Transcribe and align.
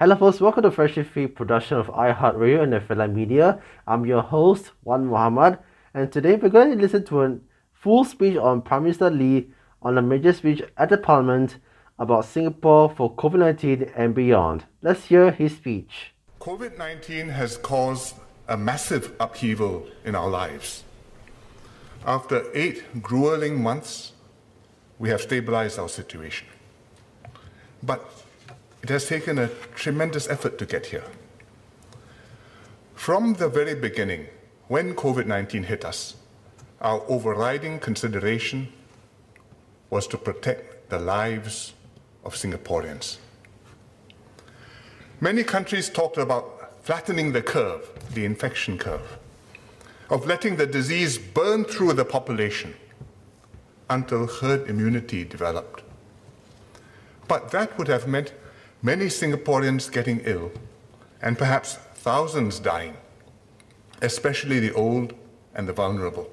Hello 0.00 0.14
folks, 0.14 0.40
welcome 0.40 0.62
to 0.62 0.70
Freshly 0.70 1.02
Feed 1.02 1.34
production 1.34 1.76
of 1.76 1.88
iHeartRadio 1.88 2.62
and 2.62 2.72
FLI 2.72 3.12
Media. 3.12 3.60
I'm 3.84 4.06
your 4.06 4.22
host, 4.22 4.70
Wan 4.84 5.06
Muhammad, 5.06 5.58
and 5.92 6.12
today 6.12 6.36
we're 6.36 6.50
going 6.50 6.70
to 6.70 6.76
listen 6.76 7.04
to 7.06 7.22
a 7.24 7.36
full 7.72 8.04
speech 8.04 8.36
on 8.36 8.62
Prime 8.62 8.84
Minister 8.84 9.10
Lee 9.10 9.50
on 9.82 9.98
a 9.98 10.02
major 10.02 10.32
speech 10.32 10.62
at 10.76 10.90
the 10.90 10.98
Parliament 10.98 11.58
about 11.98 12.26
Singapore 12.26 12.90
for 12.90 13.12
COVID-19 13.16 13.90
and 13.96 14.14
beyond. 14.14 14.66
Let's 14.82 15.06
hear 15.06 15.32
his 15.32 15.56
speech. 15.56 16.14
COVID-19 16.38 17.32
has 17.32 17.56
caused 17.56 18.14
a 18.46 18.56
massive 18.56 19.16
upheaval 19.18 19.88
in 20.04 20.14
our 20.14 20.28
lives. 20.28 20.84
After 22.06 22.44
eight 22.54 23.02
grueling 23.02 23.60
months, 23.60 24.12
we 25.00 25.08
have 25.08 25.22
stabilized 25.22 25.76
our 25.76 25.88
situation. 25.88 26.46
But 27.82 28.08
it 28.82 28.88
has 28.88 29.06
taken 29.06 29.38
a 29.38 29.48
tremendous 29.74 30.28
effort 30.28 30.58
to 30.58 30.66
get 30.66 30.86
here. 30.86 31.04
From 32.94 33.34
the 33.34 33.48
very 33.48 33.74
beginning, 33.74 34.26
when 34.68 34.94
COVID 34.94 35.26
19 35.26 35.64
hit 35.64 35.84
us, 35.84 36.16
our 36.80 37.02
overriding 37.08 37.80
consideration 37.80 38.72
was 39.90 40.06
to 40.08 40.18
protect 40.18 40.90
the 40.90 40.98
lives 40.98 41.72
of 42.24 42.34
Singaporeans. 42.34 43.16
Many 45.20 45.42
countries 45.42 45.88
talked 45.88 46.18
about 46.18 46.84
flattening 46.84 47.32
the 47.32 47.42
curve, 47.42 47.88
the 48.14 48.24
infection 48.24 48.78
curve, 48.78 49.18
of 50.10 50.26
letting 50.26 50.56
the 50.56 50.66
disease 50.66 51.18
burn 51.18 51.64
through 51.64 51.94
the 51.94 52.04
population 52.04 52.74
until 53.90 54.26
herd 54.26 54.68
immunity 54.68 55.24
developed. 55.24 55.82
But 57.26 57.50
that 57.50 57.76
would 57.78 57.88
have 57.88 58.06
meant 58.06 58.32
many 58.82 59.06
Singaporeans 59.06 59.90
getting 59.90 60.20
ill, 60.20 60.52
and 61.20 61.36
perhaps 61.36 61.74
thousands 61.94 62.60
dying, 62.60 62.96
especially 64.02 64.60
the 64.60 64.72
old 64.74 65.14
and 65.54 65.68
the 65.68 65.72
vulnerable. 65.72 66.30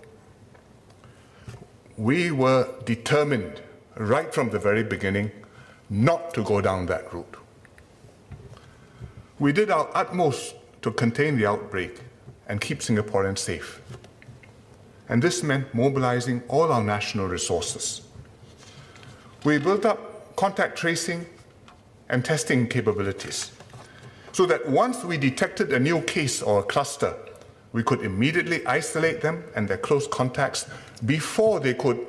We 1.97 2.31
were 2.31 2.69
determined 2.85 3.61
right 3.95 4.33
from 4.33 4.49
the 4.49 4.59
very 4.59 4.83
beginning 4.83 5.31
not 5.89 6.33
to 6.33 6.43
go 6.43 6.61
down 6.61 6.85
that 6.88 7.13
route. 7.13 7.38
We 9.39 9.51
did 9.51 9.71
our 9.71 9.89
utmost 9.93 10.55
to 10.81 10.91
contain 10.91 11.38
the 11.38 11.45
outbreak 11.45 12.01
and 12.47 12.61
keep 12.61 12.79
Singaporeans 12.79 13.39
safe. 13.39 13.81
And 15.09 15.21
this 15.21 15.43
meant 15.43 15.73
mobilizing 15.73 16.43
all 16.47 16.71
our 16.71 16.83
national 16.83 17.27
resources. 17.27 18.01
We 19.43 19.57
built 19.57 19.85
up 19.85 20.35
contact 20.35 20.77
tracing 20.77 21.25
and 22.09 22.23
testing 22.23 22.67
capabilities 22.67 23.51
so 24.31 24.45
that 24.45 24.67
once 24.67 25.03
we 25.03 25.17
detected 25.17 25.71
a 25.71 25.79
new 25.79 26.01
case 26.01 26.41
or 26.41 26.59
a 26.59 26.63
cluster, 26.63 27.15
we 27.71 27.83
could 27.83 28.01
immediately 28.01 28.65
isolate 28.67 29.21
them 29.21 29.43
and 29.55 29.67
their 29.67 29.77
close 29.77 30.07
contacts 30.07 30.69
before 31.05 31.59
they 31.59 31.73
could 31.73 32.05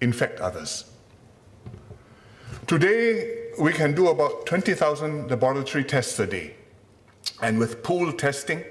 infect 0.00 0.40
others. 0.40 0.90
Today, 2.66 3.50
we 3.60 3.72
can 3.72 3.94
do 3.94 4.08
about 4.08 4.46
20,000 4.46 5.30
laboratory 5.30 5.84
tests 5.84 6.18
a 6.18 6.26
day. 6.26 6.54
And 7.42 7.58
with 7.58 7.82
pool 7.82 8.12
testing, 8.12 8.64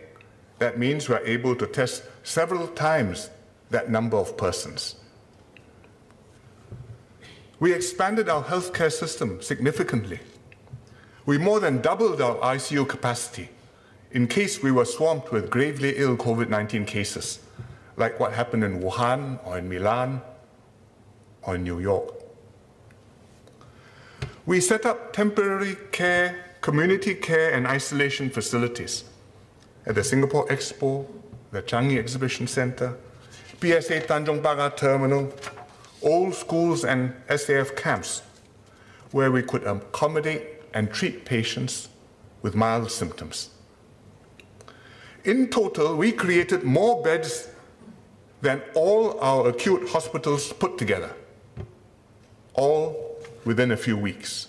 that 0.60 0.78
means 0.78 1.08
we're 1.08 1.26
able 1.26 1.56
to 1.56 1.68
test 1.68 2.04
several 2.24 2.68
times 2.68 3.30
that 3.70 3.90
number 3.90 4.18
of 4.18 4.38
persons. 4.38 4.96
We 7.60 7.74
expanded 7.74 8.28
our 8.28 8.44
healthcare 8.44 8.92
system 8.92 9.42
significantly. 9.42 10.20
We 11.26 11.38
more 11.38 11.60
than 11.60 11.82
doubled 11.82 12.22
our 12.22 12.36
ICU 12.56 12.88
capacity 12.88 13.50
in 14.12 14.28
case 14.28 14.62
we 14.62 14.72
were 14.72 14.86
swamped 14.86 15.32
with 15.32 15.50
gravely 15.50 15.94
ill 15.98 16.18
COVID 16.18 16.50
19 16.50 16.86
cases, 16.86 17.40
like 17.98 18.20
what 18.20 18.34
happened 18.34 18.64
in 18.64 18.82
Wuhan 18.82 19.40
or 19.46 19.58
in 19.58 19.70
Milan 19.70 20.22
or 21.44 21.56
in 21.56 21.64
New 21.64 21.80
York. 21.80 22.14
We 24.46 24.60
set 24.60 24.86
up 24.86 25.14
temporary 25.14 25.76
care, 25.92 26.46
community 26.62 27.16
care, 27.16 27.54
and 27.54 27.66
isolation 27.66 28.30
facilities 28.30 29.06
at 29.86 29.96
the 29.96 30.04
Singapore 30.04 30.46
Expo, 30.48 31.08
the 31.52 31.64
Changi 31.64 31.98
Exhibition 31.98 32.48
Center, 32.48 32.98
PSA 33.60 34.02
Tanjong 34.02 34.42
Pagar 34.42 34.76
Terminal, 34.76 35.34
old 36.06 36.34
schools 36.34 36.86
and 36.86 37.14
SAF 37.28 37.76
camps 37.76 38.22
where 39.12 39.32
we 39.32 39.42
could 39.42 39.64
accommodate 39.64 40.62
and 40.74 40.92
treat 40.92 41.26
patients 41.26 41.90
with 42.42 42.56
mild 42.56 42.92
symptoms. 42.92 43.50
In 45.24 45.50
total, 45.50 45.96
we 45.96 46.12
created 46.12 46.64
more 46.64 47.02
beds 47.02 47.50
than 48.42 48.62
all 48.76 49.20
our 49.20 49.50
acute 49.50 49.90
hospitals 49.90 50.54
put 50.54 50.78
together, 50.78 51.12
all 52.54 53.18
within 53.44 53.72
a 53.72 53.78
few 53.78 53.98
weeks. 53.98 54.48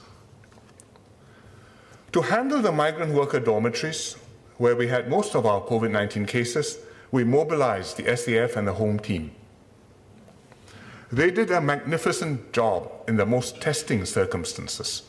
To 2.12 2.20
handle 2.20 2.60
the 2.60 2.72
migrant 2.72 3.14
worker 3.14 3.40
dormitories, 3.40 4.16
where 4.58 4.76
we 4.76 4.88
had 4.88 5.08
most 5.08 5.34
of 5.34 5.46
our 5.46 5.60
COVID 5.62 5.90
19 5.90 6.26
cases, 6.26 6.78
we 7.10 7.24
mobilized 7.24 7.96
the 7.96 8.04
SAF 8.04 8.56
and 8.56 8.66
the 8.66 8.72
home 8.72 8.98
team. 8.98 9.30
They 11.12 11.30
did 11.30 11.52
a 11.52 11.60
magnificent 11.60 12.52
job 12.52 12.90
in 13.06 13.16
the 13.16 13.24
most 13.24 13.60
testing 13.60 14.04
circumstances, 14.04 15.02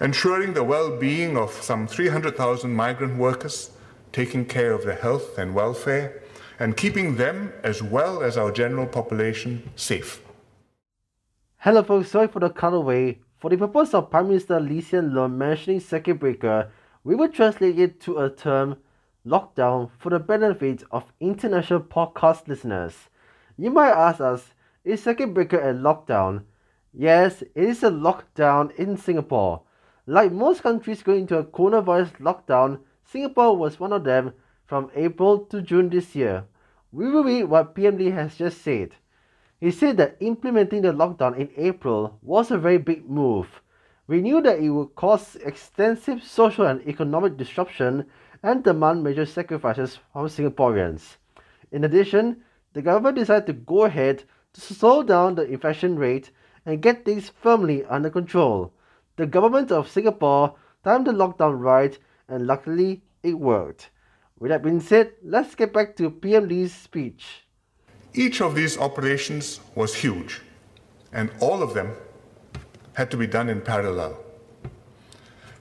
ensuring 0.00 0.54
the 0.54 0.64
well 0.64 0.98
being 0.98 1.36
of 1.36 1.52
some 1.52 1.86
300,000 1.86 2.74
migrant 2.74 3.16
workers, 3.16 3.70
taking 4.10 4.44
care 4.44 4.72
of 4.72 4.84
their 4.84 4.96
health 4.96 5.38
and 5.38 5.54
welfare, 5.54 6.20
and 6.58 6.76
keeping 6.76 7.14
them, 7.14 7.52
as 7.62 7.80
well 7.80 8.24
as 8.24 8.36
our 8.36 8.50
general 8.50 8.88
population, 8.88 9.70
safe. 9.76 10.20
Hello 11.58 11.84
folks, 11.84 12.10
sorry 12.10 12.26
for 12.26 12.40
the 12.40 12.50
cutaway. 12.50 13.20
For 13.38 13.50
the 13.50 13.56
purpose 13.56 13.94
of 13.94 14.10
Prime 14.10 14.26
Minister 14.26 14.58
Lee 14.58 14.80
Hsien 14.80 15.12
Loong 15.12 15.36
mentioning 15.36 15.78
circuit 15.78 16.18
breaker, 16.18 16.72
we 17.04 17.14
will 17.14 17.28
translate 17.28 17.78
it 17.78 18.00
to 18.00 18.18
a 18.18 18.30
term 18.30 18.78
lockdown 19.24 19.90
for 19.96 20.10
the 20.10 20.18
benefit 20.18 20.82
of 20.90 21.04
international 21.20 21.80
podcast 21.80 22.48
listeners. 22.48 22.94
You 23.56 23.70
might 23.70 23.92
ask 23.92 24.20
us, 24.20 24.52
is 24.84 25.02
circuit 25.02 25.32
breaker 25.32 25.60
a 25.60 25.72
lockdown? 25.72 26.42
Yes, 26.92 27.42
it 27.42 27.50
is 27.54 27.84
a 27.84 27.90
lockdown 27.90 28.74
in 28.76 28.96
Singapore. 28.96 29.62
Like 30.06 30.32
most 30.32 30.62
countries 30.62 31.02
going 31.04 31.20
into 31.20 31.38
a 31.38 31.44
coronavirus 31.44 32.18
lockdown, 32.18 32.80
Singapore 33.04 33.56
was 33.56 33.78
one 33.78 33.92
of 33.92 34.02
them 34.02 34.32
from 34.66 34.90
April 34.96 35.38
to 35.46 35.62
June 35.62 35.88
this 35.88 36.16
year. 36.16 36.44
We 36.90 37.10
will 37.10 37.22
read 37.22 37.44
what 37.44 37.76
PM 37.76 37.96
Lee 37.96 38.10
has 38.10 38.36
just 38.36 38.60
said. 38.60 38.90
He 39.60 39.70
said 39.70 39.98
that 39.98 40.16
implementing 40.18 40.82
the 40.82 40.92
lockdown 40.92 41.38
in 41.38 41.48
April 41.56 42.18
was 42.22 42.50
a 42.50 42.58
very 42.58 42.78
big 42.78 43.08
move. 43.08 43.62
We 44.08 44.20
knew 44.20 44.42
that 44.42 44.58
it 44.58 44.70
would 44.70 44.96
cause 44.96 45.36
extensive 45.36 46.22
social 46.24 46.66
and 46.66 46.86
economic 46.88 47.36
disruption 47.36 48.06
and 48.42 48.64
demand 48.64 49.04
major 49.04 49.24
sacrifices 49.24 50.00
from 50.12 50.26
Singaporeans. 50.26 51.16
In 51.72 51.84
addition, 51.84 52.42
the 52.74 52.82
government 52.82 53.16
decided 53.16 53.46
to 53.46 53.52
go 53.54 53.84
ahead 53.84 54.24
to 54.52 54.60
slow 54.60 55.02
down 55.02 55.34
the 55.34 55.42
infection 55.42 55.96
rate 55.96 56.30
and 56.66 56.82
get 56.82 57.04
things 57.04 57.30
firmly 57.40 57.84
under 57.86 58.10
control. 58.10 58.72
The 59.16 59.26
government 59.26 59.72
of 59.72 59.88
Singapore 59.88 60.54
timed 60.82 61.06
the 61.06 61.12
lockdown 61.12 61.58
right 61.58 61.98
and 62.28 62.46
luckily 62.46 63.02
it 63.22 63.34
worked. 63.34 63.90
With 64.38 64.50
that 64.50 64.62
being 64.62 64.80
said, 64.80 65.12
let's 65.22 65.54
get 65.54 65.72
back 65.72 65.96
to 65.96 66.10
PM 66.10 66.48
Lee's 66.48 66.74
speech. 66.74 67.44
Each 68.12 68.40
of 68.40 68.54
these 68.54 68.78
operations 68.78 69.60
was 69.74 69.94
huge, 69.94 70.40
and 71.12 71.30
all 71.40 71.62
of 71.62 71.74
them 71.74 71.92
had 72.94 73.10
to 73.10 73.16
be 73.16 73.26
done 73.26 73.48
in 73.48 73.60
parallel. 73.60 74.18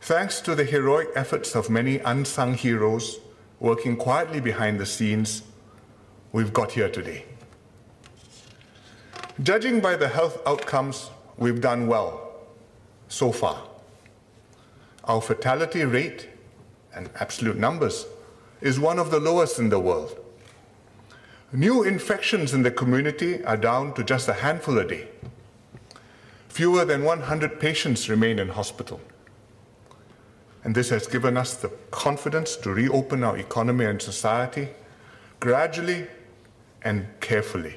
Thanks 0.01 0.41
to 0.41 0.53
the 0.53 0.63
heroic 0.63 1.09
efforts 1.15 1.55
of 1.55 1.69
many 1.69 1.99
unsung 1.99 2.55
heroes 2.55 3.19
working 3.59 3.95
quietly 3.95 4.41
behind 4.41 4.79
the 4.79 4.85
scenes, 4.85 5.43
we've 6.33 6.51
got 6.51 6.71
here 6.73 6.89
today. 6.89 7.23
Judging 9.41 9.79
by 9.79 9.95
the 9.95 10.07
health 10.07 10.41
outcomes, 10.45 11.09
we've 11.37 11.61
done 11.61 11.87
well 11.87 12.33
so 13.07 13.31
far. 13.31 13.61
Our 15.05 15.21
fatality 15.21 15.85
rate 15.85 16.29
and 16.93 17.09
absolute 17.19 17.57
numbers 17.57 18.05
is 18.61 18.79
one 18.79 18.99
of 18.99 19.11
the 19.11 19.19
lowest 19.19 19.59
in 19.59 19.69
the 19.69 19.79
world. 19.79 20.17
New 21.51 21.83
infections 21.83 22.53
in 22.53 22.63
the 22.63 22.71
community 22.71 23.43
are 23.45 23.57
down 23.57 23.93
to 23.93 24.03
just 24.03 24.27
a 24.27 24.33
handful 24.33 24.79
a 24.79 24.87
day. 24.87 25.07
Fewer 26.49 26.83
than 26.85 27.03
100 27.03 27.59
patients 27.59 28.09
remain 28.09 28.39
in 28.39 28.49
hospital. 28.49 28.99
And 30.63 30.73
this 30.73 30.89
has 30.89 31.05
given 31.05 31.37
us 31.37 31.55
the 31.55 31.69
confidence 31.91 32.55
to 32.57 32.71
reopen 32.71 33.23
our 33.23 33.37
economy 33.37 33.85
and 33.85 34.01
society 34.01 34.69
gradually 35.39 36.07
and 36.83 37.07
carefully. 37.19 37.75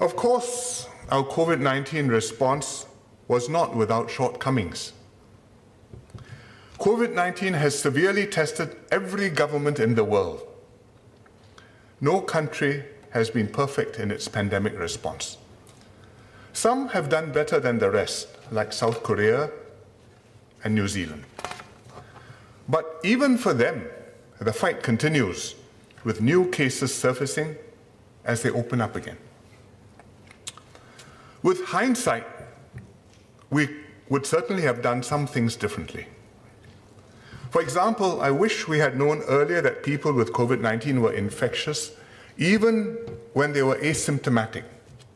Of 0.00 0.16
course, 0.16 0.88
our 1.10 1.24
COVID 1.24 1.60
19 1.60 2.08
response 2.08 2.86
was 3.28 3.48
not 3.48 3.74
without 3.76 4.10
shortcomings. 4.10 4.92
COVID 6.78 7.14
19 7.14 7.54
has 7.54 7.78
severely 7.78 8.26
tested 8.26 8.76
every 8.90 9.30
government 9.30 9.78
in 9.78 9.94
the 9.94 10.04
world. 10.04 10.46
No 12.00 12.20
country 12.20 12.84
has 13.10 13.30
been 13.30 13.48
perfect 13.48 13.98
in 13.98 14.10
its 14.10 14.26
pandemic 14.28 14.78
response. 14.78 15.38
Some 16.52 16.88
have 16.88 17.08
done 17.08 17.32
better 17.32 17.60
than 17.60 17.78
the 17.78 17.90
rest, 17.90 18.28
like 18.50 18.72
South 18.72 19.02
Korea 19.02 19.50
and 20.64 20.74
New 20.74 20.88
Zealand. 20.88 21.24
But 22.68 23.00
even 23.04 23.38
for 23.38 23.54
them, 23.54 23.86
the 24.40 24.52
fight 24.52 24.82
continues 24.82 25.54
with 26.04 26.20
new 26.20 26.48
cases 26.50 26.94
surfacing 26.94 27.56
as 28.24 28.42
they 28.42 28.50
open 28.50 28.80
up 28.80 28.94
again. 28.94 29.16
With 31.42 31.64
hindsight, 31.66 32.26
we 33.50 33.68
would 34.08 34.26
certainly 34.26 34.62
have 34.62 34.82
done 34.82 35.02
some 35.02 35.26
things 35.26 35.56
differently. 35.56 36.06
For 37.50 37.60
example, 37.60 38.20
I 38.20 38.30
wish 38.30 38.66
we 38.66 38.78
had 38.78 38.98
known 38.98 39.22
earlier 39.22 39.60
that 39.60 39.82
people 39.82 40.12
with 40.12 40.32
COVID 40.32 40.60
19 40.60 41.00
were 41.00 41.12
infectious 41.12 41.92
even 42.36 42.98
when 43.32 43.52
they 43.52 43.62
were 43.62 43.76
asymptomatic, 43.76 44.64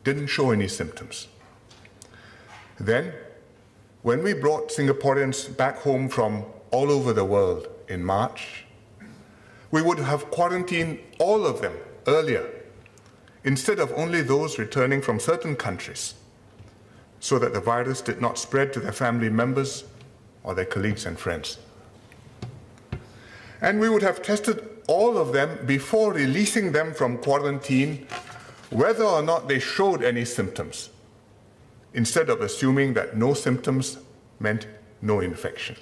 didn't 0.03 0.27
show 0.27 0.51
any 0.51 0.67
symptoms. 0.67 1.27
Then, 2.79 3.13
when 4.03 4.23
we 4.23 4.33
brought 4.33 4.69
Singaporeans 4.69 5.55
back 5.57 5.79
home 5.79 6.07
from 6.07 6.45
all 6.71 6.91
over 6.91 7.11
the 7.11 7.25
world 7.25 7.67
in 7.89 8.03
March, 8.03 8.65
we 9.71 9.81
would 9.81 9.99
have 9.99 10.31
quarantined 10.31 10.99
all 11.19 11.45
of 11.45 11.61
them 11.61 11.73
earlier 12.07 12.49
instead 13.43 13.79
of 13.79 13.91
only 13.95 14.21
those 14.21 14.59
returning 14.59 15.01
from 15.01 15.19
certain 15.19 15.55
countries 15.55 16.15
so 17.19 17.37
that 17.39 17.53
the 17.53 17.59
virus 17.59 18.01
did 18.01 18.21
not 18.21 18.37
spread 18.37 18.73
to 18.73 18.79
their 18.79 18.91
family 18.91 19.29
members 19.29 19.83
or 20.43 20.55
their 20.55 20.65
colleagues 20.65 21.05
and 21.05 21.19
friends. 21.19 21.57
And 23.61 23.79
we 23.79 23.89
would 23.89 24.01
have 24.01 24.21
tested 24.21 24.67
all 24.87 25.17
of 25.17 25.33
them 25.33 25.65
before 25.65 26.13
releasing 26.13 26.71
them 26.71 26.93
from 26.93 27.17
quarantine, 27.17 28.07
whether 28.69 29.03
or 29.03 29.21
not 29.21 29.47
they 29.47 29.59
showed 29.59 30.01
any 30.01 30.25
symptoms, 30.25 30.89
instead 31.93 32.29
of 32.29 32.41
assuming 32.41 32.93
that 32.93 33.17
no 33.17 33.33
symptoms 33.33 33.97
meant 34.39 34.65
no 35.01 35.19
infection. 35.19 35.75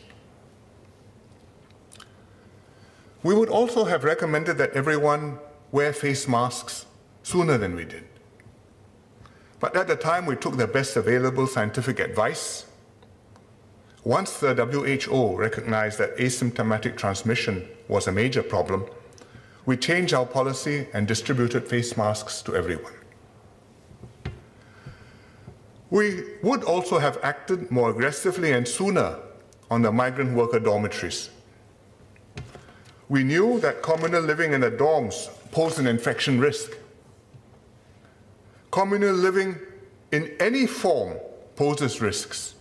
We 3.23 3.33
would 3.33 3.49
also 3.49 3.85
have 3.85 4.03
recommended 4.03 4.57
that 4.57 4.71
everyone 4.73 5.39
wear 5.71 5.91
face 5.93 6.27
masks 6.27 6.85
sooner 7.23 7.57
than 7.57 7.75
we 7.75 7.85
did. 7.85 8.05
But 9.59 9.75
at 9.75 9.87
the 9.87 9.95
time, 9.95 10.25
we 10.25 10.35
took 10.35 10.55
the 10.57 10.67
best 10.67 10.95
available 10.95 11.47
scientific 11.47 11.99
advice. 11.99 12.65
Once 14.03 14.39
the 14.39 14.53
WHO 14.53 15.35
recognized 15.35 15.97
that 15.97 16.15
asymptomatic 16.17 16.95
transmission 16.95 17.67
was 17.87 18.07
a 18.07 18.11
major 18.11 18.43
problem, 18.43 18.85
we 19.65 19.75
changed 19.75 20.13
our 20.13 20.25
policy 20.25 20.87
and 20.93 21.07
distributed 21.07 21.67
face 21.67 21.97
masks 21.97 22.41
to 22.43 22.55
everyone. 22.55 22.93
We 25.89 26.23
would 26.43 26.63
also 26.63 26.99
have 26.99 27.17
acted 27.23 27.71
more 27.71 27.89
aggressively 27.89 28.51
and 28.51 28.67
sooner 28.67 29.17
on 29.69 29.81
the 29.81 29.91
migrant 29.91 30.35
worker 30.35 30.59
dormitories. 30.59 31.29
We 33.09 33.23
knew 33.23 33.59
that 33.61 33.81
communal 33.81 34.21
living 34.21 34.53
in 34.53 34.61
the 34.61 34.71
dorms 34.71 35.29
posed 35.51 35.79
an 35.79 35.87
infection 35.87 36.39
risk 36.39 36.71
communal 38.77 39.15
living 39.15 39.57
in 40.11 40.35
any 40.39 40.67
form 40.67 41.17
poses 41.55 41.99
risks 41.99 42.53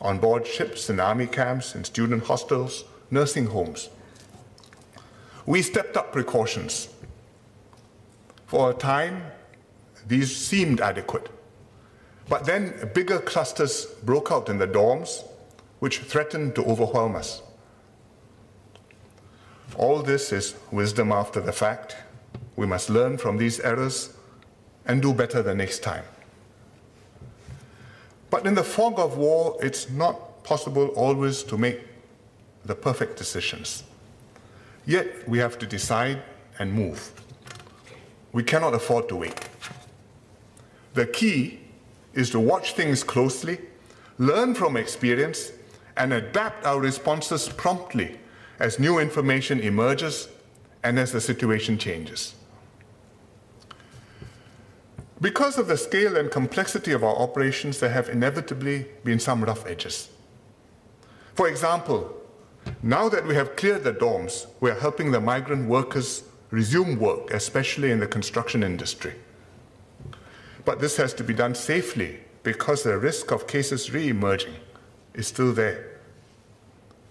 on 0.00 0.18
board 0.18 0.46
ships, 0.46 0.88
in 0.88 0.98
army 0.98 1.26
camps, 1.26 1.74
in 1.74 1.84
student 1.84 2.24
hostels, 2.24 2.84
nursing 3.10 3.44
homes. 3.44 3.90
We 5.44 5.60
stepped 5.60 5.98
up 5.98 6.12
precautions. 6.12 6.88
For 8.46 8.70
a 8.70 8.74
time, 8.74 9.22
these 10.06 10.34
seemed 10.34 10.80
adequate. 10.80 11.28
But 12.26 12.46
then 12.46 12.90
bigger 12.94 13.18
clusters 13.18 13.84
broke 14.02 14.32
out 14.32 14.48
in 14.48 14.56
the 14.56 14.66
dorms, 14.66 15.24
which 15.80 15.98
threatened 15.98 16.54
to 16.54 16.64
overwhelm 16.64 17.16
us. 17.16 17.42
All 19.76 20.02
this 20.02 20.32
is 20.32 20.54
wisdom 20.70 21.12
after 21.12 21.40
the 21.40 21.52
fact. 21.52 21.96
We 22.56 22.66
must 22.66 22.90
learn 22.90 23.18
from 23.18 23.38
these 23.38 23.60
errors 23.60 24.14
and 24.86 25.00
do 25.00 25.14
better 25.14 25.42
the 25.42 25.54
next 25.54 25.80
time. 25.80 26.04
But 28.30 28.46
in 28.46 28.54
the 28.54 28.64
fog 28.64 28.98
of 28.98 29.16
war, 29.16 29.56
it's 29.60 29.90
not 29.90 30.44
possible 30.44 30.88
always 30.88 31.42
to 31.44 31.56
make 31.56 31.80
the 32.64 32.74
perfect 32.74 33.16
decisions. 33.16 33.84
Yet 34.86 35.28
we 35.28 35.38
have 35.38 35.58
to 35.58 35.66
decide 35.66 36.22
and 36.58 36.72
move. 36.72 37.12
We 38.32 38.42
cannot 38.42 38.74
afford 38.74 39.08
to 39.08 39.16
wait. 39.16 39.48
The 40.94 41.06
key 41.06 41.60
is 42.14 42.30
to 42.30 42.40
watch 42.40 42.74
things 42.74 43.02
closely, 43.02 43.58
learn 44.18 44.54
from 44.54 44.76
experience, 44.76 45.52
and 45.96 46.12
adapt 46.12 46.64
our 46.66 46.80
responses 46.80 47.48
promptly 47.48 48.18
as 48.60 48.78
new 48.78 48.98
information 48.98 49.58
emerges 49.58 50.28
and 50.84 50.98
as 50.98 51.12
the 51.12 51.20
situation 51.20 51.78
changes. 51.78 52.34
Because 55.20 55.58
of 55.58 55.66
the 55.66 55.76
scale 55.76 56.16
and 56.16 56.30
complexity 56.30 56.92
of 56.92 57.02
our 57.02 57.16
operations, 57.16 57.80
there 57.80 57.90
have 57.90 58.08
inevitably 58.08 58.86
been 59.04 59.18
some 59.18 59.44
rough 59.44 59.66
edges. 59.66 60.08
For 61.34 61.48
example, 61.48 62.16
now 62.82 63.08
that 63.08 63.26
we 63.26 63.34
have 63.34 63.56
cleared 63.56 63.84
the 63.84 63.92
dorms, 63.92 64.46
we 64.60 64.70
are 64.70 64.78
helping 64.78 65.10
the 65.10 65.20
migrant 65.20 65.68
workers 65.68 66.24
resume 66.50 66.98
work, 66.98 67.32
especially 67.32 67.90
in 67.90 68.00
the 68.00 68.06
construction 68.06 68.62
industry. 68.62 69.14
But 70.64 70.80
this 70.80 70.96
has 70.96 71.14
to 71.14 71.24
be 71.24 71.34
done 71.34 71.54
safely 71.54 72.20
because 72.42 72.82
the 72.82 72.98
risk 72.98 73.30
of 73.30 73.46
cases 73.46 73.92
re-emerging 73.92 74.54
is 75.14 75.26
still 75.26 75.52
there. 75.52 75.89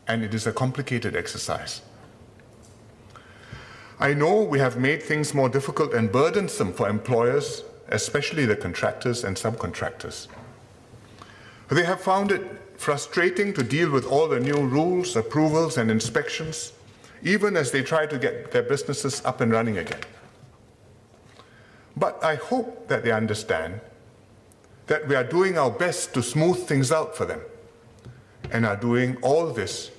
And 0.09 0.25
it 0.25 0.33
is 0.33 0.45
a 0.45 0.51
complicated 0.51 1.15
exercise. 1.15 1.81
I 4.01 4.13
know 4.13 4.44
we 4.44 4.59
have 4.59 4.77
made 4.77 5.01
things 5.01 5.33
more 5.33 5.47
difficult 5.47 5.94
and 5.94 6.11
burdensome 6.11 6.73
for 6.73 6.89
employers 6.89 7.63
especially 7.91 8.45
the 8.45 8.56
contractors 8.56 9.23
and 9.23 9.35
subcontractors. 9.35 10.27
They 11.69 11.85
have 11.85 12.01
found 12.01 12.31
it 12.31 12.44
frustrating 12.77 13.53
to 13.53 13.63
deal 13.63 13.91
with 13.91 14.06
all 14.06 14.27
the 14.27 14.39
new 14.39 14.65
rules, 14.65 15.16
approvals, 15.16 15.78
and 15.78 15.92
inspections, 15.92 16.73
even 17.21 17.57
as 17.57 17.71
they 17.71 17.83
try 17.83 18.06
to 18.06 18.18
get 18.18 18.51
their 18.51 18.63
businesses 18.63 19.23
up 19.25 19.42
and 19.42 19.51
running 19.51 19.78
again. 19.78 19.99
But 21.97 22.23
I 22.23 22.35
hope 22.35 22.87
that 22.87 23.04
they 23.04 23.11
understand 23.11 23.81
that 24.87 25.07
we 25.07 25.16
are 25.16 25.23
doing 25.23 25.57
our 25.57 25.69
best 25.69 26.13
to 26.13 26.23
smooth 26.23 26.66
things 26.66 26.92
out 26.92 27.16
for 27.16 27.25
them 27.25 27.42
and 28.51 28.66
are 28.66 28.78
doing 28.78 29.18
all 29.21 29.47
this 29.47 29.92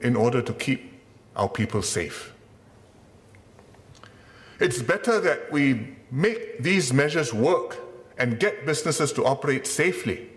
in 0.00 0.16
order 0.16 0.42
to 0.42 0.52
keep 0.52 0.92
our 1.36 1.48
people 1.48 1.82
safe. 1.82 2.32
It's 4.60 4.82
better 4.82 5.20
that 5.20 5.52
we 5.52 5.96
make 6.10 6.62
these 6.62 6.92
measures 6.92 7.32
work 7.32 7.78
and 8.18 8.40
get 8.40 8.66
businesses 8.66 9.12
to 9.12 9.24
operate 9.24 9.66
safely 9.66 10.28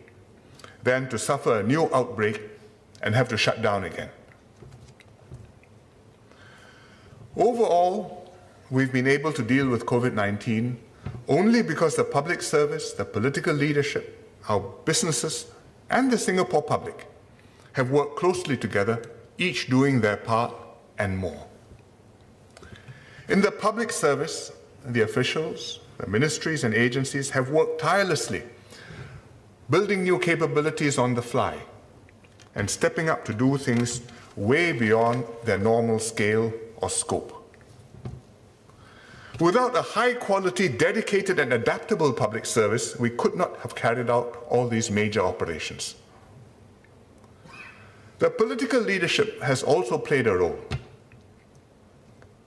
than 0.83 1.09
to 1.09 1.17
suffer 1.17 1.59
a 1.59 1.63
new 1.63 1.89
outbreak 1.93 2.41
and 3.01 3.15
have 3.15 3.27
to 3.29 3.37
shut 3.37 3.61
down 3.61 3.83
again. 3.83 4.09
Overall, 7.35 8.31
we've 8.69 8.91
been 8.91 9.07
able 9.07 9.33
to 9.33 9.41
deal 9.41 9.69
with 9.69 9.85
COVID 9.85 10.13
19 10.13 10.77
only 11.27 11.61
because 11.61 11.95
the 11.95 12.03
public 12.03 12.41
service, 12.41 12.93
the 12.93 13.05
political 13.05 13.53
leadership, 13.53 14.29
our 14.49 14.59
businesses, 14.85 15.47
and 15.89 16.11
the 16.11 16.17
Singapore 16.17 16.61
public 16.61 17.07
have 17.73 17.89
worked 17.89 18.17
closely 18.17 18.57
together, 18.57 19.01
each 19.41 19.69
doing 19.69 20.01
their 20.01 20.17
part 20.17 20.53
and 20.99 21.17
more. 21.17 21.47
In 23.27 23.41
the 23.41 23.51
public 23.51 23.91
service, 23.91 24.51
the 24.85 25.01
officials, 25.01 25.79
the 25.97 26.07
ministries 26.07 26.63
and 26.63 26.73
agencies 26.73 27.29
have 27.31 27.49
worked 27.49 27.81
tirelessly, 27.81 28.43
building 29.69 30.03
new 30.03 30.19
capabilities 30.19 30.97
on 30.97 31.13
the 31.13 31.21
fly 31.21 31.57
and 32.55 32.69
stepping 32.69 33.09
up 33.09 33.23
to 33.25 33.33
do 33.33 33.57
things 33.57 34.01
way 34.35 34.71
beyond 34.71 35.23
their 35.45 35.57
normal 35.57 35.99
scale 35.99 36.51
or 36.77 36.89
scope. 36.89 37.37
Without 39.39 39.75
a 39.75 39.81
high 39.81 40.13
quality, 40.13 40.67
dedicated, 40.67 41.39
and 41.39 41.53
adaptable 41.53 42.13
public 42.13 42.45
service, 42.45 42.99
we 42.99 43.09
could 43.09 43.35
not 43.35 43.57
have 43.61 43.73
carried 43.73 44.09
out 44.09 44.45
all 44.49 44.67
these 44.67 44.91
major 44.91 45.21
operations. 45.21 45.95
The 48.21 48.29
political 48.29 48.81
leadership 48.81 49.41
has 49.41 49.63
also 49.63 49.97
played 49.97 50.27
a 50.27 50.37
role 50.37 50.59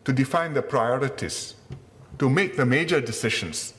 to 0.04 0.12
define 0.12 0.54
the 0.54 0.62
priorities 0.62 1.56
to 2.20 2.30
make 2.30 2.56
the 2.56 2.64
major 2.64 3.00
decisions, 3.00 3.74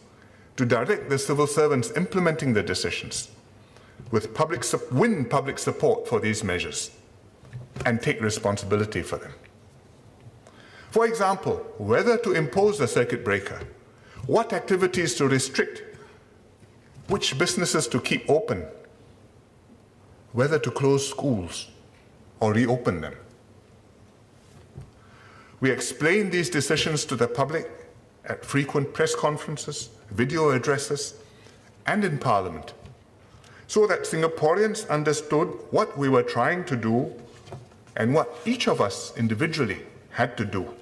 to 0.57 0.65
direct 0.65 1.07
the 1.07 1.17
civil 1.17 1.47
servants 1.47 1.93
implementing 1.95 2.51
the 2.51 2.61
decisions, 2.61 3.29
with 4.11 4.33
public, 4.33 4.65
win 4.91 5.23
public 5.23 5.57
support 5.57 6.05
for 6.05 6.19
these 6.19 6.43
measures 6.43 6.91
and 7.85 8.01
take 8.01 8.19
responsibility 8.19 9.01
for 9.01 9.15
them. 9.15 9.31
For 10.91 11.05
example, 11.05 11.65
whether 11.77 12.17
to 12.17 12.33
impose 12.33 12.81
a 12.81 12.89
circuit 12.89 13.23
breaker, 13.23 13.61
what 14.27 14.51
activities 14.51 15.15
to 15.15 15.29
restrict, 15.29 15.81
which 17.07 17.37
businesses 17.37 17.87
to 17.87 18.01
keep 18.01 18.29
open, 18.29 18.65
whether 20.33 20.59
to 20.59 20.69
close 20.69 21.09
schools 21.09 21.69
or 22.39 22.53
reopen 22.53 23.01
them. 23.01 23.15
We 25.59 25.71
explain 25.71 26.29
these 26.29 26.49
decisions 26.49 27.05
to 27.05 27.15
the 27.15 27.27
public 27.27 27.69
at 28.25 28.43
frequent 28.43 28.93
press 28.93 29.15
conferences, 29.15 29.89
video 30.11 30.49
addresses, 30.49 31.15
and 31.85 32.03
in 32.03 32.17
Parliament, 32.17 32.73
so 33.67 33.87
that 33.87 34.01
Singaporeans 34.01 34.87
understood 34.89 35.47
what 35.71 35.97
we 35.97 36.09
were 36.09 36.23
trying 36.23 36.65
to 36.65 36.75
do 36.75 37.13
and 37.95 38.13
what 38.13 38.35
each 38.45 38.67
of 38.67 38.81
us 38.81 39.13
individually 39.17 39.79
had 40.09 40.35
to 40.37 40.45
do. 40.45 40.73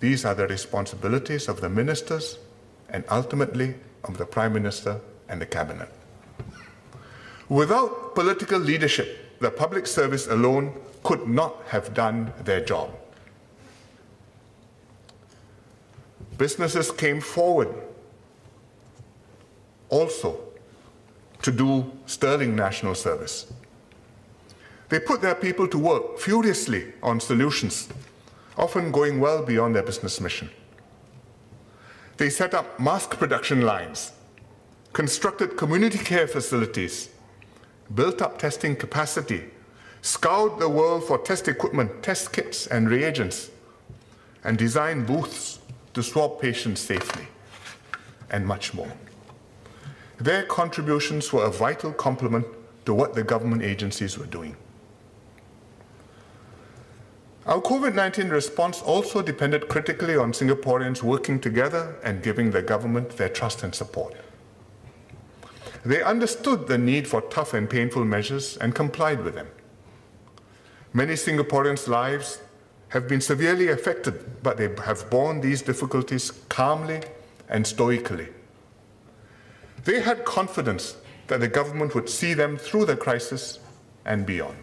These 0.00 0.24
are 0.24 0.34
the 0.34 0.46
responsibilities 0.46 1.48
of 1.48 1.60
the 1.60 1.68
ministers 1.68 2.38
and 2.90 3.04
ultimately 3.10 3.74
of 4.04 4.18
the 4.18 4.26
Prime 4.26 4.52
Minister 4.52 5.00
and 5.28 5.40
the 5.40 5.46
Cabinet. 5.46 5.88
Without 7.48 8.14
political 8.14 8.58
leadership, 8.58 9.23
the 9.44 9.50
public 9.50 9.86
service 9.86 10.26
alone 10.26 10.72
could 11.02 11.28
not 11.28 11.62
have 11.68 11.92
done 11.92 12.32
their 12.44 12.64
job. 12.64 12.90
Businesses 16.38 16.90
came 16.90 17.20
forward 17.20 17.68
also 19.90 20.40
to 21.42 21.52
do 21.52 21.92
sterling 22.06 22.56
national 22.56 22.94
service. 22.94 23.52
They 24.88 24.98
put 24.98 25.20
their 25.20 25.34
people 25.34 25.68
to 25.68 25.78
work 25.78 26.18
furiously 26.18 26.94
on 27.02 27.20
solutions 27.20 27.88
often 28.56 28.90
going 28.90 29.20
well 29.20 29.44
beyond 29.44 29.74
their 29.74 29.82
business 29.82 30.22
mission. 30.22 30.48
They 32.16 32.30
set 32.30 32.54
up 32.54 32.80
mask 32.80 33.18
production 33.18 33.60
lines, 33.60 34.12
constructed 34.94 35.58
community 35.58 35.98
care 35.98 36.28
facilities, 36.28 37.10
built 37.94 38.22
up 38.22 38.38
testing 38.38 38.76
capacity, 38.76 39.44
scoured 40.02 40.58
the 40.58 40.68
world 40.68 41.04
for 41.04 41.18
test 41.18 41.48
equipment, 41.48 42.02
test 42.02 42.32
kits, 42.32 42.66
and 42.66 42.88
reagents, 42.88 43.50
and 44.44 44.56
designed 44.56 45.06
booths 45.06 45.58
to 45.94 46.02
swab 46.02 46.40
patients 46.40 46.80
safely, 46.80 47.26
and 48.30 48.46
much 48.46 48.74
more. 48.74 48.92
Their 50.18 50.44
contributions 50.44 51.32
were 51.32 51.44
a 51.44 51.50
vital 51.50 51.92
complement 51.92 52.46
to 52.84 52.94
what 52.94 53.14
the 53.14 53.22
government 53.22 53.62
agencies 53.62 54.18
were 54.18 54.26
doing. 54.26 54.56
Our 57.46 57.60
COVID-19 57.60 58.30
response 58.30 58.80
also 58.80 59.20
depended 59.20 59.68
critically 59.68 60.16
on 60.16 60.32
Singaporeans 60.32 61.02
working 61.02 61.38
together 61.38 61.96
and 62.02 62.22
giving 62.22 62.50
the 62.50 62.62
government 62.62 63.10
their 63.18 63.28
trust 63.28 63.62
and 63.62 63.74
support. 63.74 64.14
They 65.84 66.02
understood 66.02 66.66
the 66.66 66.78
need 66.78 67.06
for 67.06 67.20
tough 67.20 67.52
and 67.52 67.68
painful 67.68 68.04
measures 68.04 68.56
and 68.56 68.74
complied 68.74 69.22
with 69.22 69.34
them. 69.34 69.48
Many 70.94 71.14
Singaporeans' 71.14 71.88
lives 71.88 72.40
have 72.88 73.06
been 73.08 73.20
severely 73.20 73.68
affected, 73.68 74.42
but 74.42 74.56
they 74.56 74.70
have 74.84 75.10
borne 75.10 75.40
these 75.40 75.60
difficulties 75.60 76.30
calmly 76.48 77.02
and 77.48 77.66
stoically. 77.66 78.28
They 79.84 80.00
had 80.00 80.24
confidence 80.24 80.96
that 81.26 81.40
the 81.40 81.48
government 81.48 81.94
would 81.94 82.08
see 82.08 82.32
them 82.32 82.56
through 82.56 82.86
the 82.86 82.96
crisis 82.96 83.58
and 84.04 84.24
beyond. 84.24 84.56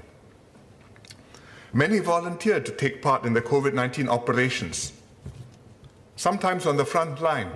Many 1.74 2.00
volunteered 2.00 2.66
to 2.66 2.72
take 2.72 3.02
part 3.02 3.26
in 3.26 3.34
the 3.34 3.42
COVID 3.42 3.74
19 3.74 4.10
operations, 4.10 4.94
sometimes 6.16 6.66
on 6.66 6.78
the 6.78 6.86
front 6.86 7.22
line, 7.22 7.52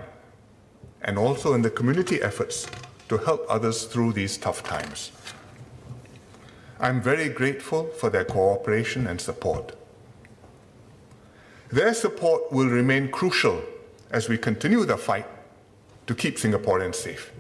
and 1.02 1.18
also 1.18 1.54
in 1.54 1.62
the 1.62 1.70
community 1.70 2.22
efforts 2.22 2.68
to 3.10 3.18
help 3.18 3.46
others 3.50 3.86
through 3.86 4.14
these 4.14 4.38
tough 4.38 4.64
times. 4.64 5.12
I'm 6.80 7.02
very 7.02 7.30
grateful 7.30 7.88
for 7.88 8.10
their 8.10 8.26
cooperation 8.26 9.08
and 9.08 9.20
support. 9.22 9.76
Their 11.70 11.94
support 11.94 12.52
will 12.52 12.68
remain 12.68 13.10
crucial 13.10 13.62
as 14.12 14.30
we 14.30 14.38
continue 14.38 14.86
the 14.86 14.98
fight 14.98 15.26
to 16.08 16.16
keep 16.16 16.38
Singaporeans 16.38 16.96
safe. 16.96 17.32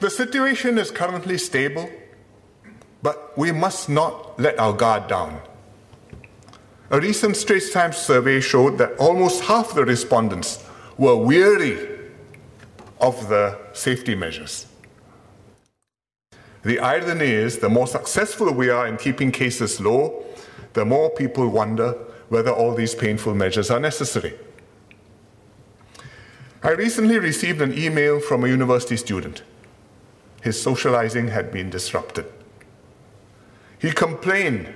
The 0.00 0.10
situation 0.10 0.78
is 0.78 0.90
currently 0.90 1.38
stable 1.38 1.88
but 3.02 3.36
we 3.36 3.52
must 3.52 3.88
not 3.88 4.38
let 4.38 4.58
our 4.58 4.72
guard 4.72 5.08
down. 5.08 5.40
A 6.90 7.00
recent 7.00 7.36
Straits 7.36 7.72
Times 7.72 7.96
survey 7.96 8.40
showed 8.40 8.78
that 8.78 8.96
almost 8.98 9.42
half 9.44 9.74
the 9.74 9.84
respondents 9.84 10.64
were 10.98 11.16
weary 11.16 11.91
of 13.02 13.28
the 13.28 13.58
safety 13.72 14.14
measures. 14.14 14.66
The 16.62 16.78
irony 16.78 17.26
is, 17.26 17.58
the 17.58 17.68
more 17.68 17.88
successful 17.88 18.52
we 18.52 18.70
are 18.70 18.86
in 18.86 18.96
keeping 18.96 19.32
cases 19.32 19.80
low, 19.80 20.24
the 20.74 20.84
more 20.84 21.10
people 21.10 21.48
wonder 21.48 21.92
whether 22.28 22.52
all 22.52 22.74
these 22.74 22.94
painful 22.94 23.34
measures 23.34 23.70
are 23.70 23.80
necessary. 23.80 24.34
I 26.62 26.70
recently 26.70 27.18
received 27.18 27.60
an 27.60 27.76
email 27.76 28.20
from 28.20 28.44
a 28.44 28.48
university 28.48 28.96
student. 28.96 29.42
His 30.42 30.60
socializing 30.60 31.28
had 31.28 31.50
been 31.50 31.70
disrupted. 31.70 32.26
He 33.80 33.90
complained 33.90 34.72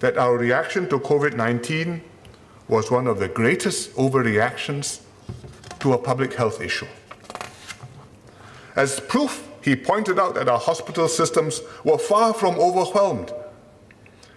that 0.00 0.18
our 0.18 0.36
reaction 0.36 0.88
to 0.88 0.98
COVID 0.98 1.36
19 1.36 2.02
was 2.66 2.90
one 2.90 3.06
of 3.06 3.20
the 3.20 3.28
greatest 3.28 3.94
overreactions 3.94 5.00
to 5.78 5.92
a 5.92 5.98
public 5.98 6.34
health 6.34 6.60
issue. 6.60 6.86
As 8.76 9.00
proof, 9.00 9.48
he 9.62 9.76
pointed 9.76 10.18
out 10.18 10.34
that 10.34 10.48
our 10.48 10.58
hospital 10.58 11.08
systems 11.08 11.62
were 11.84 11.98
far 11.98 12.34
from 12.34 12.56
overwhelmed. 12.58 13.32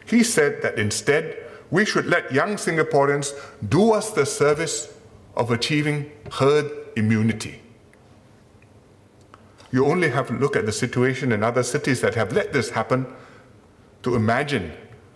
He 0.06 0.24
said 0.24 0.62
that 0.62 0.80
instead, 0.80 1.38
we 1.70 1.86
should 1.86 2.06
let 2.06 2.32
young 2.32 2.56
Singaporeans 2.56 3.34
do 3.68 3.92
us 3.92 4.12
the 4.12 4.26
service 4.26 4.94
of 5.36 5.52
achieving 5.52 6.12
herd 6.32 6.72
immunity. 6.96 7.62
You 9.72 9.86
only 9.86 10.10
have 10.10 10.28
to 10.28 10.34
look 10.34 10.56
at 10.56 10.66
the 10.66 10.72
situation 10.72 11.32
in 11.32 11.44
other 11.44 11.64
cities 11.64 12.00
that 12.02 12.16
have 12.16 12.32
let 12.32 12.54
this 12.54 12.70
happen 12.70 13.06
to 14.04 14.16
imagine 14.16 14.72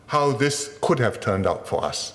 how 0.07 0.33
this 0.33 0.77
could 0.81 0.99
have 0.99 1.21
turned 1.21 1.47
out 1.47 1.65
for 1.67 1.83
us. 1.85 2.13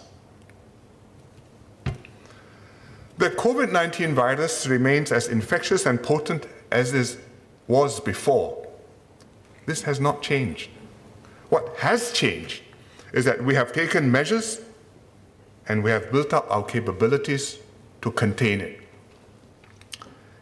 The 3.19 3.31
COVID 3.31 3.73
19 3.73 4.15
virus 4.15 4.67
remains 4.67 5.11
as 5.11 5.29
infectious 5.29 5.87
and 5.87 6.03
potent 6.03 6.47
as 6.71 6.95
it 6.95 7.19
was 7.67 8.01
before. 8.01 8.67
This 9.67 9.83
has 9.83 10.01
not 10.01 10.23
changed. 10.23 10.71
What 11.49 11.77
has 11.79 12.13
changed 12.13 12.63
is 13.13 13.25
that 13.25 13.43
we 13.45 13.55
have 13.55 13.73
taken 13.73 14.11
measures 14.11 14.61
and 15.69 15.83
we 15.83 15.91
have 15.91 16.13
built 16.13 16.33
up 16.33 16.47
our 16.51 16.65
capabilities 16.65 17.59
to 18.03 18.11
contain 18.13 18.61
it. 18.61 18.81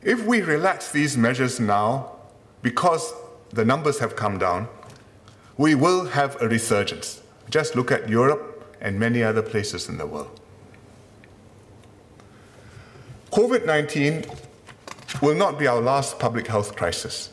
If 0.02 0.26
we 0.26 0.43
relax 0.43 0.93
these 0.93 1.16
measures 1.16 1.59
now, 1.59 2.12
because 2.61 3.14
the 3.50 3.64
numbers 3.64 3.99
have 3.99 4.16
come 4.16 4.38
down, 4.38 4.69
we 5.57 5.75
will 5.75 6.04
have 6.07 6.40
a 6.43 6.49
resurgence. 6.49 7.23
Just 7.49 7.75
look 7.76 7.90
at 7.90 8.09
Europe 8.09 8.76
and 8.81 8.99
many 8.99 9.23
other 9.23 9.43
places 9.43 9.88
in 9.88 9.97
the 9.97 10.07
world. 10.07 10.40
COVID 13.31 13.64
19 13.66 14.25
will 15.21 15.35
not 15.35 15.59
be 15.59 15.66
our 15.66 15.80
last 15.80 16.18
public 16.18 16.47
health 16.47 16.76
crisis. 16.76 17.30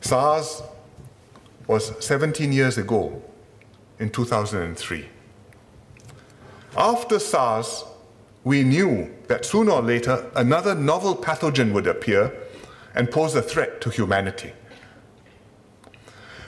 SARS 0.00 0.62
was 1.66 1.92
17 2.04 2.52
years 2.52 2.78
ago 2.78 3.22
in 3.98 4.10
2003. 4.10 5.08
After 6.76 7.18
SARS, 7.18 7.84
we 8.44 8.62
knew 8.62 9.12
that 9.28 9.44
sooner 9.44 9.72
or 9.72 9.82
later 9.82 10.30
another 10.36 10.74
novel 10.74 11.16
pathogen 11.16 11.72
would 11.72 11.86
appear 11.86 12.32
and 12.94 13.10
pose 13.10 13.34
a 13.34 13.42
threat 13.42 13.80
to 13.80 13.90
humanity. 13.90 14.52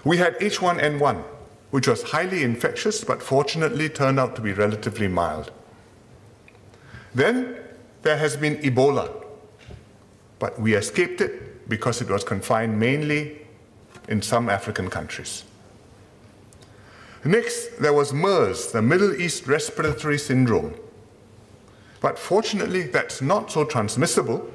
We 0.05 0.19
had 0.19 0.39
H1N1, 0.39 1.25
which 1.71 1.89
was 1.89 2.03
highly 2.03 2.45
infectious 2.45 3.03
but 3.03 3.23
fortunately 3.23 3.89
turned 3.89 4.21
out 4.21 4.37
to 4.37 4.43
be 4.43 4.53
relatively 4.53 5.09
mild. 5.09 5.51
Then 7.15 7.57
there 8.03 8.17
has 8.17 8.37
been 8.37 8.57
Ebola, 8.59 9.25
but 10.39 10.61
we 10.61 10.75
escaped 10.75 11.21
it 11.21 11.69
because 11.69 12.01
it 12.01 12.09
was 12.09 12.25
confined 12.25 12.79
mainly 12.79 13.39
in 14.09 14.23
some 14.23 14.49
African 14.49 14.89
countries. 14.89 15.45
Next, 17.25 17.79
there 17.81 17.93
was 17.93 18.13
MERS, 18.13 18.73
the 18.73 18.81
Middle 18.81 19.13
East 19.21 19.47
Respiratory 19.47 20.19
Syndrome. 20.19 20.75
But 22.01 22.19
fortunately, 22.19 22.83
that's 22.83 23.21
not 23.21 23.51
so 23.51 23.65
transmissible, 23.65 24.49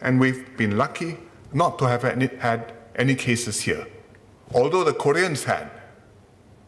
and 0.00 0.20
we've 0.20 0.56
been 0.56 0.78
lucky 0.78 1.18
not 1.52 1.78
to 1.80 1.86
have 1.86 2.02
had 2.02 2.72
any 2.96 3.14
cases 3.14 3.60
here. 3.62 3.86
Although 4.54 4.84
the 4.84 4.92
Koreans 4.92 5.44
had, 5.44 5.70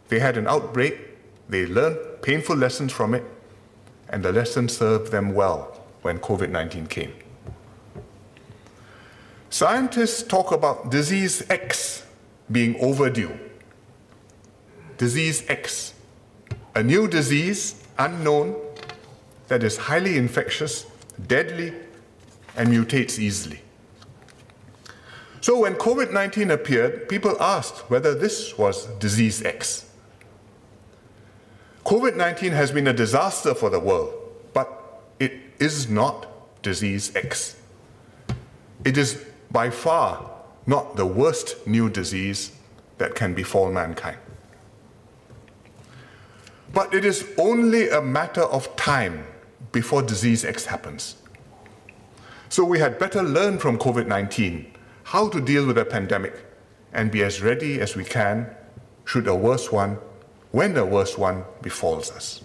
they 0.08 0.18
had 0.18 0.36
an 0.36 0.46
outbreak, 0.46 0.98
they 1.48 1.66
learned 1.66 1.98
painful 2.22 2.56
lessons 2.56 2.92
from 2.92 3.14
it, 3.14 3.24
and 4.08 4.24
the 4.24 4.32
lesson 4.32 4.68
served 4.68 5.12
them 5.12 5.32
well 5.32 5.80
when 6.02 6.18
COVID 6.18 6.50
19 6.50 6.86
came. 6.88 7.12
Scientists 9.56 10.22
talk 10.22 10.52
about 10.52 10.90
disease 10.90 11.42
X 11.48 12.04
being 12.52 12.78
overdue. 12.78 13.32
Disease 14.98 15.44
X, 15.48 15.94
a 16.74 16.82
new 16.82 17.08
disease, 17.08 17.82
unknown, 17.98 18.54
that 19.48 19.62
is 19.62 19.78
highly 19.78 20.18
infectious, 20.18 20.84
deadly, 21.26 21.72
and 22.54 22.68
mutates 22.68 23.18
easily. 23.18 23.62
So 25.40 25.60
when 25.60 25.76
COVID 25.76 26.12
19 26.12 26.50
appeared, 26.50 27.08
people 27.08 27.34
asked 27.40 27.88
whether 27.88 28.14
this 28.14 28.58
was 28.58 28.84
disease 28.98 29.42
X. 29.42 29.88
COVID 31.86 32.14
19 32.14 32.52
has 32.52 32.72
been 32.72 32.88
a 32.88 32.92
disaster 32.92 33.54
for 33.54 33.70
the 33.70 33.80
world, 33.80 34.12
but 34.52 35.00
it 35.18 35.32
is 35.58 35.88
not 35.88 36.26
disease 36.62 37.16
X. 37.16 37.56
It 38.84 38.98
is 38.98 39.24
by 39.50 39.70
far 39.70 40.30
not 40.66 40.96
the 40.96 41.06
worst 41.06 41.66
new 41.66 41.88
disease 41.88 42.52
that 42.98 43.14
can 43.14 43.34
befall 43.34 43.70
mankind. 43.70 44.18
But 46.72 46.92
it 46.92 47.04
is 47.04 47.26
only 47.38 47.88
a 47.88 48.02
matter 48.02 48.42
of 48.42 48.74
time 48.76 49.26
before 49.72 50.02
disease 50.02 50.44
X 50.44 50.66
happens. 50.66 51.16
So 52.48 52.64
we 52.64 52.78
had 52.78 52.98
better 52.98 53.22
learn 53.22 53.58
from 53.58 53.78
COVID 53.78 54.06
19 54.06 54.72
how 55.04 55.28
to 55.28 55.40
deal 55.40 55.66
with 55.66 55.78
a 55.78 55.84
pandemic 55.84 56.34
and 56.92 57.10
be 57.10 57.22
as 57.22 57.42
ready 57.42 57.80
as 57.80 57.94
we 57.94 58.04
can 58.04 58.50
should 59.04 59.28
a 59.28 59.34
worse 59.34 59.70
one, 59.70 59.98
when 60.50 60.76
a 60.76 60.84
worse 60.84 61.16
one 61.16 61.44
befalls 61.62 62.10
us. 62.10 62.42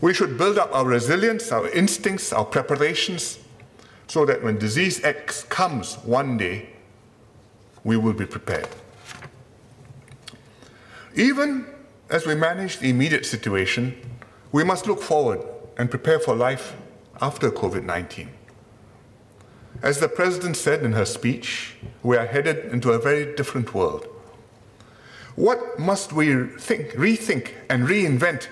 We 0.00 0.12
should 0.12 0.36
build 0.36 0.58
up 0.58 0.74
our 0.74 0.84
resilience, 0.84 1.50
our 1.52 1.68
instincts, 1.70 2.32
our 2.32 2.44
preparations, 2.44 3.38
so 4.06 4.24
that 4.26 4.42
when 4.42 4.58
disease 4.58 5.02
X 5.04 5.44
comes 5.44 5.96
one 6.04 6.36
day, 6.36 6.68
we 7.84 7.96
will 7.96 8.12
be 8.12 8.26
prepared. 8.26 8.68
Even 11.14 11.66
as 12.10 12.26
we 12.26 12.34
manage 12.34 12.78
the 12.78 12.90
immediate 12.90 13.24
situation, 13.24 13.94
we 14.52 14.64
must 14.64 14.86
look 14.86 15.02
forward 15.02 15.40
and 15.78 15.90
prepare 15.90 16.18
for 16.18 16.34
life 16.34 16.76
after 17.20 17.50
COVID 17.50 17.84
19. 17.84 18.28
As 19.82 20.00
the 20.00 20.08
President 20.08 20.56
said 20.56 20.82
in 20.82 20.92
her 20.92 21.04
speech, 21.04 21.76
we 22.02 22.16
are 22.16 22.26
headed 22.26 22.72
into 22.72 22.92
a 22.92 22.98
very 22.98 23.34
different 23.34 23.74
world. 23.74 24.06
What 25.36 25.78
must 25.78 26.12
we 26.12 26.46
think, 26.58 26.92
rethink, 26.92 27.50
and 27.68 27.88
reinvent 27.88 28.48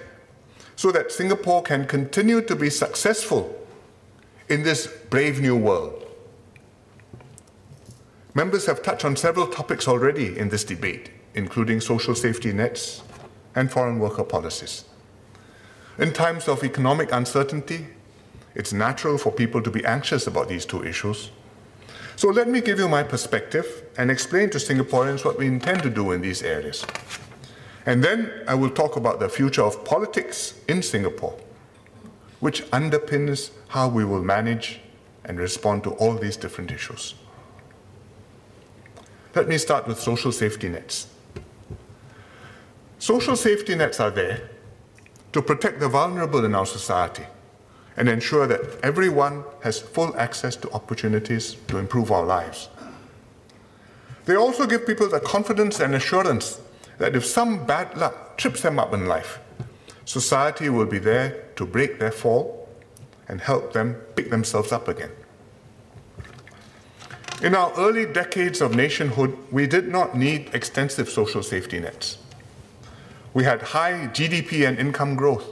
so 0.75 0.91
that 0.91 1.13
Singapore 1.13 1.63
can 1.63 1.87
continue 1.87 2.43
to 2.43 2.57
be 2.57 2.69
successful 2.71 3.62
in 4.49 4.63
this 4.63 4.87
brave 5.11 5.41
new 5.41 5.57
world? 5.57 6.07
Members 8.35 8.67
have 8.67 8.83
touched 8.83 9.05
on 9.05 9.17
several 9.17 9.47
topics 9.47 9.87
already 9.87 10.39
in 10.39 10.49
this 10.49 10.65
debate, 10.65 11.11
including 11.35 11.81
social 11.81 12.15
safety 12.15 12.53
nets 12.53 13.03
and 13.55 13.71
foreign 13.71 13.99
worker 13.99 14.25
policies. 14.25 14.85
In 15.99 16.13
times 16.13 16.49
of 16.49 16.65
economic 16.65 17.13
uncertainty, 17.13 17.87
it's 18.55 18.73
natural 18.73 19.19
for 19.19 19.31
people 19.31 19.63
to 19.63 19.71
be 19.71 19.85
anxious 19.85 20.27
about 20.27 20.49
these 20.49 20.65
two 20.65 20.85
issues. 20.85 21.31
So 22.17 22.29
let 22.29 22.49
me 22.49 22.61
give 22.61 22.79
you 22.79 22.89
my 22.89 23.03
perspective 23.03 23.85
and 23.99 24.11
explain 24.11 24.51
to 24.51 24.59
Singaporeans 24.59 25.25
what 25.25 25.39
we 25.39 25.47
intend 25.47 25.83
to 25.83 25.91
do 25.91 26.13
in 26.13 26.21
these 26.21 26.43
areas. 26.43 26.85
And 27.85 28.03
then 28.03 28.31
I 28.47 28.55
will 28.55 28.71
talk 28.71 28.97
about 28.97 29.21
the 29.21 29.29
future 29.29 29.63
of 29.63 29.85
politics 29.85 30.55
in 30.69 30.83
Singapore, 30.83 31.37
which 32.43 32.69
underpins 32.73 33.53
how 33.69 33.87
we 33.87 34.05
will 34.05 34.21
manage 34.21 34.81
and 35.25 35.39
respond 35.39 35.85
to 35.85 35.91
all 35.91 36.17
these 36.17 36.37
different 36.37 36.73
issues. 36.73 37.15
Let 39.37 39.47
me 39.47 39.59
start 39.59 39.87
with 39.87 40.01
social 40.01 40.33
safety 40.33 40.69
nets. 40.69 41.07
Social 42.99 43.37
safety 43.37 43.77
nets 43.77 44.01
are 44.01 44.11
there 44.11 44.51
to 45.33 45.41
protect 45.41 45.79
the 45.79 45.89
vulnerable 45.89 46.45
in 46.45 46.53
our 46.57 46.67
society 46.67 47.23
and 47.97 48.09
ensure 48.09 48.49
that 48.49 48.61
everyone 48.83 49.45
has 49.63 49.79
full 49.79 50.13
access 50.19 50.57
to 50.57 50.71
opportunities 50.73 51.55
to 51.69 51.79
improve 51.79 52.11
our 52.11 52.25
lives. 52.25 52.69
They 54.25 54.35
also 54.35 54.67
give 54.67 54.85
people 54.85 55.09
the 55.09 55.21
confidence 55.21 55.79
and 55.79 55.95
assurance 55.95 56.61
that 56.99 57.15
if 57.15 57.25
some 57.25 57.65
bad 57.67 57.97
luck 57.97 58.37
trips 58.37 58.63
them 58.63 58.81
up 58.81 58.93
in 58.93 59.07
life, 59.07 59.39
society 60.05 60.69
will 60.69 60.87
be 60.87 60.99
there 60.99 61.45
to 61.57 61.67
break 61.67 61.99
their 61.99 62.11
fall 62.11 62.69
and 63.29 63.41
help 63.41 63.73
them 63.73 63.95
pick 64.17 64.31
themselves 64.31 64.73
up 64.73 64.89
again. 64.89 65.11
In 67.43 67.55
our 67.55 67.73
early 67.77 68.07
decades 68.07 68.61
of 68.61 68.75
nationhood, 68.75 69.37
we 69.51 69.67
did 69.67 69.89
not 69.89 70.17
need 70.17 70.55
extensive 70.55 71.09
social 71.09 71.43
safety 71.43 71.81
nets. 71.81 72.19
We 73.35 73.45
had 73.45 73.63
high 73.63 74.09
GDP 74.13 74.69
and 74.69 74.79
income 74.79 75.17
growth. 75.17 75.47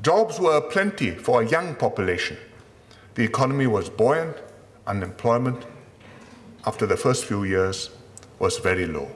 Jobs 0.00 0.38
were 0.38 0.60
plenty 0.60 1.10
for 1.10 1.42
a 1.42 1.48
young 1.48 1.74
population. 1.74 2.36
The 3.14 3.24
economy 3.24 3.66
was 3.66 3.88
buoyant, 3.88 4.36
unemployment, 4.86 5.64
after 6.64 6.86
the 6.86 6.96
first 6.96 7.24
few 7.24 7.42
years, 7.44 7.90
was 8.38 8.58
very 8.58 8.86
low. 8.86 9.10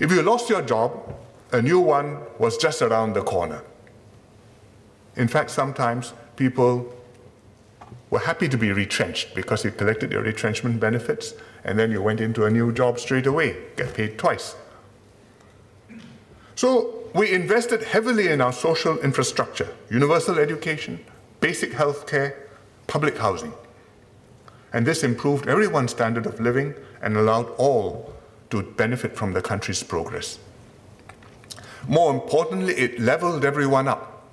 If 0.00 0.10
you 0.10 0.22
lost 0.22 0.50
your 0.50 0.62
job, 0.62 1.14
a 1.52 1.62
new 1.62 1.80
one 1.80 2.18
was 2.38 2.56
just 2.56 2.82
around 2.82 3.14
the 3.14 3.22
corner. 3.22 3.62
In 5.16 5.28
fact, 5.28 5.50
sometimes 5.50 6.12
people 6.36 6.92
were 8.10 8.18
happy 8.18 8.48
to 8.48 8.58
be 8.58 8.72
retrenched 8.72 9.34
because 9.34 9.64
you 9.64 9.70
collected 9.70 10.12
your 10.12 10.22
retrenchment 10.22 10.78
benefits 10.78 11.34
and 11.64 11.78
then 11.78 11.90
you 11.90 12.02
went 12.02 12.20
into 12.20 12.44
a 12.44 12.50
new 12.50 12.72
job 12.72 12.98
straight 12.98 13.26
away, 13.26 13.56
get 13.76 13.94
paid 13.94 14.18
twice. 14.18 14.54
So 16.54 17.10
we 17.14 17.32
invested 17.32 17.82
heavily 17.82 18.28
in 18.28 18.40
our 18.40 18.52
social 18.52 18.98
infrastructure, 18.98 19.68
universal 19.90 20.38
education, 20.38 21.04
basic 21.40 21.72
health 21.72 22.06
care, 22.06 22.48
public 22.86 23.18
housing. 23.18 23.52
And 24.72 24.86
this 24.86 25.02
improved 25.02 25.48
everyone's 25.48 25.90
standard 25.90 26.26
of 26.26 26.38
living 26.40 26.74
and 27.02 27.16
allowed 27.16 27.50
all 27.56 28.14
to 28.50 28.62
benefit 28.62 29.16
from 29.16 29.32
the 29.32 29.42
country's 29.42 29.82
progress. 29.82 30.38
More 31.88 32.12
importantly, 32.12 32.74
it 32.74 32.98
leveled 32.98 33.44
everyone 33.44 33.86
up, 33.86 34.24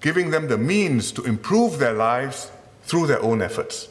giving 0.00 0.30
them 0.30 0.48
the 0.48 0.58
means 0.58 1.12
to 1.12 1.22
improve 1.24 1.78
their 1.78 1.94
lives 1.94 2.50
through 2.82 3.06
their 3.06 3.22
own 3.22 3.40
efforts. 3.40 3.88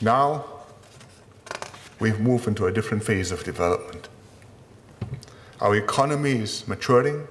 Now, 0.00 0.44
we've 2.00 2.18
moved 2.18 2.48
into 2.48 2.66
a 2.66 2.72
different 2.72 3.04
phase 3.04 3.30
of 3.30 3.44
development. 3.44 4.08
Our 5.60 5.76
economy 5.76 6.32
is 6.32 6.66
maturing, 6.66 7.28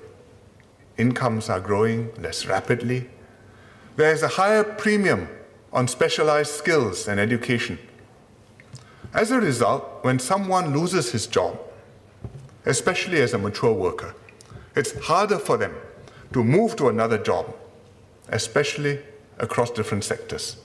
incomes 0.97 1.49
are 1.49 1.59
growing 1.59 2.13
less 2.15 2.45
rapidly. 2.45 3.09
There 3.97 4.11
is 4.11 4.23
a 4.23 4.27
higher 4.27 4.63
premium 4.63 5.27
on 5.73 5.87
specialized 5.87 6.51
skills 6.51 7.07
and 7.07 7.19
education. 7.19 7.77
As 9.13 9.31
a 9.31 9.39
result, 9.39 10.03
when 10.03 10.17
someone 10.17 10.73
loses 10.73 11.11
his 11.11 11.27
job, 11.27 11.59
especially 12.65 13.21
as 13.21 13.33
a 13.33 13.37
mature 13.37 13.73
worker, 13.73 14.15
it's 14.75 14.97
harder 15.05 15.39
for 15.39 15.57
them 15.57 15.75
to 16.31 16.43
move 16.43 16.75
to 16.77 16.89
another 16.89 17.17
job, 17.17 17.53
especially 18.29 18.99
across 19.37 19.69
different 19.71 20.03
sectors. 20.03 20.57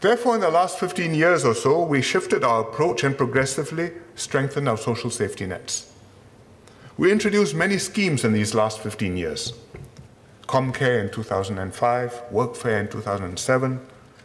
Therefore, 0.00 0.34
in 0.34 0.40
the 0.40 0.50
last 0.50 0.80
15 0.80 1.14
years 1.14 1.44
or 1.44 1.54
so, 1.54 1.84
we 1.84 2.02
shifted 2.02 2.42
our 2.42 2.62
approach 2.62 3.04
and 3.04 3.16
progressively 3.16 3.92
strengthened 4.16 4.68
our 4.68 4.76
social 4.76 5.10
safety 5.10 5.46
nets. 5.46 5.92
We 6.98 7.12
introduced 7.12 7.54
many 7.54 7.78
schemes 7.78 8.24
in 8.24 8.32
these 8.32 8.54
last 8.54 8.80
15 8.80 9.16
years. 9.16 9.52
ComCare 10.48 11.04
in 11.04 11.10
2005, 11.10 12.22
Workfare 12.32 12.80
in 12.80 12.88
2007, 12.88 13.80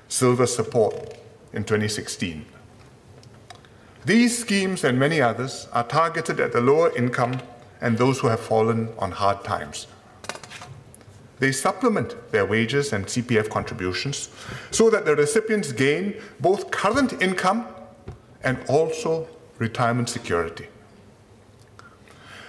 Silver 0.09 0.47
Support 0.47 1.17
in 1.53 1.63
2016. 1.63 2.45
These 4.07 4.37
schemes 4.39 4.85
and 4.85 4.97
many 4.97 5.19
others 5.19 5.67
are 5.73 5.83
targeted 5.83 6.39
at 6.39 6.53
the 6.53 6.61
lower 6.61 6.95
income 6.95 7.41
and 7.81 7.97
those 7.97 8.19
who 8.19 8.27
have 8.27 8.39
fallen 8.39 8.87
on 8.97 9.11
hard 9.11 9.43
times. 9.43 9.85
They 11.39 11.51
supplement 11.51 12.15
their 12.31 12.45
wages 12.45 12.93
and 12.93 13.05
CPF 13.05 13.49
contributions 13.49 14.29
so 14.71 14.89
that 14.91 15.03
the 15.03 15.13
recipients 15.13 15.73
gain 15.73 16.13
both 16.39 16.71
current 16.71 17.21
income 17.21 17.67
and 18.45 18.57
also 18.69 19.27
retirement 19.57 20.07
security. 20.07 20.67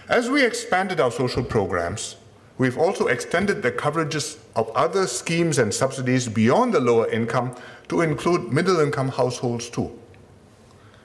As 0.09 0.31
we 0.31 0.45
expanded 0.45 1.01
our 1.01 1.11
social 1.11 1.43
programs, 1.43 2.15
We've 2.59 2.77
also 2.77 3.07
extended 3.07 3.63
the 3.63 3.71
coverages 3.71 4.37
of 4.57 4.69
other 4.71 5.07
schemes 5.07 5.59
and 5.59 5.73
subsidies 5.73 6.27
beyond 6.27 6.75
the 6.75 6.81
lower 6.81 7.09
income 7.09 7.55
to 7.87 8.01
include 8.01 8.53
middle 8.53 8.81
income 8.81 9.11
households 9.11 9.71
too. 9.71 9.97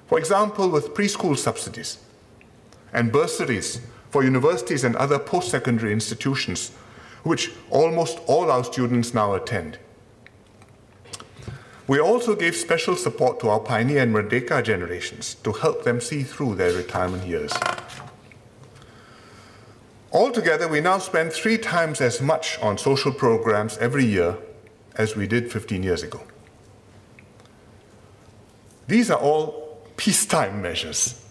For 0.08 0.20
example, 0.20 0.70
with 0.70 0.94
preschool 0.94 1.38
subsidies 1.38 1.98
and 2.92 3.12
bursaries 3.12 3.82
for 4.12 4.24
universities 4.24 4.84
and 4.84 4.96
other 4.96 5.18
post 5.18 5.50
secondary 5.50 5.92
institutions, 5.92 6.72
which 7.24 7.52
almost 7.70 8.20
all 8.28 8.52
our 8.52 8.64
students 8.64 9.14
now 9.14 9.34
attend. 9.34 9.80
We 11.88 12.00
also 12.00 12.36
gave 12.36 12.56
special 12.56 12.96
support 12.96 13.40
to 13.42 13.50
our 13.50 13.60
Pioneer 13.60 14.04
and 14.04 14.16
Merdeka 14.16 14.64
generations 14.64 15.36
to 15.44 15.52
help 15.52 15.84
them 15.84 16.00
see 16.00 16.24
through 16.24 16.56
their 16.56 16.72
retirement 16.72 17.26
years. 17.26 17.52
Altogether, 20.12 20.68
we 20.68 20.80
now 20.80 21.00
spend 21.00 21.34
three 21.34 21.58
times 21.58 22.00
as 22.00 22.22
much 22.22 22.60
on 22.62 22.78
social 22.78 23.12
programs 23.12 23.78
every 23.80 24.06
year 24.06 24.38
as 24.96 25.16
we 25.16 25.28
did 25.28 25.52
15 25.52 25.82
years 25.82 26.04
ago. 26.04 26.22
These 28.88 29.10
are 29.10 29.20
all 29.20 29.63
peacetime 29.98 30.62
measures, 30.62 31.22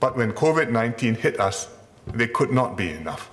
but 0.00 0.16
when 0.16 0.32
COVID 0.32 0.70
19 0.70 1.14
hit 1.16 1.40
us, 1.40 1.68
they 2.06 2.26
could 2.28 2.52
not 2.52 2.76
be 2.76 2.90
enough. 2.90 3.30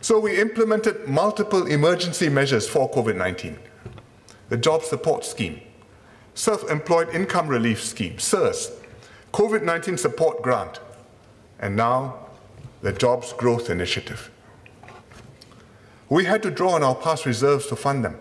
So 0.00 0.20
we 0.20 0.38
implemented 0.38 1.08
multiple 1.08 1.66
emergency 1.66 2.28
measures 2.28 2.68
for 2.68 2.90
COVID 2.90 3.16
19 3.16 3.58
the 4.48 4.56
Job 4.56 4.84
Support 4.84 5.24
Scheme, 5.24 5.60
Self 6.34 6.70
Employed 6.70 7.08
Income 7.12 7.48
Relief 7.48 7.82
Scheme, 7.82 8.18
SIRS, 8.18 8.70
COVID 9.32 9.62
19 9.62 9.98
Support 9.98 10.42
Grant, 10.42 10.80
and 11.58 11.74
now 11.74 12.26
the 12.82 12.92
Jobs 12.92 13.32
Growth 13.32 13.70
Initiative. 13.70 14.30
We 16.08 16.24
had 16.24 16.42
to 16.44 16.50
draw 16.50 16.72
on 16.72 16.84
our 16.84 16.94
past 16.94 17.26
reserves 17.26 17.66
to 17.66 17.76
fund 17.76 18.04
them. 18.04 18.18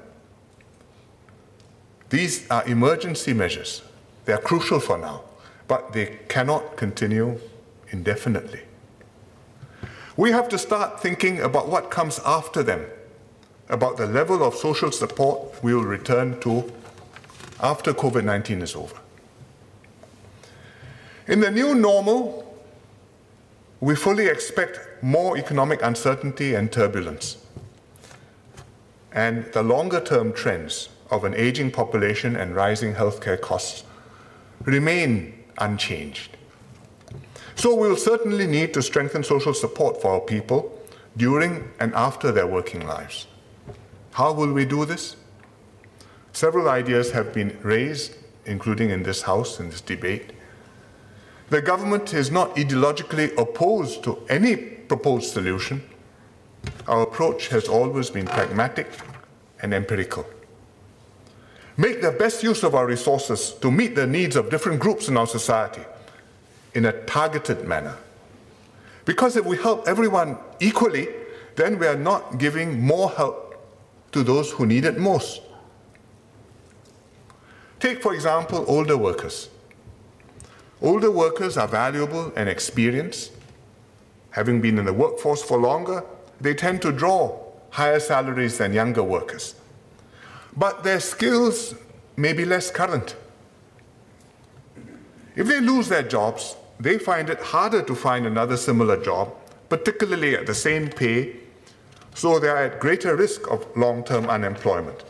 These 2.10 2.50
are 2.50 2.66
emergency 2.66 3.34
measures. 3.34 3.84
They 4.26 4.34
are 4.34 4.42
crucial 4.42 4.80
for 4.80 4.98
now, 4.98 5.24
but 5.68 5.94
they 5.94 6.20
cannot 6.28 6.78
continue 6.78 7.40
indefinitely. 7.90 8.62
We 10.18 10.32
have 10.32 10.48
to 10.50 10.58
start 10.58 11.02
thinking 11.02 11.42
about 11.42 11.68
what 11.68 11.92
comes 11.92 12.20
after 12.26 12.64
them, 12.64 12.86
about 13.70 13.98
the 13.98 14.06
level 14.06 14.44
of 14.44 14.56
social 14.56 14.92
support 14.92 15.64
we 15.64 15.74
will 15.74 15.84
return 15.84 16.40
to 16.42 16.72
after 17.62 17.94
COVID 17.94 18.24
19 18.24 18.62
is 18.62 18.76
over. 18.76 18.96
In 21.28 21.40
the 21.40 21.52
new 21.52 21.74
normal, 21.74 22.44
we 23.80 23.96
fully 23.96 24.28
expect 24.28 24.80
more 25.02 25.38
economic 25.38 25.82
uncertainty 25.82 26.54
and 26.56 26.72
turbulence. 26.72 27.38
And 29.12 29.46
the 29.54 29.64
longer 29.64 30.02
term 30.02 30.34
trends 30.34 30.90
of 31.10 31.24
an 31.24 31.34
aging 31.36 31.72
population 31.72 32.36
and 32.36 32.56
rising 32.56 32.94
healthcare 32.94 33.40
costs 33.40 33.84
remain 34.64 35.35
unchanged. 35.58 36.38
So 37.56 37.74
we'll 37.74 37.96
certainly 37.96 38.48
need 38.48 38.74
to 38.74 38.82
strengthen 38.82 39.24
social 39.24 39.54
support 39.54 40.02
for 40.02 40.14
our 40.14 40.20
people 40.20 40.78
during 41.18 41.72
and 41.80 41.94
after 41.94 42.32
their 42.32 42.48
working 42.48 42.86
lives. 42.86 43.28
How 44.12 44.34
will 44.34 44.52
we 44.52 44.66
do 44.66 44.86
this? 44.86 45.16
Several 46.34 46.70
ideas 46.70 47.12
have 47.12 47.34
been 47.34 47.58
raised, 47.64 48.16
including 48.46 48.90
in 48.90 49.04
this 49.04 49.22
House, 49.22 49.60
in 49.60 49.70
this 49.70 49.82
debate. 49.82 50.34
The 51.50 51.62
government 51.62 52.14
is 52.14 52.32
not 52.32 52.56
ideologically 52.56 53.38
opposed 53.38 54.04
to 54.04 54.22
any 54.28 54.58
proposed 54.58 55.32
solution. 55.32 55.82
Our 56.88 57.04
approach 57.04 57.48
has 57.50 57.70
always 57.70 58.10
been 58.10 58.26
pragmatic 58.26 58.88
and 59.62 59.74
empirical. 59.74 60.26
Make 61.78 62.02
the 62.02 62.12
best 62.12 62.42
use 62.42 62.64
of 62.64 62.74
our 62.74 62.86
resources 62.86 63.54
to 63.62 63.70
meet 63.70 63.96
the 63.96 64.08
needs 64.08 64.36
of 64.36 64.50
different 64.50 64.80
groups 64.80 65.10
in 65.10 65.18
our 65.18 65.28
society 65.28 65.82
in 66.74 66.86
a 66.86 66.92
targeted 67.06 67.68
manner. 67.68 67.98
Because 69.06 69.36
if 69.36 69.46
we 69.46 69.58
help 69.58 69.88
everyone 69.88 70.38
equally, 70.60 71.08
then 71.56 71.80
we 71.80 71.88
are 71.88 71.98
not 71.98 72.38
giving 72.38 72.82
more 72.82 73.10
help 73.12 73.56
to 74.12 74.24
those 74.24 74.52
who 74.52 74.66
need 74.66 74.86
it 74.86 74.98
most. 74.98 75.42
Take, 77.80 78.02
for 78.02 78.14
example, 78.14 78.66
older 78.68 78.98
workers. 78.98 79.50
Older 80.82 81.12
workers 81.12 81.58
are 81.58 81.68
valuable 81.68 82.32
and 82.36 82.50
experienced. 82.50 83.32
Having 84.32 84.62
been 84.62 84.80
in 84.80 84.86
the 84.86 84.94
workforce 84.94 85.42
for 85.42 85.58
longer, 85.58 86.04
they 86.42 86.54
tend 86.54 86.82
to 86.82 86.92
draw 86.92 87.38
higher 87.70 88.00
salaries 88.00 88.58
than 88.58 88.74
younger 88.74 89.04
workers. 89.04 89.56
But 90.58 90.84
their 90.84 91.00
skills 91.00 91.76
may 92.16 92.34
be 92.34 92.46
less 92.46 92.72
current. 92.72 93.16
If 95.36 95.48
they 95.48 95.60
lose 95.60 95.90
their 95.90 96.04
jobs, 96.04 96.56
they 96.80 96.98
find 96.98 97.30
it 97.30 97.40
harder 97.40 97.82
to 97.82 97.96
find 97.96 98.26
another 98.26 98.58
similar 98.58 99.02
job, 99.02 99.34
particularly 99.70 100.36
at 100.36 100.46
the 100.46 100.56
same 100.56 100.88
pay, 100.88 101.36
so 102.14 102.40
they 102.40 102.48
are 102.48 102.64
at 102.64 102.80
greater 102.80 103.16
risk 103.16 103.50
of 103.52 103.66
long 103.76 104.04
term 104.04 104.30
unemployment. 104.30 105.04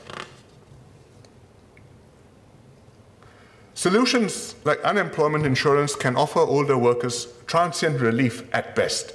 Solutions 3.75 4.55
like 4.63 4.81
unemployment 4.83 5.45
insurance 5.45 5.95
can 5.95 6.15
offer 6.15 6.39
older 6.39 6.77
workers 6.77 7.27
transient 7.45 7.99
relief 7.99 8.43
at 8.51 8.75
best. 8.75 9.13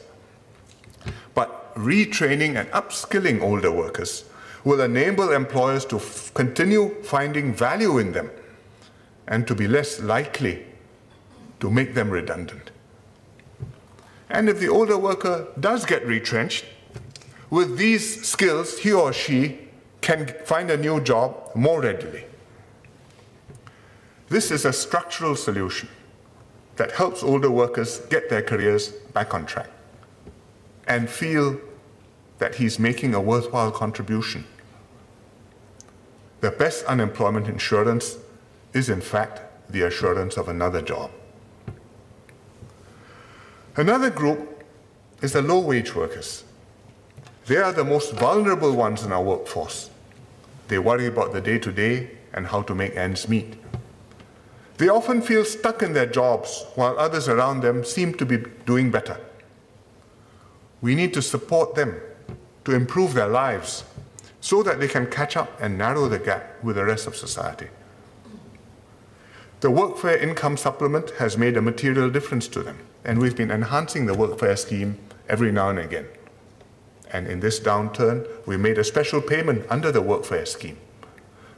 But 1.35 1.75
retraining 1.75 2.57
and 2.57 2.71
upskilling 2.71 3.41
older 3.43 3.73
workers 3.73 4.25
will 4.65 4.81
enable 4.81 5.33
employers 5.33 5.85
to 5.87 6.01
continue 6.35 7.03
finding 7.03 7.55
value 7.55 7.99
in 7.99 8.13
them 8.13 8.31
and 9.27 9.47
to 9.47 9.55
be 9.55 9.67
less 9.67 10.01
likely 10.01 10.65
to 11.61 11.71
make 11.71 11.95
them 11.95 12.11
redundant. 12.11 12.71
And 14.29 14.49
if 14.49 14.61
the 14.61 14.69
older 14.69 14.99
worker 14.99 15.49
does 15.59 15.85
get 15.85 16.07
retrenched, 16.07 16.65
with 17.51 17.77
these 17.77 18.25
skills, 18.27 18.79
he 18.79 18.93
or 18.93 19.13
she 19.13 19.59
can 20.01 20.29
find 20.45 20.71
a 20.71 20.77
new 20.77 21.01
job 21.01 21.51
more 21.55 21.81
readily. 21.83 22.25
This 24.29 24.53
is 24.53 24.65
a 24.65 24.73
structural 24.73 25.35
solution 25.35 25.89
that 26.77 26.93
helps 26.93 27.23
older 27.23 27.51
workers 27.51 27.99
get 28.09 28.31
their 28.31 28.43
careers 28.43 28.89
back 29.13 29.35
on 29.35 29.45
track 29.45 29.69
and 30.87 31.11
feel 31.11 31.61
that 32.41 32.55
he's 32.55 32.79
making 32.79 33.15
a 33.15 33.21
worthwhile 33.21 33.71
contribution. 33.71 34.45
The 36.41 36.51
best 36.51 36.85
unemployment 36.87 37.47
insurance 37.47 38.17
is, 38.73 38.89
in 38.89 39.03
fact, 39.03 39.43
the 39.71 39.83
assurance 39.83 40.39
of 40.39 40.49
another 40.49 40.81
job. 40.81 41.11
Another 43.77 44.09
group 44.09 44.65
is 45.21 45.35
the 45.35 45.43
low 45.43 45.61
wage 45.61 45.95
workers. 45.95 46.45
They 47.45 47.59
are 47.59 47.73
the 47.73 47.85
most 47.85 48.15
vulnerable 48.15 48.73
ones 48.73 49.05
in 49.05 49.13
our 49.13 49.23
workforce. 49.23 49.91
They 50.69 50.79
worry 50.79 51.07
about 51.07 51.35
the 51.35 51.43
day 51.43 51.59
to 51.59 51.71
day 51.71 52.11
and 52.33 52.47
how 52.47 52.63
to 52.63 52.75
make 52.75 52.97
ends 52.97 53.29
meet. 53.29 53.55
They 54.79 54.89
often 54.89 55.21
feel 55.21 55.45
stuck 55.45 55.83
in 55.83 55.93
their 55.93 56.07
jobs 56.07 56.65
while 56.75 56.99
others 56.99 57.29
around 57.29 57.61
them 57.61 57.85
seem 57.85 58.15
to 58.15 58.25
be 58.25 58.39
doing 58.65 58.91
better. 58.91 59.21
We 60.81 60.95
need 60.95 61.13
to 61.13 61.21
support 61.21 61.75
them 61.75 62.01
to 62.65 62.73
improve 62.73 63.15
their 63.15 63.29
lives 63.29 63.85
so 64.41 64.63
that 64.63 64.81
they 64.81 64.89
can 64.89 65.07
catch 65.07 65.37
up 65.37 65.61
and 65.61 65.77
narrow 65.77 66.09
the 66.09 66.19
gap 66.19 66.63
with 66.63 66.77
the 66.77 66.85
rest 66.85 67.07
of 67.07 67.17
society. 67.17 67.69
The 69.61 69.71
Workfare 69.71 70.21
Income 70.21 70.57
Supplement 70.57 71.11
has 71.19 71.37
made 71.37 71.57
a 71.57 71.63
material 71.63 72.09
difference 72.09 72.49
to 72.49 72.63
them, 72.63 72.79
and 73.05 73.19
we've 73.19 73.37
been 73.37 73.51
enhancing 73.51 74.07
the 74.07 74.15
Workfare 74.15 74.59
scheme 74.59 74.99
every 75.29 75.53
now 75.53 75.69
and 75.69 75.79
again. 75.79 76.07
And 77.13 77.27
in 77.27 77.41
this 77.41 77.61
downturn, 77.61 78.27
we 78.47 78.57
made 78.57 78.79
a 78.79 78.85
special 78.85 79.21
payment 79.21 79.67
under 79.69 79.93
the 79.93 80.03
Workfare 80.03 80.49
scheme 80.49 80.79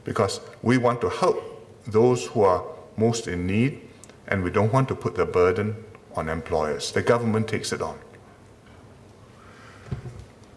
because 0.05 0.41
we 0.63 0.79
want 0.79 1.01
to 1.03 1.11
help 1.11 1.65
those 1.87 2.27
who 2.27 2.43
are 2.43 2.65
most 2.97 3.29
in 3.29 3.47
need, 3.47 3.81
and 4.27 4.43
we 4.43 4.51
don't 4.51 4.73
want 4.73 4.89
to 4.89 4.95
put 4.95 5.15
the 5.15 5.25
burden 5.27 5.77
on 6.17 6.29
employers. 6.29 6.91
The 6.93 7.03
government 7.03 7.49
takes 7.49 7.73
it 7.73 7.81
on. 7.83 7.99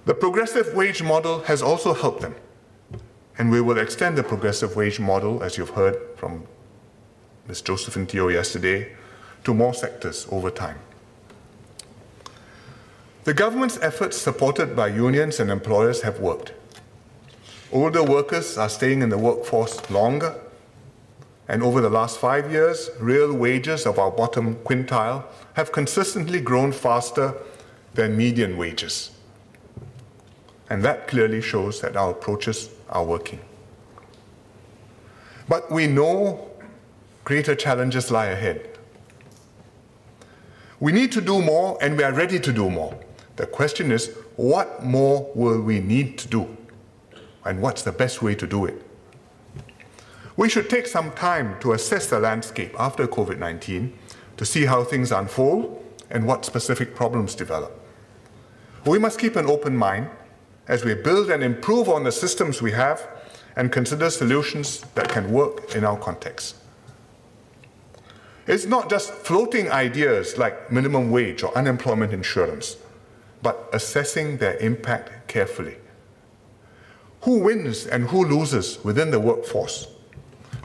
The 0.06 0.14
progressive 0.14 0.74
wage 0.74 1.02
model 1.02 1.42
has 1.44 1.62
also 1.62 1.94
helped 1.94 2.22
them, 2.22 2.36
and 3.38 3.52
we 3.52 3.62
will 3.62 3.78
extend 3.78 4.18
the 4.18 4.24
progressive 4.24 4.76
wage 4.76 5.00
model, 5.00 5.44
as 5.44 5.58
you've 5.58 5.72
heard 5.72 5.98
from 6.16 6.46
Ms. 7.48 7.62
Josephine 7.62 8.06
Teo 8.06 8.30
yesterday, 8.30 8.96
to 9.44 9.54
more 9.54 9.74
sectors 9.74 10.28
over 10.32 10.50
time. 10.52 10.80
The 13.24 13.34
government's 13.34 13.80
efforts, 13.82 14.18
supported 14.18 14.76
by 14.76 14.88
unions 14.88 15.40
and 15.40 15.50
employers, 15.50 16.04
have 16.04 16.20
worked. 16.20 16.54
Older 17.72 18.04
workers 18.04 18.58
are 18.58 18.70
staying 18.70 19.02
in 19.02 19.10
the 19.10 19.18
workforce 19.18 19.90
longer 19.90 20.36
and 21.48 21.62
over 21.62 21.80
the 21.82 21.90
last 21.90 22.18
five 22.18 22.52
years, 22.52 22.90
real 23.00 23.34
wages 23.34 23.86
of 23.86 24.00
our 24.00 24.12
bottom 24.12 24.56
quintile 24.64 25.26
have 25.54 25.72
consistently 25.72 26.42
grown 26.42 26.72
faster 26.72 27.36
than 27.94 28.18
median 28.18 28.58
wages. 28.58 29.12
And 30.70 30.84
that 30.84 31.08
clearly 31.08 31.42
shows 31.42 31.82
that 31.82 31.96
our 31.96 32.12
approaches 32.12 32.70
are 32.90 33.04
working. 33.04 33.40
But 35.48 35.72
we 35.72 35.88
know 35.88 36.50
greater 37.24 37.56
challenges 37.56 38.10
lie 38.10 38.28
ahead. 38.28 38.70
We 40.80 40.92
need 40.92 41.12
to 41.14 41.22
do 41.22 41.42
more 41.42 41.78
and 41.82 41.98
we 41.98 42.04
are 42.04 42.14
ready 42.14 42.40
to 42.40 42.52
do 42.52 42.70
more. 42.70 42.98
The 43.36 43.46
question 43.46 43.92
is, 43.92 44.16
what 44.36 44.84
more 44.84 45.32
will 45.36 45.62
we 45.62 45.80
need 45.80 46.18
to 46.20 46.28
do? 46.28 46.58
And 47.46 47.62
what's 47.62 47.84
the 47.84 47.92
best 47.92 48.22
way 48.22 48.36
to 48.36 48.48
do 48.48 48.66
it? 48.66 48.82
We 50.38 50.50
should 50.50 50.70
take 50.70 50.88
some 50.88 51.12
time 51.12 51.60
to 51.62 51.74
assess 51.74 52.08
the 52.08 52.20
landscape 52.20 52.76
after 52.78 53.08
COVID 53.08 53.38
19 53.38 53.94
to 54.38 54.46
see 54.46 54.66
how 54.66 54.84
things 54.84 55.12
unfold 55.12 55.82
and 56.10 56.28
what 56.28 56.44
specific 56.44 56.96
problems 56.96 57.36
develop. 57.36 57.80
We 58.86 59.00
must 59.00 59.18
keep 59.18 59.36
an 59.36 59.46
open 59.46 59.76
mind 59.76 60.10
as 60.68 60.84
we 60.84 60.94
build 60.94 61.30
and 61.30 61.44
improve 61.44 61.90
on 61.90 62.04
the 62.04 62.12
systems 62.12 62.62
we 62.62 62.72
have 62.72 63.08
and 63.56 63.72
consider 63.72 64.10
solutions 64.10 64.82
that 64.96 65.10
can 65.10 65.32
work 65.32 65.76
in 65.76 65.84
our 65.84 65.98
context. 65.98 66.56
It's 68.48 68.66
not 68.66 68.90
just 68.90 69.12
floating 69.12 69.72
ideas 69.72 70.38
like 70.38 70.72
minimum 70.72 71.10
wage 71.10 71.42
or 71.42 71.56
unemployment 71.58 72.14
insurance, 72.14 72.78
but 73.42 73.70
assessing 73.74 74.38
their 74.38 74.58
impact 74.58 75.28
carefully. 75.28 75.78
Who 77.22 77.40
wins 77.40 77.88
and 77.88 78.06
who 78.10 78.24
loses 78.24 78.84
within 78.84 79.10
the 79.10 79.20
workforce? 79.20 79.88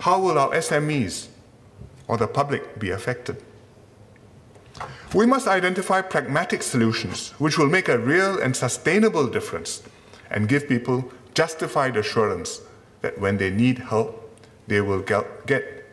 How 0.01 0.21
will 0.21 0.39
our 0.39 0.51
SMEs 0.51 1.29
or 2.07 2.19
the 2.19 2.27
public 2.27 2.79
be 2.79 2.91
affected? 2.91 3.43
We 5.15 5.27
must 5.27 5.49
identify 5.49 6.03
pragmatic 6.03 6.63
solutions 6.63 7.31
which 7.39 7.59
will 7.59 7.69
make 7.69 7.89
a 7.89 7.99
real 7.99 8.39
and 8.39 8.55
sustainable 8.55 9.27
difference 9.27 9.83
and 10.31 10.49
give 10.49 10.69
people 10.69 11.11
justified 11.35 11.97
assurance 11.97 12.61
that 13.03 13.19
when 13.19 13.37
they 13.37 13.51
need 13.51 13.79
help, 13.79 14.38
they 14.66 14.81
will 14.81 15.01
get 15.01 15.85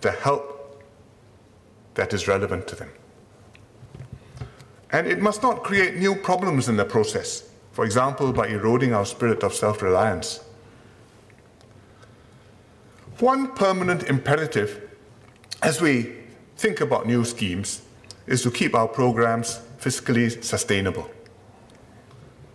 the 0.00 0.10
help 0.10 0.82
that 1.94 2.12
is 2.12 2.28
relevant 2.28 2.68
to 2.68 2.76
them. 2.76 2.90
And 4.90 5.06
it 5.06 5.20
must 5.20 5.42
not 5.42 5.62
create 5.62 5.96
new 5.96 6.14
problems 6.14 6.68
in 6.68 6.76
the 6.76 6.84
process, 6.84 7.50
for 7.72 7.84
example, 7.84 8.32
by 8.32 8.48
eroding 8.48 8.92
our 8.92 9.04
spirit 9.04 9.42
of 9.42 9.54
self 9.54 9.82
reliance. 9.82 10.40
One 13.18 13.54
permanent 13.54 14.04
imperative 14.04 14.90
as 15.62 15.80
we 15.80 16.12
think 16.56 16.80
about 16.80 17.06
new 17.06 17.24
schemes 17.24 17.82
is 18.26 18.42
to 18.42 18.50
keep 18.50 18.74
our 18.74 18.88
programs 18.88 19.60
fiscally 19.80 20.42
sustainable. 20.44 21.10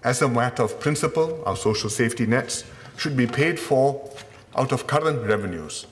As 0.04 0.22
a 0.22 0.28
matter 0.28 0.64
of 0.64 0.80
principle, 0.80 1.44
our 1.46 1.56
social 1.56 1.90
safety 1.90 2.26
nets 2.26 2.64
should 2.98 3.16
be 3.16 3.28
paid 3.28 3.60
for 3.60 4.10
out 4.56 4.72
of 4.72 4.88
current 4.88 5.26
revenues. 5.26 5.86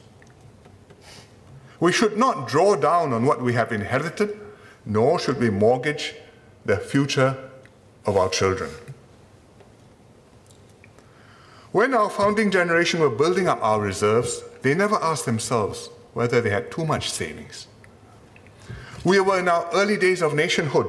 We 1.80 1.92
should 1.92 2.18
not 2.18 2.48
draw 2.48 2.76
down 2.76 3.14
on 3.14 3.26
what 3.26 3.42
we 3.42 3.54
have 3.54 3.72
inherited, 3.72 4.38
nor 4.86 5.20
should 5.20 5.40
we 5.40 5.50
mortgage 5.50 6.16
the 6.66 6.78
future 6.78 7.38
of 8.06 8.18
our 8.18 8.30
children. 8.30 8.70
When 11.72 11.94
our 11.94 12.10
founding 12.10 12.50
generation 12.50 13.00
were 13.00 13.12
building 13.12 13.48
up 13.48 13.60
our 13.62 13.80
reserves, 13.80 14.42
they 14.64 14.74
never 14.74 14.96
asked 14.96 15.26
themselves 15.26 15.90
whether 16.14 16.42
they 16.42 16.50
had 16.50 16.72
too 16.72 16.84
much 16.84 17.12
savings. 17.12 17.68
We 19.06 19.20
were 19.20 19.40
in 19.40 19.48
our 19.48 19.70
early 19.72 19.96
days 19.96 20.22
of 20.22 20.34
nationhood. 20.34 20.88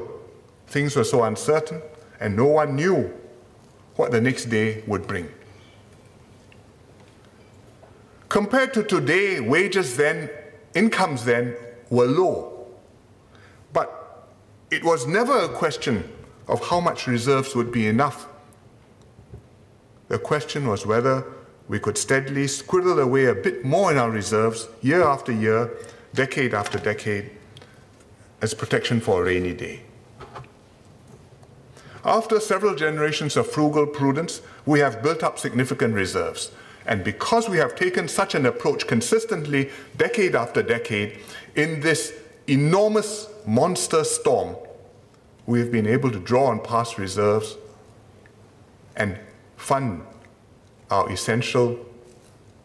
Things 0.67 0.95
were 0.95 1.03
so 1.03 1.23
uncertain, 1.23 1.81
and 2.21 2.35
no 2.35 2.45
one 2.45 2.75
knew 2.75 3.11
what 3.97 4.11
the 4.11 4.21
next 4.21 4.45
day 4.45 4.83
would 4.87 5.05
bring. 5.07 5.27
Compared 8.29 8.73
to 8.75 8.83
today, 8.83 9.41
wages 9.41 9.97
then, 9.97 10.29
incomes 10.73 11.25
then 11.25 11.53
were 11.89 12.05
low. 12.05 12.67
But 13.73 14.29
it 14.69 14.85
was 14.85 15.05
never 15.05 15.37
a 15.37 15.49
question 15.49 16.09
of 16.47 16.65
how 16.69 16.79
much 16.79 17.07
reserves 17.07 17.55
would 17.55 17.71
be 17.71 17.87
enough. 17.87 18.27
The 20.07 20.19
question 20.19 20.67
was 20.67 20.85
whether 20.85 21.25
we 21.67 21.79
could 21.79 21.97
steadily 21.97 22.47
squirrel 22.47 22.99
away 22.99 23.25
a 23.25 23.35
bit 23.35 23.65
more 23.65 23.91
in 23.91 23.97
our 23.97 24.11
reserves 24.11 24.67
year 24.81 25.03
after 25.03 25.31
year, 25.31 25.71
decade 26.13 26.53
after 26.53 26.77
decade, 26.77 27.31
as 28.41 28.53
protection 28.53 29.01
for 29.01 29.21
a 29.21 29.25
rainy 29.25 29.53
day. 29.53 29.81
After 32.03 32.39
several 32.39 32.75
generations 32.75 33.37
of 33.37 33.47
frugal 33.47 33.85
prudence, 33.85 34.41
we 34.65 34.79
have 34.79 35.03
built 35.03 35.23
up 35.23 35.37
significant 35.37 35.93
reserves. 35.93 36.51
And 36.85 37.03
because 37.03 37.47
we 37.47 37.57
have 37.57 37.75
taken 37.75 38.07
such 38.07 38.33
an 38.33 38.45
approach 38.47 38.87
consistently, 38.87 39.69
decade 39.97 40.35
after 40.35 40.63
decade, 40.63 41.19
in 41.55 41.79
this 41.81 42.13
enormous 42.47 43.27
monster 43.45 44.03
storm, 44.03 44.55
we 45.45 45.59
have 45.59 45.71
been 45.71 45.85
able 45.85 46.11
to 46.11 46.19
draw 46.19 46.47
on 46.47 46.59
past 46.59 46.97
reserves 46.97 47.55
and 48.95 49.17
fund 49.57 50.01
our 50.89 51.09
essential 51.11 51.77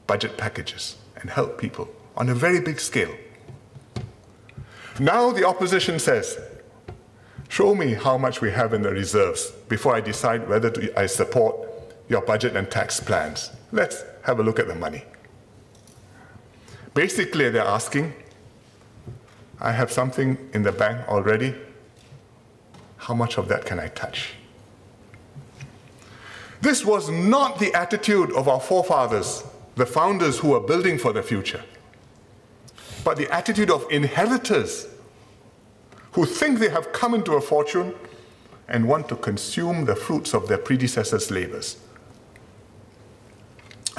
budget 0.07 0.37
packages 0.39 0.97
and 1.17 1.31
help 1.31 1.59
people 1.59 1.89
on 2.17 2.29
a 2.31 2.35
very 2.35 2.61
big 2.61 2.81
scale. 2.81 3.15
Now 4.99 5.31
the 5.31 5.47
opposition 5.47 5.99
says, 5.99 6.39
show 7.49 7.75
me 7.75 7.95
how 7.95 8.19
much 8.19 8.41
we 8.41 8.51
have 8.51 8.73
in 8.73 8.83
the 8.83 8.91
reserves 8.91 9.51
before 9.69 9.95
I 9.95 10.01
decide 10.01 10.49
whether 10.49 10.71
to, 10.71 10.99
I 10.99 11.07
support 11.07 11.57
your 12.09 12.23
budget 12.23 12.57
and 12.57 12.71
tax 12.71 13.01
plans. 13.01 13.51
Let's 13.73 14.05
have 14.23 14.41
a 14.41 14.43
look 14.43 14.59
at 14.59 14.69
the 14.69 14.75
money. 14.75 15.05
Basically, 16.95 17.51
they're 17.51 17.63
asking, 17.63 18.15
I 19.61 19.73
have 19.73 19.91
something 19.91 20.39
in 20.53 20.63
the 20.63 20.73
bank 20.73 21.09
already. 21.09 21.55
How 22.97 23.15
much 23.15 23.39
of 23.39 23.49
that 23.49 23.65
can 23.65 23.79
I 23.79 23.89
touch? 23.89 24.35
This 26.61 26.85
was 26.85 27.11
not 27.11 27.59
the 27.59 27.73
attitude 27.75 28.33
of 28.33 28.49
our 28.49 28.61
forefathers, 28.61 29.45
the 29.77 29.87
founders 29.87 30.39
who 30.39 30.49
were 30.49 30.61
building 30.61 30.99
for 30.99 31.13
the 31.13 31.23
future, 31.23 31.63
but 33.05 33.17
the 33.17 33.31
attitude 33.33 33.71
of 33.71 33.87
inheritors 33.91 34.89
who 36.17 36.25
think 36.25 36.59
they 36.59 36.71
have 36.71 36.93
come 36.93 37.15
into 37.15 37.35
a 37.35 37.41
fortune 37.43 37.95
and 38.69 38.89
want 38.89 39.07
to 39.07 39.15
consume 39.17 39.85
the 39.85 39.95
fruits 39.95 40.33
of 40.33 40.49
their 40.49 40.57
predecessors' 40.57 41.31
labors. 41.31 41.77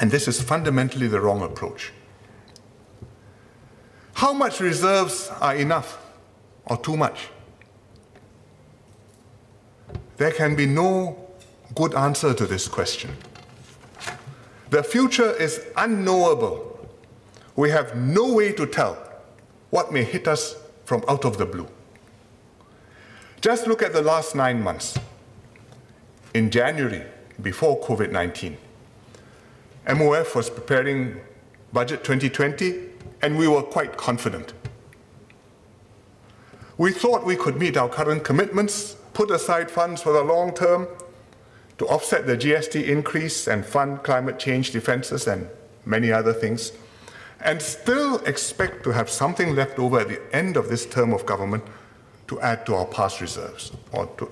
And 0.00 0.10
this 0.10 0.26
is 0.26 0.42
fundamentally 0.42 1.06
the 1.06 1.20
wrong 1.20 1.42
approach. 1.42 1.92
How 4.14 4.32
much 4.32 4.58
reserves 4.58 5.30
are 5.40 5.54
enough 5.54 6.04
or 6.66 6.76
too 6.76 6.96
much? 6.96 7.28
There 10.16 10.32
can 10.32 10.56
be 10.56 10.66
no 10.66 11.24
good 11.76 11.94
answer 11.94 12.34
to 12.34 12.46
this 12.46 12.66
question. 12.66 13.16
The 14.70 14.82
future 14.82 15.30
is 15.36 15.64
unknowable. 15.76 16.88
We 17.54 17.70
have 17.70 17.96
no 17.96 18.34
way 18.34 18.50
to 18.54 18.66
tell 18.66 18.94
what 19.70 19.92
may 19.92 20.02
hit 20.02 20.26
us 20.26 20.56
from 20.84 21.04
out 21.06 21.24
of 21.24 21.38
the 21.38 21.46
blue. 21.46 21.68
Just 23.40 23.68
look 23.68 23.82
at 23.82 23.92
the 23.92 24.02
last 24.02 24.34
nine 24.34 24.60
months. 24.62 24.98
In 26.34 26.50
January, 26.50 27.04
before 27.40 27.80
COVID 27.80 28.10
19, 28.10 28.56
MOF 29.86 30.34
was 30.34 30.50
preparing 30.50 31.20
Budget 31.72 32.02
2020, 32.02 32.80
and 33.22 33.38
we 33.38 33.46
were 33.46 33.62
quite 33.62 33.96
confident. 33.96 34.54
We 36.78 36.90
thought 36.90 37.24
we 37.24 37.36
could 37.36 37.56
meet 37.56 37.76
our 37.76 37.88
current 37.88 38.24
commitments, 38.24 38.96
put 39.12 39.30
aside 39.30 39.70
funds 39.70 40.02
for 40.02 40.12
the 40.12 40.22
long 40.22 40.52
term, 40.52 40.88
to 41.78 41.86
offset 41.86 42.26
the 42.26 42.36
GST 42.36 42.88
increase 42.88 43.46
and 43.46 43.64
fund 43.64 44.02
climate 44.02 44.40
change 44.40 44.72
defenses 44.72 45.28
and 45.28 45.48
many 45.84 46.10
other 46.10 46.32
things, 46.32 46.72
and 47.40 47.62
still 47.62 48.16
expect 48.24 48.82
to 48.82 48.90
have 48.90 49.08
something 49.08 49.54
left 49.54 49.78
over 49.78 50.00
at 50.00 50.08
the 50.08 50.20
end 50.34 50.56
of 50.56 50.68
this 50.68 50.84
term 50.86 51.12
of 51.12 51.24
government 51.24 51.62
to 52.28 52.40
add 52.40 52.64
to 52.66 52.74
our 52.74 52.86
past 52.86 53.20
reserves, 53.20 53.72
or 53.92 54.06
to, 54.18 54.30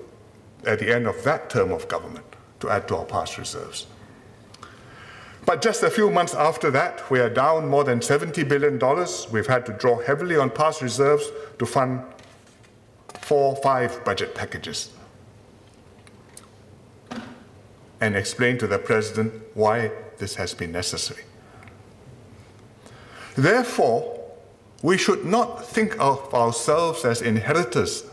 at 0.65 0.79
the 0.79 0.93
end 0.93 1.07
of 1.07 1.21
that 1.23 1.49
term 1.49 1.71
of 1.71 1.87
government, 1.87 2.25
to 2.59 2.69
add 2.69 2.87
to 2.87 2.95
our 2.95 3.05
past 3.05 3.37
reserves. 3.37 3.87
But 5.45 5.61
just 5.61 5.83
a 5.83 5.89
few 5.89 6.11
months 6.11 6.33
after 6.33 6.69
that, 6.71 7.09
we 7.09 7.19
are 7.19 7.29
down 7.29 7.69
more 7.69 7.83
than 7.83 7.99
$70 7.99 8.47
billion. 8.47 8.77
We've 9.31 9.47
had 9.47 9.65
to 9.67 9.73
draw 9.73 10.01
heavily 10.01 10.35
on 10.35 10.49
past 10.49 10.81
reserves 10.81 11.31
to 11.57 11.65
fund 11.65 12.01
four, 13.21 13.55
five 13.57 14.03
budget 14.03 14.35
packages 14.35 14.91
and 18.01 18.15
explain 18.15 18.57
to 18.57 18.67
the 18.67 18.77
President 18.77 19.33
why 19.53 19.91
this 20.17 20.35
has 20.35 20.53
been 20.53 20.71
necessary. 20.71 21.23
Therefore, 23.35 24.16
we 24.83 24.97
should 24.97 25.25
not 25.25 25.65
think 25.65 25.99
of 25.99 26.33
ourselves 26.33 27.03
as 27.03 27.21
inheritors, 27.21 28.05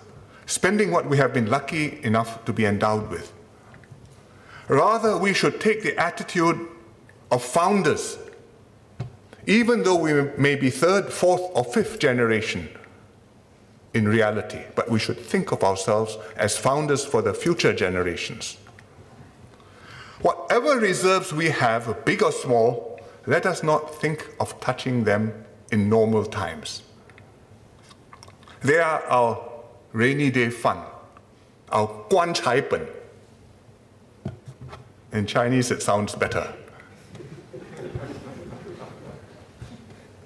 spending 0.46 0.90
what 0.90 1.06
we 1.06 1.16
have 1.16 1.32
been 1.32 1.46
lucky 1.46 2.02
enough 2.02 2.44
to 2.44 2.52
be 2.52 2.64
endowed 2.64 3.10
with. 3.10 3.32
Rather, 4.68 5.18
we 5.18 5.34
should 5.34 5.60
take 5.60 5.82
the 5.82 5.96
attitude 5.98 6.68
of 7.30 7.42
founders, 7.42 8.18
even 9.46 9.82
though 9.82 9.96
we 9.96 10.12
may 10.38 10.54
be 10.54 10.70
third, 10.70 11.12
fourth, 11.12 11.42
or 11.54 11.64
fifth 11.64 11.98
generation 11.98 12.68
in 13.92 14.08
reality, 14.08 14.62
but 14.74 14.90
we 14.90 14.98
should 14.98 15.18
think 15.18 15.52
of 15.52 15.62
ourselves 15.62 16.18
as 16.36 16.56
founders 16.56 17.04
for 17.04 17.22
the 17.22 17.32
future 17.32 17.72
generations. 17.72 18.56
Whatever 20.20 20.78
reserves 20.78 21.32
we 21.32 21.50
have, 21.50 22.04
big 22.04 22.22
or 22.22 22.32
small, 22.32 23.00
let 23.26 23.46
us 23.46 23.62
not 23.62 23.94
think 24.00 24.26
of 24.40 24.58
touching 24.60 25.04
them 25.04 25.44
in 25.70 25.88
normal 25.88 26.24
times. 26.24 26.82
They 28.62 28.78
are 28.78 29.02
our 29.04 29.50
rainy 29.92 30.30
day 30.30 30.50
fund, 30.50 30.80
our 31.70 31.88
guan 32.08 32.34
chai 32.34 32.60
pen. 32.60 32.86
In 35.12 35.26
Chinese, 35.26 35.70
it 35.70 35.82
sounds 35.82 36.14
better. 36.14 36.52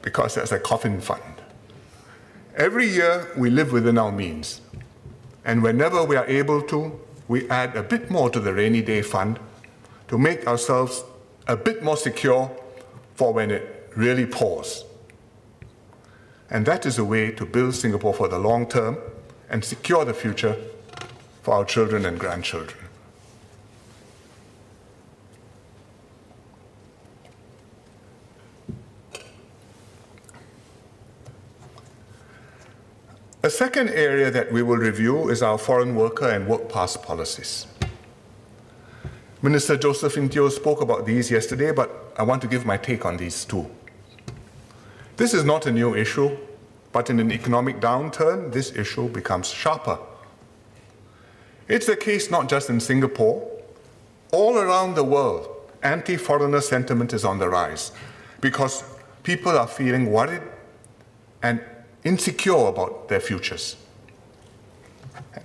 because 0.09 0.39
it's 0.39 0.53
a 0.53 0.59
coffin 0.59 1.03
fund. 1.03 1.23
Every 2.57 2.89
year, 2.89 3.31
we 3.37 3.51
live 3.51 3.73
within 3.73 3.99
our 3.99 4.11
means. 4.11 4.63
And 5.45 5.63
whenever 5.63 6.03
we 6.03 6.17
are 6.17 6.27
able 6.27 6.63
to, 6.63 6.99
we 7.29 7.47
add 7.51 7.77
a 7.77 7.83
bit 7.83 8.11
more 8.11 8.31
to 8.31 8.41
the 8.41 8.55
rainy 8.55 8.81
day 8.81 9.03
fund 9.03 9.39
to 10.09 10.17
make 10.17 10.47
ourselves 10.47 11.05
a 11.47 11.57
bit 11.57 11.83
more 11.83 11.99
secure 11.99 12.51
for 13.17 13.35
when 13.35 13.51
it 13.51 13.93
really 13.97 14.25
pours. 14.25 14.87
And 16.51 16.65
that 16.67 16.87
is 16.87 16.99
a 16.99 17.05
way 17.05 17.31
to 17.33 17.45
build 17.45 17.75
Singapore 17.75 18.15
for 18.15 18.29
the 18.29 18.39
long 18.39 18.67
term 18.67 18.97
and 19.51 19.65
secure 19.65 20.05
the 20.05 20.15
future 20.15 20.57
for 21.43 21.55
our 21.55 21.65
children 21.65 22.07
and 22.07 22.19
grandchildren. 22.19 22.79
A 33.43 33.51
second 33.51 33.91
area 33.91 34.31
that 34.31 34.53
we 34.53 34.63
will 34.63 34.77
review 34.77 35.29
is 35.31 35.43
our 35.43 35.57
foreign 35.57 35.95
worker 35.95 36.29
and 36.29 36.47
work 36.49 36.69
pass 36.69 36.97
policies. 36.97 37.67
Minister 39.41 39.77
Josephine 39.77 40.29
Teo 40.29 40.49
spoke 40.49 40.81
about 40.81 41.07
these 41.07 41.31
yesterday, 41.31 41.71
but 41.73 42.13
I 42.19 42.25
want 42.25 42.43
to 42.43 42.49
give 42.49 42.67
my 42.67 42.77
take 42.77 43.07
on 43.07 43.17
these 43.17 43.45
too. 43.45 43.71
This 45.19 45.35
is 45.35 45.45
not 45.45 45.67
a 45.67 45.73
new 45.73 45.97
issue, 45.97 46.39
but 46.93 47.11
in 47.11 47.19
an 47.19 47.33
economic 47.33 47.81
downturn, 47.81 48.53
this 48.53 48.71
issue 48.77 49.09
becomes 49.09 49.49
sharper. 49.49 49.99
It's 51.67 51.87
the 51.87 51.97
case 51.97 52.31
not 52.31 52.49
just 52.49 52.71
in 52.71 52.79
Singapore, 52.79 53.51
all 54.31 54.59
around 54.59 54.95
the 54.95 55.03
world, 55.03 55.49
anti 55.83 56.17
foreigner 56.17 56.61
sentiment 56.61 57.13
is 57.13 57.25
on 57.25 57.41
the 57.41 57.49
rise 57.49 57.91
because 58.41 58.85
people 59.25 59.59
are 59.59 59.67
feeling 59.67 60.13
worried 60.13 60.43
and 61.43 61.61
insecure 62.05 62.69
about 62.69 63.09
their 63.09 63.21
futures. 63.21 63.75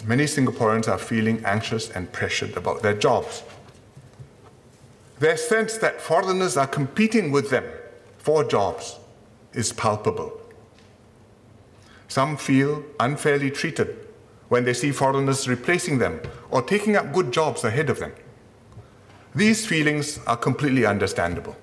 Many 0.05 0.25
Singaporeans 0.25 0.87
are 0.87 0.99
feeling 0.99 1.43
anxious 1.45 1.89
and 1.89 2.11
pressured 2.11 2.55
about 2.55 2.83
their 2.83 2.93
jobs. 2.93 3.41
Their 5.17 5.37
sense 5.37 5.77
that 5.77 5.99
foreigners 5.99 6.57
are 6.57 6.67
competing 6.67 7.31
with 7.31 7.49
them 7.49 7.65
for 8.19 8.43
jobs 8.43 8.99
is 9.53 9.71
palpable. 9.73 10.39
Some 12.07 12.37
feel 12.37 12.83
unfairly 12.99 13.49
treated 13.49 14.07
when 14.49 14.65
they 14.65 14.73
see 14.73 14.91
foreigners 14.91 15.47
replacing 15.47 15.97
them 15.97 16.21
or 16.51 16.61
taking 16.61 16.95
up 16.95 17.11
good 17.11 17.31
jobs 17.31 17.63
ahead 17.63 17.89
of 17.89 17.99
them. 17.99 18.13
These 19.33 19.65
feelings 19.65 20.19
are 20.27 20.37
completely 20.37 20.85
understandable. 20.85 21.55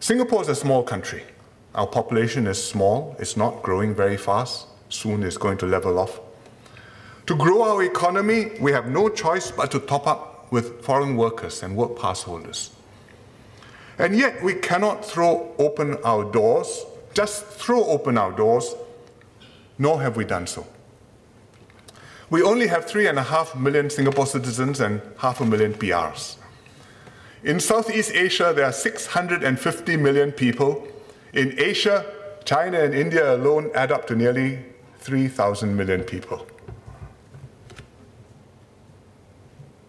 Singapore 0.00 0.42
is 0.42 0.48
a 0.48 0.54
small 0.54 0.82
country. 0.82 1.22
Our 1.74 1.86
population 1.86 2.46
is 2.46 2.62
small, 2.62 3.14
it's 3.20 3.36
not 3.36 3.62
growing 3.62 3.94
very 3.94 4.16
fast, 4.16 4.66
soon 4.88 5.22
it's 5.22 5.36
going 5.36 5.58
to 5.58 5.66
level 5.66 5.98
off. 5.98 6.20
To 7.26 7.36
grow 7.36 7.62
our 7.62 7.82
economy, 7.84 8.52
we 8.60 8.72
have 8.72 8.88
no 8.88 9.08
choice 9.08 9.50
but 9.50 9.70
to 9.72 9.80
top 9.80 10.06
up 10.06 10.50
with 10.50 10.82
foreign 10.82 11.16
workers 11.16 11.62
and 11.62 11.76
work 11.76 11.98
pass 11.98 12.22
holders. 12.22 12.70
And 13.98 14.16
yet 14.16 14.42
we 14.42 14.54
cannot 14.54 15.04
throw 15.04 15.54
open 15.58 15.96
our 16.04 16.24
doors, 16.24 16.84
just 17.14 17.44
throw 17.46 17.84
open 17.84 18.16
our 18.16 18.30
doors, 18.30 18.74
nor 19.78 20.00
have 20.00 20.16
we 20.16 20.24
done 20.24 20.46
so. 20.46 20.66
We 22.30 22.42
only 22.42 22.66
have 22.66 22.84
three 22.84 23.06
and 23.08 23.18
a 23.18 23.22
half 23.22 23.56
million 23.56 23.90
Singapore 23.90 24.26
citizens 24.26 24.80
and 24.80 25.00
half 25.16 25.40
a 25.40 25.46
million 25.46 25.74
PRs. 25.74 26.36
In 27.42 27.58
Southeast 27.58 28.12
Asia, 28.12 28.52
there 28.54 28.66
are 28.66 28.72
650 28.72 29.96
million 29.96 30.32
people 30.32 30.86
in 31.32 31.58
Asia, 31.58 32.04
China 32.44 32.80
and 32.80 32.94
India 32.94 33.34
alone 33.34 33.70
add 33.74 33.92
up 33.92 34.06
to 34.08 34.16
nearly 34.16 34.58
3,000 34.98 35.76
million 35.76 36.02
people. 36.02 36.46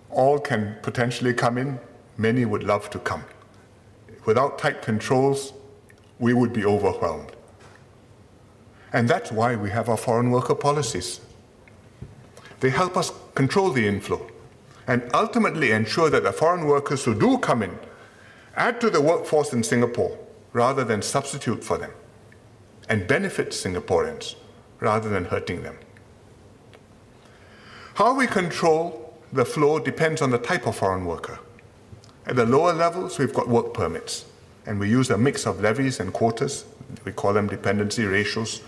All 0.09 0.39
can 0.39 0.77
potentially 0.81 1.33
come 1.33 1.57
in, 1.57 1.79
many 2.17 2.45
would 2.45 2.63
love 2.63 2.89
to 2.91 2.99
come. 2.99 3.23
Without 4.29 4.59
tight 4.59 4.83
controls, 4.83 5.53
we 6.19 6.33
would 6.33 6.53
be 6.53 6.63
overwhelmed. 6.63 7.31
And 8.93 9.09
that's 9.09 9.31
why 9.31 9.55
we 9.55 9.71
have 9.71 9.89
our 9.89 9.97
foreign 9.97 10.29
worker 10.29 10.53
policies. 10.53 11.19
They 12.59 12.69
help 12.69 12.95
us 12.95 13.11
control 13.33 13.71
the 13.71 13.87
inflow 13.87 14.29
and 14.85 15.01
ultimately 15.15 15.71
ensure 15.71 16.11
that 16.11 16.21
the 16.21 16.31
foreign 16.31 16.67
workers 16.67 17.03
who 17.03 17.15
do 17.15 17.39
come 17.39 17.63
in 17.63 17.75
add 18.55 18.79
to 18.81 18.91
the 18.91 19.01
workforce 19.01 19.51
in 19.51 19.63
Singapore 19.63 20.15
rather 20.53 20.83
than 20.83 21.01
substitute 21.01 21.63
for 21.63 21.79
them, 21.79 21.91
and 22.87 23.07
benefit 23.07 23.49
Singaporeans 23.49 24.35
rather 24.79 25.09
than 25.09 25.25
hurting 25.25 25.63
them. 25.63 25.79
How 27.95 28.13
we 28.13 28.27
control 28.27 29.11
the 29.33 29.43
flow 29.43 29.79
depends 29.79 30.21
on 30.21 30.29
the 30.29 30.37
type 30.37 30.67
of 30.67 30.75
foreign 30.75 31.07
worker. 31.07 31.39
At 32.29 32.35
the 32.35 32.45
lower 32.45 32.73
levels, 32.73 33.17
we've 33.17 33.33
got 33.33 33.49
work 33.49 33.73
permits, 33.73 34.25
and 34.67 34.79
we 34.79 34.87
use 34.87 35.09
a 35.09 35.17
mix 35.17 35.47
of 35.47 35.61
levies 35.61 35.99
and 35.99 36.13
quotas, 36.13 36.63
we 37.03 37.11
call 37.11 37.33
them 37.33 37.47
dependency 37.47 38.05
ratios, 38.05 38.61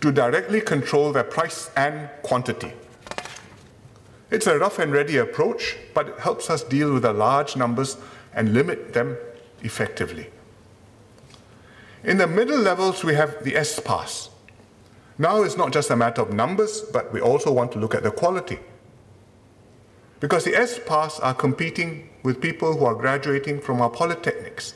to 0.00 0.12
directly 0.12 0.60
control 0.60 1.10
their 1.10 1.24
price 1.24 1.68
and 1.76 2.08
quantity. 2.22 2.72
It's 4.30 4.46
a 4.46 4.56
rough 4.56 4.78
and 4.78 4.92
ready 4.92 5.16
approach, 5.16 5.76
but 5.94 6.10
it 6.10 6.18
helps 6.20 6.48
us 6.48 6.62
deal 6.62 6.94
with 6.94 7.02
the 7.02 7.12
large 7.12 7.56
numbers 7.56 7.96
and 8.34 8.54
limit 8.54 8.92
them 8.92 9.16
effectively. 9.62 10.30
In 12.04 12.18
the 12.18 12.28
middle 12.28 12.60
levels, 12.60 13.02
we 13.02 13.14
have 13.14 13.42
the 13.42 13.56
S 13.56 13.80
pass. 13.80 14.30
Now 15.18 15.42
it's 15.42 15.56
not 15.56 15.72
just 15.72 15.90
a 15.90 15.96
matter 15.96 16.22
of 16.22 16.32
numbers, 16.32 16.82
but 16.82 17.12
we 17.12 17.20
also 17.20 17.50
want 17.50 17.72
to 17.72 17.80
look 17.80 17.96
at 17.96 18.04
the 18.04 18.12
quality. 18.12 18.60
Because 20.20 20.44
the 20.44 20.54
S 20.54 20.78
pass 20.86 21.18
are 21.18 21.34
competing 21.34 22.08
with 22.22 22.40
people 22.40 22.76
who 22.76 22.84
are 22.84 22.94
graduating 22.94 23.60
from 23.60 23.80
our 23.80 23.90
polytechnics, 23.90 24.74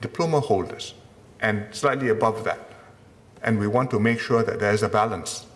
diploma 0.00 0.40
holders, 0.40 0.94
and 1.40 1.66
slightly 1.72 2.08
above 2.08 2.44
that. 2.44 2.60
And 3.42 3.58
we 3.58 3.66
want 3.66 3.90
to 3.90 4.00
make 4.00 4.20
sure 4.20 4.42
that 4.42 4.60
there's 4.60 4.82
a 4.82 4.88
balance. 4.88 5.46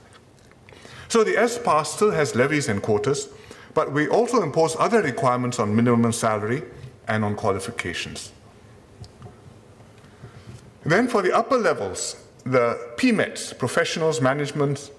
So 1.08 1.24
the 1.24 1.38
S 1.38 1.58
pass 1.58 1.94
still 1.94 2.10
has 2.10 2.34
levies 2.34 2.68
and 2.68 2.82
quotas, 2.82 3.28
but 3.72 3.92
we 3.92 4.08
also 4.08 4.42
impose 4.42 4.76
other 4.78 5.00
requirements 5.02 5.58
on 5.58 5.74
minimum 5.74 6.12
salary 6.12 6.62
and 7.06 7.24
on 7.24 7.34
qualifications. 7.34 8.32
Then 10.84 11.08
for 11.08 11.22
the 11.22 11.32
upper 11.32 11.56
levels, 11.56 12.16
the 12.44 12.78
PMETs, 12.96 13.58
professionals, 13.58 14.20
management, 14.20 14.90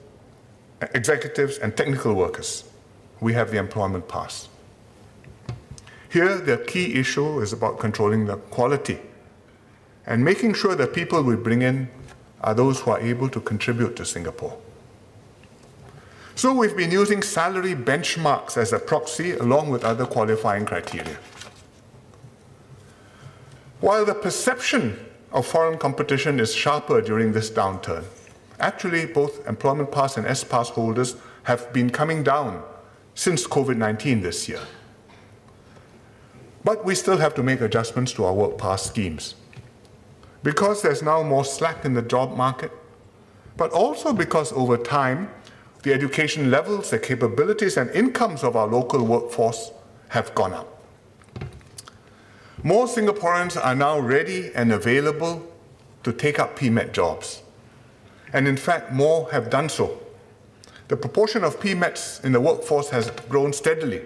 executives, 0.93 1.57
and 1.57 1.75
technical 1.75 2.13
workers, 2.13 2.63
we 3.21 3.33
have 3.33 3.51
the 3.51 3.57
employment 3.57 4.07
pass. 4.07 4.49
Here, 6.09 6.37
the 6.37 6.57
key 6.57 6.95
issue 6.95 7.39
is 7.39 7.53
about 7.53 7.79
controlling 7.79 8.25
the 8.25 8.37
quality 8.37 8.99
and 10.05 10.25
making 10.25 10.55
sure 10.55 10.75
that 10.75 10.93
people 10.93 11.21
we 11.21 11.35
bring 11.35 11.61
in 11.61 11.89
are 12.41 12.53
those 12.53 12.79
who 12.79 12.91
are 12.91 12.99
able 12.99 13.29
to 13.29 13.39
contribute 13.39 13.95
to 13.97 14.05
Singapore. 14.05 14.57
So 16.35 16.53
we've 16.53 16.75
been 16.75 16.91
using 16.91 17.21
salary 17.21 17.75
benchmarks 17.75 18.57
as 18.57 18.73
a 18.73 18.79
proxy 18.79 19.33
along 19.33 19.69
with 19.69 19.83
other 19.83 20.05
qualifying 20.05 20.65
criteria. 20.65 21.17
While 23.81 24.05
the 24.05 24.15
perception 24.15 24.97
of 25.31 25.45
foreign 25.45 25.77
competition 25.77 26.39
is 26.39 26.53
sharper 26.53 27.01
during 27.01 27.31
this 27.31 27.49
downturn. 27.51 28.03
Actually, 28.59 29.05
both 29.05 29.47
employment 29.47 29.91
pass 29.91 30.17
and 30.17 30.25
S 30.25 30.43
pass 30.43 30.69
holders 30.69 31.15
have 31.43 31.71
been 31.71 31.89
coming 31.89 32.23
down 32.23 32.63
since 33.15 33.47
COVID 33.47 33.77
19 33.77 34.21
this 34.21 34.49
year. 34.49 34.61
But 36.63 36.83
we 36.83 36.95
still 36.95 37.17
have 37.17 37.33
to 37.35 37.43
make 37.43 37.61
adjustments 37.61 38.11
to 38.13 38.25
our 38.25 38.33
work 38.33 38.57
pass 38.57 38.83
schemes. 38.83 39.35
Because 40.43 40.81
there's 40.81 41.01
now 41.01 41.23
more 41.23 41.45
slack 41.45 41.85
in 41.85 41.93
the 41.93 42.01
job 42.01 42.35
market, 42.35 42.71
but 43.57 43.71
also 43.71 44.13
because 44.13 44.53
over 44.53 44.77
time, 44.77 45.29
the 45.83 45.93
education 45.93 46.51
levels, 46.51 46.89
the 46.89 46.99
capabilities, 46.99 47.77
and 47.77 47.89
incomes 47.91 48.43
of 48.43 48.55
our 48.55 48.67
local 48.67 49.05
workforce 49.05 49.71
have 50.09 50.33
gone 50.35 50.53
up. 50.53 50.83
More 52.63 52.87
Singaporeans 52.87 53.61
are 53.63 53.75
now 53.75 53.99
ready 53.99 54.51
and 54.53 54.71
available 54.71 55.49
to 56.03 56.11
take 56.11 56.39
up 56.39 56.59
PMET 56.59 56.91
jobs. 56.91 57.41
And 58.33 58.47
in 58.47 58.57
fact, 58.57 58.91
more 58.91 59.31
have 59.31 59.49
done 59.49 59.69
so. 59.69 59.99
The 60.89 60.97
proportion 60.97 61.43
of 61.43 61.59
PMETs 61.59 62.23
in 62.25 62.31
the 62.31 62.41
workforce 62.41 62.89
has 62.89 63.11
grown 63.29 63.53
steadily 63.53 64.01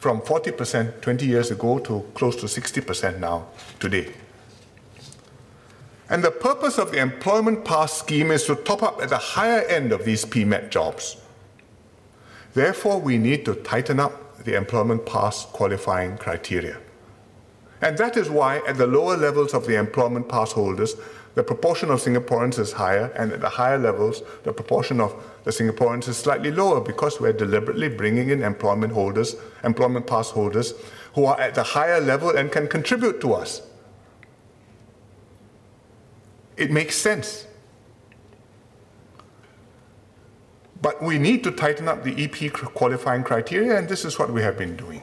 from 0.00 0.22
40% 0.22 1.02
20 1.02 1.26
years 1.26 1.50
ago 1.50 1.78
to 1.78 2.04
close 2.14 2.34
to 2.36 2.46
60% 2.46 3.20
now 3.20 3.46
today. 3.78 4.10
And 6.08 6.24
the 6.24 6.30
purpose 6.30 6.78
of 6.78 6.90
the 6.90 6.98
employment 6.98 7.64
pass 7.64 7.98
scheme 7.98 8.30
is 8.30 8.44
to 8.46 8.56
top 8.56 8.82
up 8.82 9.00
at 9.00 9.10
the 9.10 9.18
higher 9.18 9.60
end 9.60 9.92
of 9.92 10.04
these 10.04 10.24
PMET 10.24 10.70
jobs. 10.70 11.18
Therefore, 12.54 12.98
we 12.98 13.18
need 13.18 13.44
to 13.44 13.54
tighten 13.54 14.00
up 14.00 14.42
the 14.42 14.56
employment 14.56 15.04
pass 15.04 15.44
qualifying 15.44 16.16
criteria. 16.16 16.78
And 17.82 17.96
that 17.98 18.16
is 18.16 18.28
why 18.28 18.62
at 18.66 18.78
the 18.78 18.86
lower 18.86 19.16
levels 19.16 19.54
of 19.54 19.66
the 19.66 19.76
employment 19.76 20.28
pass 20.28 20.52
holders, 20.52 20.96
the 21.34 21.44
proportion 21.44 21.90
of 21.90 22.00
Singaporeans 22.00 22.58
is 22.58 22.72
higher, 22.72 23.12
and 23.16 23.32
at 23.32 23.40
the 23.40 23.48
higher 23.48 23.78
levels, 23.78 24.22
the 24.42 24.52
proportion 24.52 25.00
of 25.00 25.14
the 25.44 25.50
Singaporeans 25.50 26.08
is 26.08 26.16
slightly 26.16 26.50
lower 26.50 26.80
because 26.80 27.20
we're 27.20 27.32
deliberately 27.32 27.88
bringing 27.88 28.30
in 28.30 28.42
employment 28.42 28.92
holders, 28.92 29.36
employment 29.62 30.06
pass 30.06 30.30
holders, 30.30 30.74
who 31.14 31.24
are 31.24 31.40
at 31.40 31.54
the 31.54 31.62
higher 31.62 32.00
level 32.00 32.36
and 32.36 32.50
can 32.50 32.66
contribute 32.66 33.20
to 33.20 33.32
us. 33.32 33.62
It 36.56 36.70
makes 36.70 36.96
sense. 36.96 37.46
But 40.82 41.02
we 41.02 41.18
need 41.18 41.44
to 41.44 41.52
tighten 41.52 41.88
up 41.88 42.02
the 42.02 42.24
EP 42.24 42.52
qualifying 42.52 43.22
criteria, 43.22 43.78
and 43.78 43.88
this 43.88 44.04
is 44.04 44.18
what 44.18 44.32
we 44.32 44.42
have 44.42 44.58
been 44.58 44.76
doing. 44.76 45.02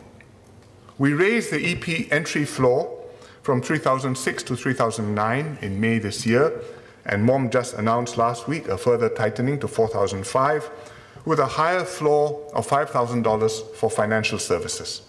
We 0.98 1.14
raised 1.14 1.52
the 1.52 1.72
EP 1.72 2.12
entry 2.12 2.46
floor 2.46 2.98
from 3.48 3.62
3006 3.62 4.44
to 4.44 4.58
3009 4.58 5.60
in 5.62 5.80
May 5.80 6.00
this 6.00 6.26
year, 6.26 6.52
and 7.06 7.24
MOM 7.24 7.50
just 7.50 7.76
announced 7.76 8.18
last 8.18 8.46
week 8.46 8.68
a 8.68 8.78
further 8.78 9.08
tightening 9.08 9.58
to 9.62 9.70
4005 9.70 10.70
with 11.24 11.40
a 11.40 11.46
higher 11.46 11.86
floor 11.86 12.46
of 12.54 12.68
$5,000 12.68 13.76
for 13.76 13.90
financial 13.90 14.38
services. 14.38 15.04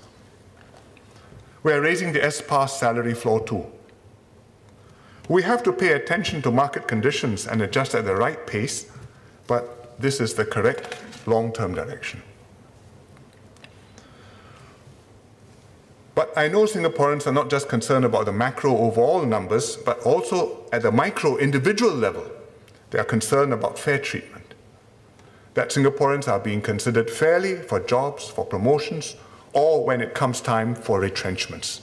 We 1.64 1.72
are 1.72 1.80
raising 1.80 2.12
the 2.12 2.24
S-Pass 2.24 2.78
salary 2.78 3.14
floor 3.14 3.44
too. 3.44 3.66
We 5.28 5.42
have 5.42 5.64
to 5.64 5.72
pay 5.72 5.94
attention 5.94 6.40
to 6.42 6.52
market 6.52 6.86
conditions 6.86 7.48
and 7.48 7.60
adjust 7.60 7.96
at 7.96 8.04
the 8.04 8.14
right 8.14 8.46
pace, 8.46 8.88
but 9.48 9.98
this 10.00 10.20
is 10.20 10.34
the 10.34 10.44
correct 10.44 10.96
long-term 11.26 11.74
direction. 11.74 12.22
But 16.18 16.36
I 16.36 16.48
know 16.48 16.64
Singaporeans 16.64 17.28
are 17.28 17.32
not 17.32 17.48
just 17.48 17.68
concerned 17.68 18.04
about 18.04 18.24
the 18.26 18.32
macro 18.32 18.76
overall 18.76 19.24
numbers, 19.24 19.76
but 19.76 20.00
also 20.00 20.64
at 20.72 20.82
the 20.82 20.90
micro 20.90 21.36
individual 21.36 21.92
level. 21.94 22.28
They 22.90 22.98
are 22.98 23.04
concerned 23.04 23.52
about 23.52 23.78
fair 23.78 24.00
treatment. 24.00 24.54
That 25.54 25.70
Singaporeans 25.70 26.26
are 26.26 26.40
being 26.40 26.60
considered 26.60 27.08
fairly 27.08 27.54
for 27.54 27.78
jobs, 27.78 28.28
for 28.28 28.44
promotions, 28.44 29.14
or 29.52 29.84
when 29.84 30.00
it 30.00 30.12
comes 30.12 30.40
time 30.40 30.74
for 30.74 30.98
retrenchments. 30.98 31.82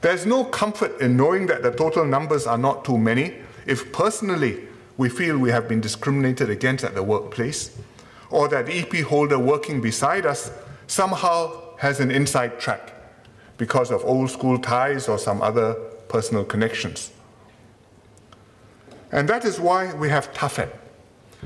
There's 0.00 0.24
no 0.24 0.44
comfort 0.44 1.00
in 1.00 1.16
knowing 1.16 1.46
that 1.48 1.64
the 1.64 1.72
total 1.72 2.04
numbers 2.04 2.46
are 2.46 2.58
not 2.58 2.84
too 2.84 2.96
many 2.96 3.38
if 3.66 3.92
personally 3.92 4.68
we 4.96 5.08
feel 5.08 5.36
we 5.36 5.50
have 5.50 5.66
been 5.66 5.80
discriminated 5.80 6.48
against 6.48 6.84
at 6.84 6.94
the 6.94 7.02
workplace, 7.02 7.76
or 8.30 8.46
that 8.46 8.66
the 8.66 8.78
EP 8.78 9.04
holder 9.04 9.36
working 9.36 9.80
beside 9.80 10.24
us 10.24 10.52
somehow 10.86 11.64
has 11.78 12.00
an 12.00 12.10
inside 12.10 12.60
track 12.60 12.92
because 13.56 13.90
of 13.90 14.04
old 14.04 14.30
school 14.30 14.58
ties 14.58 15.08
or 15.08 15.18
some 15.18 15.42
other 15.42 15.74
personal 16.08 16.44
connections. 16.44 17.10
And 19.10 19.28
that 19.28 19.44
is 19.44 19.58
why 19.58 19.94
we 19.94 20.10
have 20.10 20.32
TAFEP, 20.34 20.70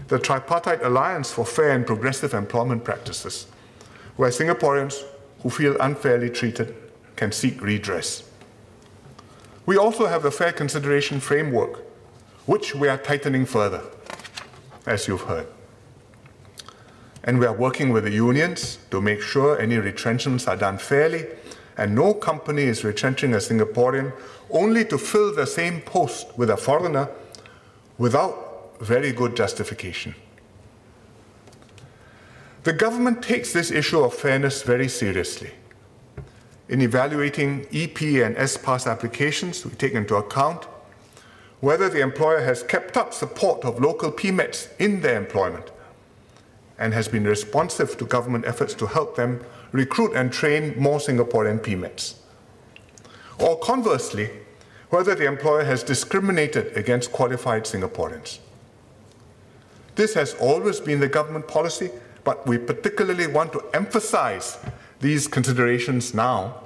the 0.08 0.18
Tripartite 0.18 0.82
Alliance 0.82 1.30
for 1.30 1.44
Fair 1.44 1.72
and 1.72 1.86
Progressive 1.86 2.34
Employment 2.34 2.82
Practices, 2.82 3.46
where 4.16 4.30
Singaporeans 4.30 5.04
who 5.42 5.50
feel 5.50 5.76
unfairly 5.80 6.30
treated 6.30 6.74
can 7.16 7.30
seek 7.30 7.60
redress. 7.62 8.28
We 9.64 9.76
also 9.76 10.06
have 10.06 10.22
the 10.22 10.30
Fair 10.30 10.52
Consideration 10.52 11.20
Framework, 11.20 11.84
which 12.46 12.74
we 12.74 12.88
are 12.88 12.98
tightening 12.98 13.46
further, 13.46 13.82
as 14.86 15.06
you've 15.06 15.22
heard. 15.22 15.46
And 17.24 17.38
we 17.38 17.46
are 17.46 17.52
working 17.52 17.90
with 17.90 18.04
the 18.04 18.10
unions 18.10 18.78
to 18.90 19.00
make 19.00 19.20
sure 19.22 19.60
any 19.60 19.78
retrenchments 19.78 20.48
are 20.48 20.56
done 20.56 20.78
fairly 20.78 21.26
and 21.76 21.94
no 21.94 22.12
company 22.14 22.62
is 22.62 22.84
retrenching 22.84 23.34
a 23.34 23.38
Singaporean 23.38 24.12
only 24.50 24.84
to 24.84 24.98
fill 24.98 25.34
the 25.34 25.46
same 25.46 25.80
post 25.80 26.36
with 26.36 26.50
a 26.50 26.56
foreigner 26.56 27.08
without 27.98 28.76
very 28.80 29.12
good 29.12 29.36
justification. 29.36 30.14
The 32.64 32.72
government 32.72 33.22
takes 33.22 33.52
this 33.52 33.70
issue 33.70 34.00
of 34.00 34.14
fairness 34.14 34.62
very 34.62 34.88
seriously. 34.88 35.50
In 36.68 36.80
evaluating 36.80 37.66
EP 37.72 38.00
and 38.02 38.36
S-Pass 38.36 38.86
applications, 38.86 39.64
we 39.64 39.72
take 39.72 39.94
into 39.94 40.14
account 40.16 40.64
whether 41.60 41.88
the 41.88 42.00
employer 42.00 42.40
has 42.40 42.62
kept 42.62 42.96
up 42.96 43.14
support 43.14 43.64
of 43.64 43.80
local 43.80 44.10
PMETs 44.10 44.68
in 44.78 45.00
their 45.00 45.16
employment 45.16 45.70
and 46.82 46.92
has 46.92 47.06
been 47.06 47.22
responsive 47.22 47.96
to 47.96 48.04
government 48.04 48.44
efforts 48.44 48.74
to 48.74 48.86
help 48.86 49.14
them 49.14 49.40
recruit 49.70 50.14
and 50.16 50.32
train 50.32 50.74
more 50.76 50.98
Singaporean 50.98 51.60
PMETs. 51.60 52.14
Or 53.38 53.56
conversely, 53.60 54.28
whether 54.90 55.14
the 55.14 55.24
employer 55.24 55.62
has 55.62 55.84
discriminated 55.84 56.76
against 56.76 57.12
qualified 57.12 57.64
Singaporeans. 57.66 58.40
This 59.94 60.14
has 60.14 60.34
always 60.34 60.80
been 60.80 60.98
the 60.98 61.06
government 61.06 61.46
policy, 61.46 61.90
but 62.24 62.44
we 62.48 62.58
particularly 62.58 63.28
want 63.28 63.52
to 63.52 63.62
emphasize 63.72 64.58
these 65.00 65.28
considerations 65.28 66.14
now, 66.14 66.62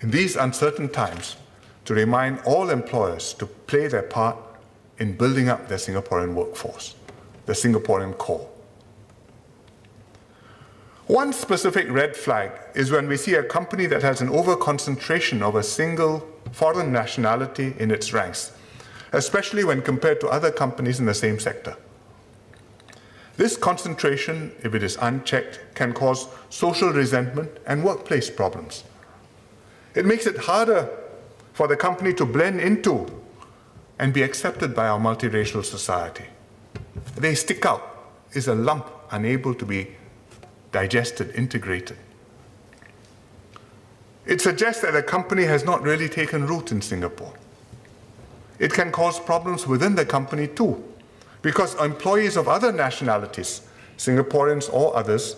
in 0.00 0.10
these 0.10 0.34
uncertain 0.34 0.88
times, 0.88 1.36
to 1.84 1.94
remind 1.94 2.40
all 2.40 2.68
employers 2.68 3.32
to 3.34 3.46
play 3.46 3.86
their 3.86 4.02
part 4.02 4.36
in 4.98 5.16
building 5.16 5.48
up 5.48 5.68
their 5.68 5.78
Singaporean 5.78 6.34
workforce, 6.34 6.96
the 7.46 7.52
Singaporean 7.52 8.18
core. 8.18 8.48
One 11.06 11.34
specific 11.34 11.90
red 11.90 12.16
flag 12.16 12.50
is 12.74 12.90
when 12.90 13.08
we 13.08 13.18
see 13.18 13.34
a 13.34 13.42
company 13.42 13.84
that 13.86 14.02
has 14.02 14.22
an 14.22 14.30
over-concentration 14.30 15.42
of 15.42 15.54
a 15.54 15.62
single 15.62 16.26
foreign 16.52 16.92
nationality 16.92 17.74
in 17.78 17.90
its 17.90 18.14
ranks, 18.14 18.52
especially 19.12 19.64
when 19.64 19.82
compared 19.82 20.18
to 20.20 20.28
other 20.28 20.50
companies 20.50 21.00
in 21.00 21.04
the 21.04 21.12
same 21.12 21.38
sector. 21.38 21.76
This 23.36 23.56
concentration, 23.56 24.52
if 24.62 24.74
it 24.74 24.82
is 24.82 24.96
unchecked, 24.96 25.60
can 25.74 25.92
cause 25.92 26.26
social 26.48 26.90
resentment 26.90 27.50
and 27.66 27.84
workplace 27.84 28.30
problems. 28.30 28.84
It 29.94 30.06
makes 30.06 30.26
it 30.26 30.38
harder 30.38 30.88
for 31.52 31.68
the 31.68 31.76
company 31.76 32.14
to 32.14 32.24
blend 32.24 32.60
into 32.60 33.06
and 33.98 34.14
be 34.14 34.22
accepted 34.22 34.74
by 34.74 34.88
our 34.88 34.98
multiracial 34.98 35.64
society. 35.64 36.24
They 37.16 37.34
stick 37.34 37.66
out, 37.66 38.10
is 38.32 38.48
a 38.48 38.54
lump 38.54 38.90
unable 39.10 39.54
to 39.54 39.66
be 39.66 39.96
digested, 40.74 41.32
integrated. 41.36 41.96
It 44.26 44.40
suggests 44.40 44.82
that 44.82 44.96
a 44.96 45.02
company 45.02 45.44
has 45.44 45.64
not 45.64 45.82
really 45.82 46.08
taken 46.08 46.48
root 46.48 46.72
in 46.72 46.82
Singapore. 46.82 47.32
It 48.58 48.72
can 48.72 48.90
cause 48.90 49.20
problems 49.20 49.68
within 49.68 49.94
the 49.94 50.04
company 50.04 50.48
too, 50.48 50.82
because 51.42 51.76
employees 51.76 52.36
of 52.36 52.48
other 52.48 52.72
nationalities, 52.72 53.62
Singaporeans 53.98 54.68
or 54.72 54.96
others, 54.96 55.36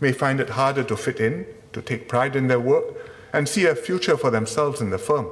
may 0.00 0.12
find 0.12 0.38
it 0.38 0.50
harder 0.50 0.84
to 0.84 0.96
fit 0.98 1.18
in, 1.18 1.46
to 1.72 1.80
take 1.80 2.06
pride 2.06 2.36
in 2.36 2.48
their 2.48 2.60
work, 2.60 2.84
and 3.32 3.48
see 3.48 3.64
a 3.64 3.74
future 3.74 4.18
for 4.18 4.30
themselves 4.30 4.82
in 4.82 4.90
the 4.90 4.98
firm. 4.98 5.26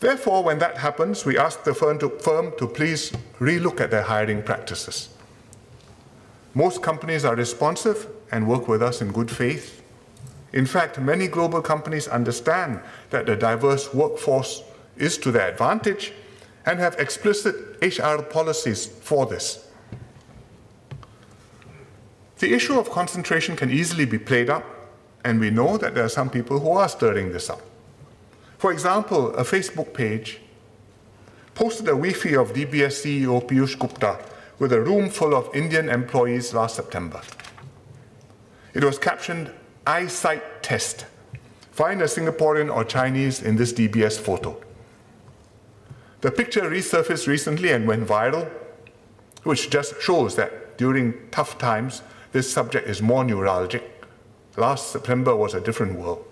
Therefore, 0.00 0.44
when 0.44 0.58
that 0.58 0.76
happens, 0.76 1.24
we 1.24 1.38
ask 1.38 1.64
the 1.64 1.74
firm 1.74 1.98
to, 2.00 2.10
firm 2.10 2.52
to 2.58 2.66
please 2.66 3.10
relook 3.40 3.80
at 3.80 3.90
their 3.90 4.02
hiring 4.02 4.42
practices. 4.42 5.08
Most 6.54 6.82
companies 6.82 7.24
are 7.24 7.36
responsive 7.36 8.06
and 8.32 8.48
work 8.48 8.68
with 8.68 8.82
us 8.82 9.00
in 9.00 9.12
good 9.12 9.30
faith. 9.30 9.82
In 10.52 10.66
fact, 10.66 10.98
many 10.98 11.28
global 11.28 11.60
companies 11.60 12.08
understand 12.08 12.80
that 13.10 13.26
the 13.26 13.36
diverse 13.36 13.92
workforce 13.92 14.62
is 14.96 15.18
to 15.18 15.30
their 15.30 15.48
advantage 15.48 16.12
and 16.64 16.78
have 16.78 16.94
explicit 16.98 17.54
HR 17.82 18.22
policies 18.22 18.86
for 18.86 19.26
this. 19.26 19.68
The 22.38 22.54
issue 22.54 22.78
of 22.78 22.90
concentration 22.90 23.56
can 23.56 23.70
easily 23.70 24.04
be 24.04 24.18
played 24.18 24.48
up, 24.48 24.64
and 25.24 25.40
we 25.40 25.50
know 25.50 25.76
that 25.76 25.94
there 25.94 26.04
are 26.04 26.08
some 26.08 26.30
people 26.30 26.60
who 26.60 26.70
are 26.70 26.88
stirring 26.88 27.32
this 27.32 27.50
up. 27.50 27.60
For 28.58 28.72
example, 28.72 29.34
a 29.34 29.44
Facebook 29.44 29.92
page 29.92 30.40
posted 31.54 31.86
a 31.86 31.90
Wi-Fi 31.90 32.36
of 32.36 32.52
DBS 32.52 33.02
CEO 33.02 33.46
Piyush 33.46 33.78
Gupta 33.78 34.18
with 34.58 34.72
a 34.72 34.80
room 34.80 35.08
full 35.08 35.34
of 35.34 35.54
Indian 35.54 35.88
employees 35.88 36.52
last 36.52 36.76
September. 36.76 37.20
It 38.74 38.84
was 38.84 38.98
captioned 38.98 39.50
eyesight 39.86 40.62
test. 40.62 41.06
Find 41.70 42.02
a 42.02 42.04
Singaporean 42.04 42.74
or 42.74 42.84
Chinese 42.84 43.42
in 43.42 43.56
this 43.56 43.72
DBS 43.72 44.18
photo. 44.18 44.60
The 46.20 46.30
picture 46.30 46.62
resurfaced 46.62 47.28
recently 47.28 47.70
and 47.70 47.86
went 47.86 48.06
viral, 48.06 48.50
which 49.44 49.70
just 49.70 50.00
shows 50.02 50.34
that 50.36 50.76
during 50.76 51.14
tough 51.30 51.58
times, 51.58 52.02
this 52.32 52.52
subject 52.52 52.88
is 52.88 53.00
more 53.00 53.24
neuralgic. 53.24 53.82
Last 54.56 54.90
September 54.90 55.36
was 55.36 55.54
a 55.54 55.60
different 55.60 55.98
world. 55.98 56.24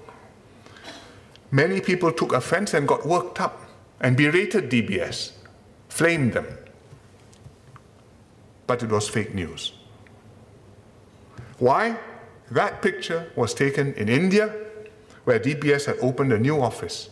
Many 1.50 1.80
people 1.80 2.10
took 2.10 2.32
offense 2.32 2.74
and 2.74 2.88
got 2.88 3.06
worked 3.06 3.40
up 3.40 3.62
and 4.00 4.16
berated 4.16 4.68
DBS, 4.68 5.32
flamed 5.88 6.32
them. 6.32 6.46
But 8.66 8.82
it 8.82 8.90
was 8.90 9.08
fake 9.08 9.34
news. 9.34 9.72
Why? 11.58 11.96
That 12.50 12.82
picture 12.82 13.30
was 13.34 13.54
taken 13.54 13.94
in 13.94 14.08
India, 14.08 14.54
where 15.24 15.40
DBS 15.40 15.86
had 15.86 15.98
opened 16.00 16.32
a 16.32 16.38
new 16.38 16.60
office, 16.60 17.10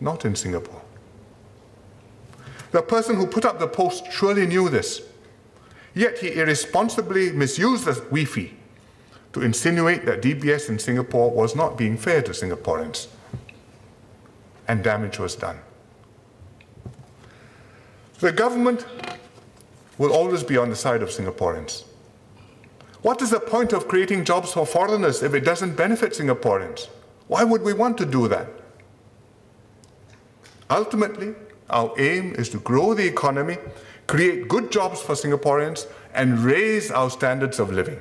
not 0.00 0.24
in 0.24 0.36
Singapore. 0.36 0.82
The 2.70 2.82
person 2.82 3.16
who 3.16 3.26
put 3.26 3.44
up 3.44 3.58
the 3.58 3.66
post 3.66 4.10
surely 4.10 4.46
knew 4.46 4.68
this, 4.68 5.02
yet 5.94 6.18
he 6.18 6.34
irresponsibly 6.34 7.32
misused 7.32 7.84
the 7.84 7.94
Wi-Fi 7.94 8.52
to 9.32 9.42
insinuate 9.42 10.04
that 10.06 10.22
DBS 10.22 10.68
in 10.68 10.78
Singapore 10.78 11.30
was 11.30 11.56
not 11.56 11.76
being 11.76 11.96
fair 11.96 12.22
to 12.22 12.32
Singaporeans, 12.32 13.08
and 14.68 14.82
damage 14.84 15.18
was 15.18 15.34
done. 15.34 15.58
The 18.20 18.32
government 18.32 18.86
will 20.02 20.12
always 20.12 20.42
be 20.42 20.56
on 20.56 20.68
the 20.68 20.74
side 20.74 21.00
of 21.00 21.10
Singaporeans. 21.10 21.84
What 23.02 23.22
is 23.22 23.30
the 23.30 23.38
point 23.38 23.72
of 23.72 23.86
creating 23.86 24.24
jobs 24.24 24.52
for 24.52 24.66
foreigners 24.66 25.22
if 25.22 25.32
it 25.32 25.44
doesn't 25.44 25.76
benefit 25.76 26.10
Singaporeans? 26.12 26.88
Why 27.28 27.44
would 27.44 27.62
we 27.62 27.72
want 27.72 27.98
to 27.98 28.04
do 28.04 28.26
that? 28.26 28.48
Ultimately, 30.68 31.36
our 31.70 31.94
aim 31.98 32.34
is 32.34 32.48
to 32.48 32.58
grow 32.58 32.94
the 32.94 33.06
economy, 33.06 33.58
create 34.08 34.48
good 34.48 34.72
jobs 34.72 35.00
for 35.00 35.14
Singaporeans, 35.14 35.86
and 36.14 36.40
raise 36.40 36.90
our 36.90 37.08
standards 37.08 37.60
of 37.60 37.70
living. 37.70 38.00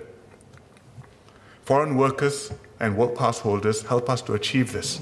Foreign 1.66 1.98
workers 1.98 2.52
and 2.80 2.98
work 2.98 3.16
pass 3.16 3.38
holders 3.38 3.84
help 3.84 4.10
us 4.10 4.24
to 4.24 4.34
achieve 4.34 4.72
this. 4.72 5.00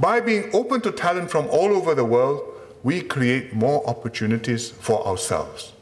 By 0.00 0.20
being 0.20 0.48
open 0.54 0.80
to 0.80 0.92
talent 0.92 1.30
from 1.30 1.46
all 1.48 1.76
over 1.76 1.94
the 1.94 2.06
world, 2.06 2.42
we 2.82 3.02
create 3.02 3.52
more 3.52 3.86
opportunities 3.86 4.70
for 4.70 5.06
ourselves. 5.06 5.73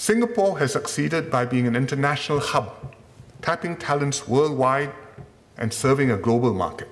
Singapore 0.00 0.58
has 0.58 0.72
succeeded 0.72 1.30
by 1.30 1.44
being 1.44 1.66
an 1.66 1.76
international 1.76 2.40
hub, 2.40 2.96
tapping 3.42 3.76
talents 3.76 4.26
worldwide 4.26 4.90
and 5.58 5.70
serving 5.70 6.10
a 6.10 6.16
global 6.16 6.54
market. 6.54 6.88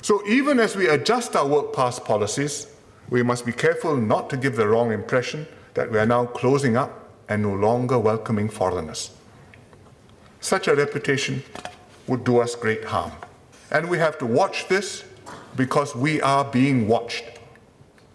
So 0.00 0.26
even 0.26 0.58
as 0.58 0.74
we 0.76 0.88
adjust 0.88 1.36
our 1.36 1.46
work 1.46 1.74
pass 1.74 1.98
policies, 1.98 2.68
we 3.10 3.22
must 3.22 3.44
be 3.44 3.52
careful 3.52 3.98
not 3.98 4.30
to 4.30 4.38
give 4.38 4.56
the 4.56 4.66
wrong 4.66 4.92
impression 4.92 5.46
that 5.74 5.92
we 5.92 5.98
are 5.98 6.06
now 6.06 6.24
closing 6.24 6.74
up 6.74 7.10
and 7.28 7.42
no 7.42 7.52
longer 7.52 7.98
welcoming 7.98 8.48
foreigners. 8.48 9.10
Such 10.40 10.68
a 10.68 10.74
reputation 10.74 11.42
would 12.06 12.24
do 12.24 12.38
us 12.38 12.54
great 12.54 12.84
harm. 12.84 13.12
And 13.70 13.90
we 13.90 13.98
have 13.98 14.16
to 14.20 14.26
watch 14.26 14.68
this 14.68 15.04
because 15.54 15.94
we 15.94 16.18
are 16.22 16.46
being 16.46 16.88
watched. 16.88 17.24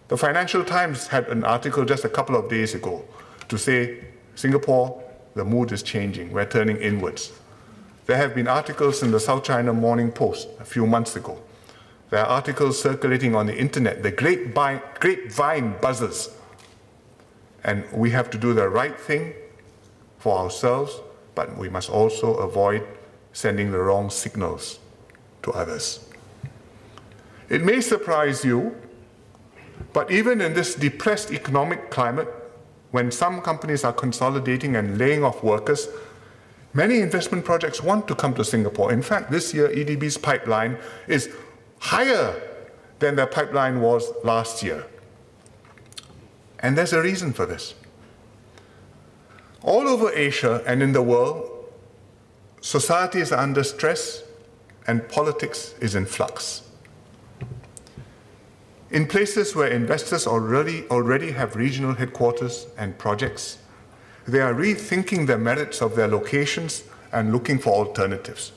The 0.08 0.18
Financial 0.18 0.64
Times 0.64 1.06
had 1.06 1.28
an 1.28 1.44
article 1.44 1.84
just 1.84 2.04
a 2.04 2.08
couple 2.08 2.34
of 2.34 2.50
days 2.50 2.74
ago 2.74 3.04
to 3.52 3.58
say, 3.58 3.98
Singapore, 4.34 5.02
the 5.34 5.44
mood 5.44 5.72
is 5.72 5.82
changing, 5.82 6.32
we're 6.32 6.46
turning 6.46 6.78
inwards. 6.78 7.32
There 8.06 8.16
have 8.16 8.34
been 8.34 8.48
articles 8.48 9.02
in 9.02 9.10
the 9.10 9.20
South 9.20 9.44
China 9.44 9.74
Morning 9.74 10.10
Post 10.10 10.48
a 10.58 10.64
few 10.64 10.86
months 10.86 11.16
ago. 11.16 11.38
There 12.08 12.20
are 12.20 12.26
articles 12.26 12.80
circulating 12.80 13.34
on 13.34 13.46
the 13.46 13.56
internet, 13.56 14.02
the 14.02 14.10
grapevine, 14.10 15.76
buzzes. 15.82 16.30
And 17.62 17.84
we 17.92 18.10
have 18.10 18.30
to 18.30 18.38
do 18.38 18.54
the 18.54 18.68
right 18.68 18.98
thing 18.98 19.34
for 20.18 20.38
ourselves, 20.38 21.00
but 21.34 21.56
we 21.58 21.68
must 21.68 21.90
also 21.90 22.34
avoid 22.36 22.82
sending 23.34 23.70
the 23.70 23.78
wrong 23.78 24.08
signals 24.08 24.78
to 25.42 25.52
others. 25.52 26.08
It 27.50 27.62
may 27.62 27.82
surprise 27.82 28.44
you 28.44 28.74
but 29.92 30.10
even 30.10 30.40
in 30.40 30.54
this 30.54 30.74
depressed 30.74 31.30
economic 31.32 31.90
climate, 31.90 32.28
when 32.92 33.10
some 33.10 33.40
companies 33.40 33.84
are 33.84 33.92
consolidating 33.92 34.76
and 34.76 34.98
laying 34.98 35.24
off 35.24 35.42
workers, 35.42 35.88
many 36.74 37.00
investment 37.00 37.44
projects 37.44 37.82
want 37.82 38.06
to 38.06 38.14
come 38.14 38.34
to 38.34 38.44
Singapore. 38.44 38.92
In 38.92 39.02
fact, 39.02 39.30
this 39.30 39.52
year, 39.52 39.68
EDB's 39.68 40.18
pipeline 40.18 40.76
is 41.08 41.30
higher 41.78 42.40
than 42.98 43.16
their 43.16 43.26
pipeline 43.26 43.80
was 43.80 44.12
last 44.22 44.62
year. 44.62 44.86
And 46.60 46.78
there's 46.78 46.92
a 46.92 47.02
reason 47.02 47.32
for 47.32 47.46
this. 47.46 47.74
All 49.62 49.88
over 49.88 50.12
Asia 50.12 50.62
and 50.66 50.82
in 50.82 50.92
the 50.92 51.02
world, 51.02 51.48
society 52.60 53.20
is 53.20 53.32
under 53.32 53.64
stress 53.64 54.22
and 54.86 55.08
politics 55.08 55.74
is 55.80 55.94
in 55.94 56.04
flux. 56.04 56.62
In 58.92 59.06
places 59.06 59.56
where 59.56 59.68
investors 59.68 60.26
already, 60.26 60.84
already 60.90 61.32
have 61.32 61.56
regional 61.56 61.94
headquarters 61.94 62.66
and 62.76 62.96
projects, 62.98 63.56
they 64.28 64.40
are 64.40 64.52
rethinking 64.52 65.26
the 65.26 65.38
merits 65.38 65.80
of 65.80 65.96
their 65.96 66.06
locations 66.06 66.84
and 67.10 67.32
looking 67.32 67.58
for 67.58 67.70
alternatives. 67.70 68.52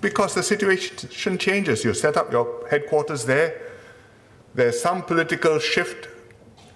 Because 0.00 0.34
the 0.34 0.42
situation 0.42 1.38
changes. 1.38 1.84
You 1.84 1.94
set 1.94 2.16
up 2.16 2.32
your 2.32 2.66
headquarters 2.68 3.24
there, 3.24 3.62
there's 4.54 4.80
some 4.82 5.02
political 5.02 5.60
shift. 5.60 6.08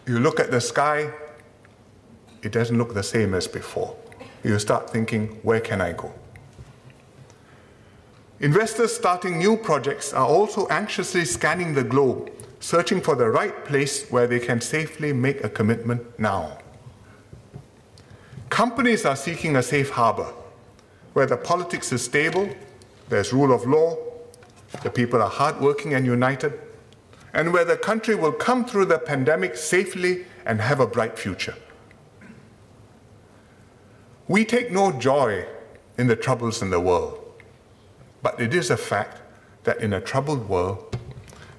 You 0.07 0.21
look 0.21 0.39
at 0.39 0.53
the 0.53 0.61
sky, 0.61 1.11
it 2.43 2.53
doesn't 2.53 2.79
look 2.79 2.95
the 2.95 3.03
same 3.03 3.35
as 3.35 3.49
before. 3.49 3.97
You 4.45 4.61
start 4.61 4.91
thinking, 4.91 5.41
where 5.43 5.61
can 5.61 5.81
I 5.81 5.93
go? 5.93 6.13
Investors 8.41 8.95
starting 8.95 9.39
new 9.39 9.57
projects 9.57 10.13
are 10.13 10.27
also 10.27 10.67
anxiously 10.69 11.25
scanning 11.25 11.73
the 11.73 11.83
globe, 11.83 12.31
searching 12.61 13.01
for 13.01 13.15
the 13.15 13.29
right 13.31 13.65
place 13.65 14.11
where 14.11 14.27
they 14.27 14.39
can 14.39 14.61
safely 14.61 15.11
make 15.13 15.43
a 15.43 15.49
commitment 15.49 16.19
now. 16.19 16.59
Companies 18.51 19.07
are 19.07 19.17
seeking 19.17 19.57
a 19.57 19.63
safe 19.63 19.89
harbor 19.89 20.33
where 21.15 21.25
the 21.25 21.37
politics 21.37 21.93
is 21.93 22.05
stable, 22.05 22.47
there's 23.09 23.33
rule 23.33 23.55
of 23.55 23.65
law, 23.65 23.97
the 24.83 24.91
people 24.91 25.23
are 25.23 25.31
hardworking 25.31 25.95
and 25.95 26.05
united, 26.05 26.61
and 27.33 27.55
where 27.55 27.65
the 27.65 27.77
country 27.77 28.15
will 28.15 28.33
come 28.33 28.67
through 28.67 28.85
the 28.85 28.99
pandemic 28.99 29.57
safely 29.57 30.27
and 30.45 30.61
have 30.61 30.81
a 30.81 30.87
bright 30.87 31.19
future. 31.19 31.55
We 34.29 34.45
take 34.45 34.71
no 34.71 34.93
joy 34.93 35.47
in 35.97 36.07
the 36.07 36.17
troubles 36.17 36.61
in 36.61 36.69
the 36.69 36.81
world. 36.81 37.26
But 38.23 38.41
it 38.41 38.55
is 38.55 38.71
a 38.71 38.77
fact 38.77 39.21
that 39.65 39.81
in 39.81 39.93
a 39.93 40.01
troubled 40.01 40.49
world, 40.49 40.97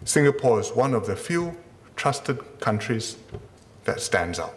Singapore 0.05 0.59
is 0.59 0.71
one 0.71 0.93
of 0.93 1.05
the 1.05 1.15
few 1.15 1.57
trusted 1.95 2.39
countries 2.59 3.17
that 3.83 3.99
stands 3.99 4.39
out. 4.39 4.55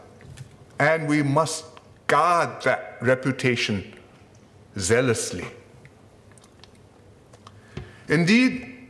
And 0.79 1.09
we 1.09 1.23
must 1.23 1.65
guard 2.07 2.63
that 2.63 2.97
reputation 3.01 3.95
zealously. 4.79 5.47
Indeed, 8.09 8.89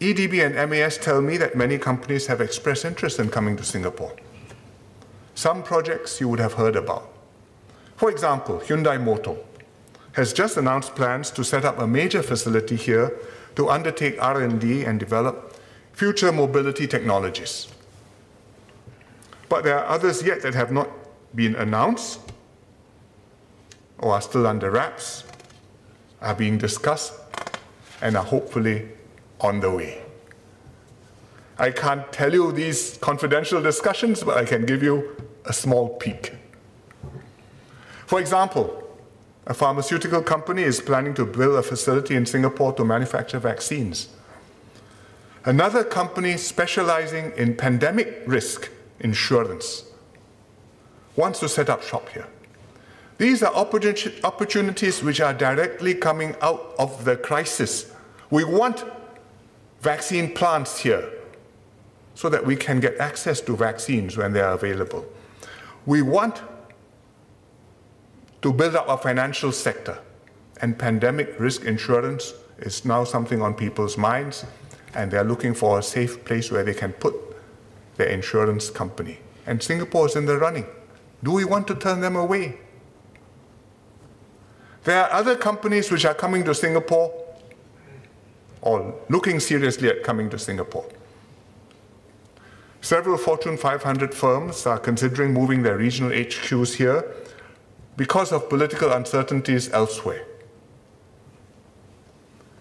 EDB 0.00 0.44
and 0.44 0.70
MAS 0.70 0.98
tell 0.98 1.20
me 1.20 1.36
that 1.36 1.56
many 1.56 1.78
companies 1.78 2.26
have 2.26 2.40
expressed 2.40 2.84
interest 2.84 3.18
in 3.18 3.28
coming 3.28 3.56
to 3.56 3.64
Singapore. 3.64 4.14
Some 5.34 5.62
projects 5.62 6.20
you 6.20 6.28
would 6.28 6.40
have 6.40 6.54
heard 6.54 6.76
about. 6.76 7.12
For 7.96 8.10
example, 8.10 8.58
Hyundai 8.58 9.02
Motor 9.02 9.36
has 10.12 10.32
just 10.32 10.56
announced 10.56 10.94
plans 10.94 11.30
to 11.30 11.44
set 11.44 11.64
up 11.64 11.78
a 11.78 11.86
major 11.86 12.22
facility 12.22 12.76
here 12.76 13.16
to 13.56 13.68
undertake 13.68 14.22
R&D 14.22 14.84
and 14.84 15.00
develop 15.00 15.56
future 15.92 16.32
mobility 16.32 16.86
technologies. 16.86 17.68
But 19.48 19.64
there 19.64 19.78
are 19.78 19.86
others 19.86 20.22
yet 20.22 20.42
that 20.42 20.54
have 20.54 20.72
not 20.72 20.88
been 21.34 21.54
announced 21.56 22.20
or 23.98 24.14
are 24.14 24.20
still 24.20 24.46
under 24.46 24.70
wraps, 24.70 25.24
are 26.20 26.34
being 26.34 26.58
discussed, 26.58 27.12
and 28.00 28.16
are 28.16 28.24
hopefully 28.24 28.88
on 29.40 29.60
the 29.60 29.70
way. 29.70 30.02
I 31.58 31.70
can't 31.70 32.12
tell 32.12 32.32
you 32.32 32.50
these 32.50 32.98
confidential 32.98 33.62
discussions, 33.62 34.24
but 34.24 34.36
I 34.36 34.44
can 34.44 34.66
give 34.66 34.82
you 34.82 35.16
a 35.44 35.52
small 35.52 35.90
peek. 35.90 36.32
For 38.06 38.18
example, 38.20 38.81
a 39.46 39.54
pharmaceutical 39.54 40.22
company 40.22 40.62
is 40.62 40.80
planning 40.80 41.14
to 41.14 41.24
build 41.24 41.56
a 41.56 41.62
facility 41.62 42.14
in 42.14 42.24
Singapore 42.26 42.72
to 42.74 42.84
manufacture 42.84 43.38
vaccines. 43.38 44.08
Another 45.44 45.82
company 45.82 46.36
specializing 46.36 47.32
in 47.36 47.56
pandemic 47.56 48.22
risk 48.26 48.70
insurance 49.00 49.84
wants 51.16 51.40
to 51.40 51.48
set 51.48 51.68
up 51.68 51.82
shop 51.82 52.08
here. 52.10 52.28
These 53.18 53.42
are 53.42 53.52
opportunities 53.52 55.02
which 55.02 55.20
are 55.20 55.34
directly 55.34 55.94
coming 55.94 56.34
out 56.40 56.74
of 56.78 57.04
the 57.04 57.16
crisis. 57.16 57.92
We 58.30 58.44
want 58.44 58.84
vaccine 59.80 60.32
plants 60.32 60.78
here 60.78 61.10
so 62.14 62.28
that 62.28 62.46
we 62.46 62.54
can 62.54 62.78
get 62.78 62.98
access 62.98 63.40
to 63.42 63.56
vaccines 63.56 64.16
when 64.16 64.32
they 64.32 64.40
are 64.40 64.52
available. 64.54 65.04
We 65.86 66.02
want 66.02 66.40
to 68.42 68.52
build 68.52 68.74
up 68.74 68.88
our 68.88 68.98
financial 68.98 69.52
sector, 69.52 69.98
and 70.60 70.78
pandemic 70.78 71.38
risk 71.38 71.64
insurance 71.64 72.34
is 72.58 72.84
now 72.84 73.04
something 73.04 73.40
on 73.40 73.54
people's 73.54 73.96
minds, 73.96 74.44
and 74.94 75.10
they're 75.10 75.24
looking 75.24 75.54
for 75.54 75.78
a 75.78 75.82
safe 75.82 76.24
place 76.24 76.50
where 76.50 76.64
they 76.64 76.74
can 76.74 76.92
put 76.92 77.14
their 77.96 78.08
insurance 78.08 78.68
company. 78.68 79.18
And 79.46 79.62
Singapore 79.62 80.06
is 80.06 80.16
in 80.16 80.26
the 80.26 80.36
running. 80.36 80.66
Do 81.22 81.32
we 81.32 81.44
want 81.44 81.66
to 81.68 81.74
turn 81.74 82.00
them 82.00 82.16
away? 82.16 82.58
There 84.84 85.00
are 85.02 85.12
other 85.12 85.36
companies 85.36 85.90
which 85.90 86.04
are 86.04 86.14
coming 86.14 86.44
to 86.44 86.54
Singapore 86.54 87.12
or 88.60 88.94
looking 89.08 89.38
seriously 89.38 89.88
at 89.88 90.02
coming 90.02 90.28
to 90.30 90.38
Singapore. 90.38 90.88
Several 92.80 93.16
Fortune 93.16 93.56
500 93.56 94.12
firms 94.12 94.66
are 94.66 94.78
considering 94.78 95.32
moving 95.32 95.62
their 95.62 95.76
regional 95.76 96.10
HQs 96.10 96.74
here 96.74 97.04
because 97.96 98.32
of 98.32 98.48
political 98.48 98.92
uncertainties 98.92 99.72
elsewhere. 99.72 100.24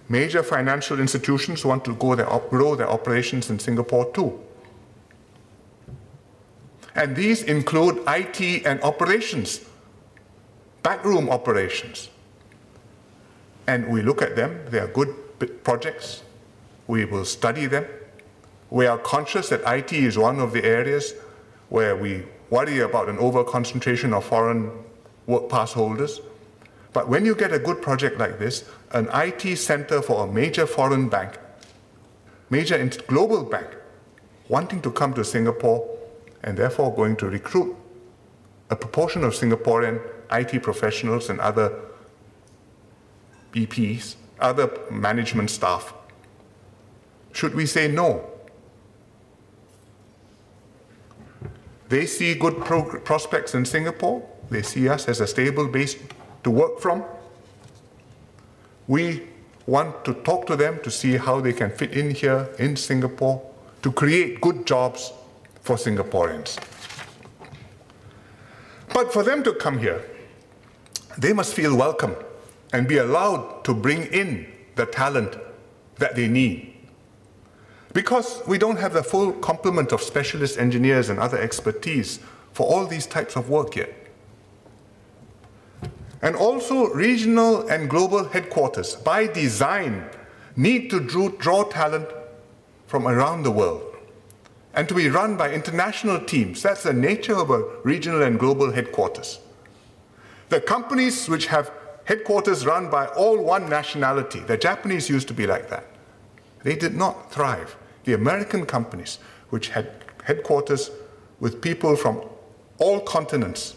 Major 0.10 0.44
financial 0.44 1.00
institutions 1.00 1.64
want 1.64 1.86
to 1.86 1.94
their, 2.16 2.26
grow 2.50 2.76
their 2.76 2.90
operations 2.90 3.50
in 3.50 3.60
Singapore 3.60 4.12
too. 4.12 4.40
And 6.96 7.16
these 7.16 7.44
include 7.44 8.04
IT 8.08 8.66
and 8.66 8.82
operations, 8.84 9.62
backroom 10.84 11.30
operations. 11.30 12.10
And 13.68 13.88
we 13.88 14.02
look 14.02 14.22
at 14.22 14.36
them, 14.36 14.66
they 14.70 14.80
are 14.80 14.88
good 14.88 15.16
projects. 15.64 16.24
We 16.88 17.06
will 17.06 17.24
study 17.24 17.68
them. 17.68 17.86
We 18.70 18.88
are 18.88 18.98
conscious 18.98 19.48
that 19.50 19.62
IT 19.66 19.94
is 19.94 20.18
one 20.18 20.40
of 20.40 20.52
the 20.52 20.66
areas 20.66 21.14
where 21.70 21.96
we 21.96 22.24
worry 22.50 22.80
about 22.80 23.08
an 23.08 23.18
over-concentration 23.18 24.14
of 24.14 24.26
foreign 24.26 24.72
work 25.32 25.50
pass 25.50 25.74
holders. 25.74 26.20
But 26.94 27.08
when 27.08 27.26
you 27.26 27.36
get 27.36 27.54
a 27.54 27.60
good 27.60 27.82
project 27.82 28.20
like 28.20 28.38
this, 28.38 28.66
an 28.92 29.08
IT 29.14 29.58
center 29.58 30.02
for 30.02 30.26
a 30.26 30.32
major 30.32 30.66
foreign 30.68 31.08
bank, 31.08 31.40
major 32.50 32.78
global 33.08 33.44
bank, 33.44 33.70
wanting 34.50 34.82
to 34.82 34.92
come 34.92 35.14
to 35.14 35.24
Singapore 35.24 35.80
and 36.44 36.58
therefore 36.58 36.94
going 36.94 37.16
to 37.16 37.28
recruit 37.28 37.76
a 38.70 38.76
proportion 38.76 39.24
of 39.24 39.34
Singaporean 39.34 40.02
IT 40.32 40.62
professionals 40.62 41.30
and 41.30 41.40
other 41.40 41.80
BPs, 43.54 44.16
other 44.40 44.70
management 44.90 45.50
staff. 45.50 45.94
Should 47.32 47.56
we 47.56 47.66
say 47.66 47.88
no? 47.88 48.30
They 51.90 52.06
see 52.06 52.34
good 52.36 52.60
prospects 53.06 53.54
in 53.54 53.66
Singapore. 53.66 54.26
They 54.52 54.62
see 54.62 54.90
us 54.90 55.08
as 55.08 55.22
a 55.22 55.28
stable 55.28 55.68
base 55.70 55.96
to 56.44 56.52
work 56.52 56.82
from. 56.82 57.04
We 58.86 59.24
want 59.66 60.04
to 60.04 60.14
talk 60.14 60.46
to 60.48 60.58
them 60.58 60.82
to 60.84 60.92
see 60.92 61.16
how 61.16 61.40
they 61.40 61.54
can 61.54 61.72
fit 61.72 61.94
in 61.94 62.12
here 62.12 62.50
in 62.60 62.76
Singapore 62.76 63.42
to 63.82 63.92
create 63.94 64.42
good 64.42 64.68
jobs 64.68 65.14
for 65.62 65.78
Singaporeans. 65.78 66.60
But 68.94 69.14
for 69.14 69.24
them 69.24 69.42
to 69.44 69.54
come 69.54 69.80
here, 69.80 70.04
they 71.18 71.32
must 71.32 71.54
feel 71.54 71.74
welcome 71.74 72.16
and 72.74 72.90
be 72.90 72.98
allowed 72.98 73.64
to 73.64 73.74
bring 73.74 74.04
in 74.08 74.52
the 74.76 74.86
talent 74.86 75.38
that 75.96 76.16
they 76.16 76.28
need. 76.28 76.74
Because 77.94 78.42
we 78.46 78.58
don't 78.58 78.80
have 78.80 78.92
the 78.92 79.04
full 79.04 79.32
complement 79.32 79.94
of 79.94 80.02
specialist 80.02 80.58
engineers 80.58 81.08
and 81.08 81.20
other 81.20 81.38
expertise 81.38 82.20
for 82.52 82.68
all 82.68 82.86
these 82.86 83.08
types 83.08 83.38
of 83.38 83.50
work 83.50 83.78
yet. 83.78 84.01
And 86.22 86.36
also 86.36 86.90
regional 86.90 87.68
and 87.68 87.90
global 87.90 88.26
headquarters, 88.26 88.96
by 88.96 89.28
design, 89.28 90.06
need 90.56 90.90
to 90.92 91.00
draw 91.00 91.64
talent 91.64 92.08
from 92.88 93.08
around 93.08 93.44
the 93.44 93.52
world 93.52 93.92
and 94.74 94.88
to 94.88 94.94
be 94.94 95.10
run 95.10 95.36
by 95.36 95.52
international 95.52 96.20
teams. 96.20 96.62
That's 96.62 96.84
the 96.84 96.94
nature 96.94 97.36
of 97.36 97.50
a 97.50 97.64
regional 97.84 98.22
and 98.22 98.40
global 98.40 98.72
headquarters. 98.72 99.40
The 100.50 100.62
companies 100.62 101.28
which 101.28 101.48
have 101.48 101.72
headquarters 102.06 102.66
run 102.66 102.90
by 102.90 103.08
all 103.08 103.44
one 103.44 103.70
nationality, 103.70 104.40
the 104.40 104.58
Japanese 104.58 105.10
used 105.10 105.28
to 105.30 105.34
be 105.34 105.48
like 105.48 105.70
that. 105.70 105.86
They 106.64 106.76
did 106.76 106.96
not 106.96 107.32
thrive. 107.32 107.76
The 108.04 108.14
American 108.14 108.66
companies, 108.66 109.20
which 109.50 109.70
had 109.70 109.92
headquarters 110.24 110.92
with 111.40 111.62
people 111.62 111.96
from 111.96 112.22
all 112.78 113.00
continents, 113.00 113.76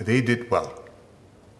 they 0.00 0.20
did 0.20 0.50
well. 0.50 0.84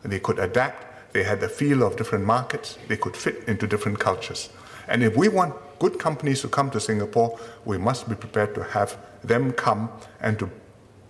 They 0.02 0.20
could 0.20 0.38
adapt, 0.38 1.12
they 1.12 1.24
had 1.24 1.40
the 1.40 1.48
feel 1.48 1.82
of 1.82 1.96
different 1.96 2.24
markets, 2.24 2.78
they 2.88 2.96
could 2.96 3.16
fit 3.16 3.44
into 3.48 3.66
different 3.66 3.98
cultures. 3.98 4.50
And 4.88 5.02
if 5.02 5.16
we 5.16 5.28
want 5.28 5.54
good 5.78 5.98
companies 5.98 6.42
to 6.42 6.48
come 6.48 6.70
to 6.70 6.80
Singapore, 6.80 7.38
we 7.64 7.78
must 7.78 8.08
be 8.08 8.14
prepared 8.14 8.54
to 8.54 8.62
have 8.62 8.96
them 9.24 9.52
come 9.52 9.90
and 10.20 10.38
to 10.38 10.50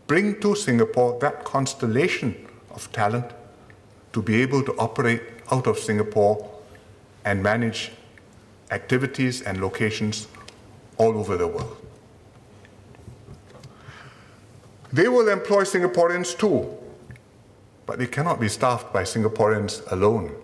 bring 0.07 0.41
to 0.41 0.55
Singapore 0.55 1.18
that 1.20 1.45
constellation 1.45 2.47
of 2.70 2.91
talent 2.93 3.33
to 4.12 4.22
be 4.22 4.41
able 4.41 4.62
to 4.62 4.74
operate 4.79 5.22
out 5.51 5.66
of 5.66 5.79
Singapore 5.79 6.51
and 7.24 7.43
manage 7.43 7.93
activities 8.70 9.43
and 9.43 9.61
locations 9.61 10.29
all 10.97 11.18
over 11.18 11.37
the 11.37 11.47
world. 11.47 11.77
They 14.93 15.09
will 15.09 15.29
employ 15.29 15.64
Singaporeans 15.64 16.39
too, 16.39 16.66
but 17.87 17.99
they 17.99 18.07
cannot 18.07 18.41
be 18.41 18.49
staffed 18.49 18.93
by 18.93 19.03
Singaporeans 19.03 19.91
alone. 19.91 20.34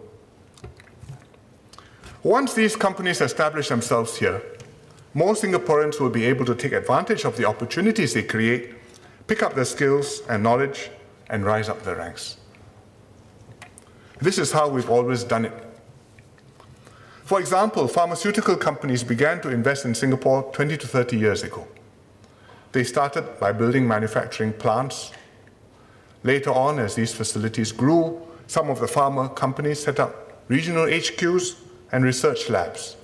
Once 2.23 2.55
these 2.55 2.77
companies 2.77 3.21
establish 3.21 3.69
themselves 3.69 4.17
here, 4.17 4.41
more 5.13 5.35
Singaporeans 5.35 6.01
will 6.01 6.09
be 6.09 6.25
able 6.25 6.45
to 6.47 6.55
take 6.55 6.73
advantage 6.73 7.25
of 7.25 7.37
the 7.37 7.45
opportunities 7.45 8.15
they 8.15 8.23
create, 8.23 8.75
pick 9.27 9.43
up 9.43 9.55
their 9.55 9.65
skills 9.65 10.23
and 10.29 10.43
knowledge, 10.43 10.91
and 11.29 11.45
rise 11.45 11.69
up 11.69 11.83
the 11.83 11.95
ranks. 11.97 12.37
This 14.21 14.39
is 14.39 14.53
how 14.53 14.69
we've 14.69 14.89
always 14.89 15.25
done 15.25 15.45
it. 15.47 15.53
For 17.25 17.41
example, 17.41 17.89
pharmaceutical 17.89 18.57
companies 18.57 19.03
began 19.03 19.41
to 19.41 19.49
invest 19.49 19.85
in 19.85 19.95
Singapore 19.95 20.51
20 20.53 20.77
to 20.77 20.87
30 20.87 21.17
years 21.19 21.43
ago. 21.43 21.67
They 22.73 22.85
started 22.85 23.41
by 23.41 23.53
building 23.53 23.87
manufacturing 23.87 24.53
plants. 24.53 25.13
Later 26.25 26.51
on, 26.51 26.79
as 26.79 26.95
these 26.95 27.13
facilities 27.13 27.73
grew, 27.73 28.21
some 28.47 28.71
of 28.71 28.81
the 28.81 28.87
pharma 28.87 29.35
companies 29.35 29.83
set 29.83 29.99
up 29.99 30.43
regional 30.49 30.87
HQs 30.87 31.57
and 31.91 32.05
research 32.05 32.49
labs. 32.49 32.97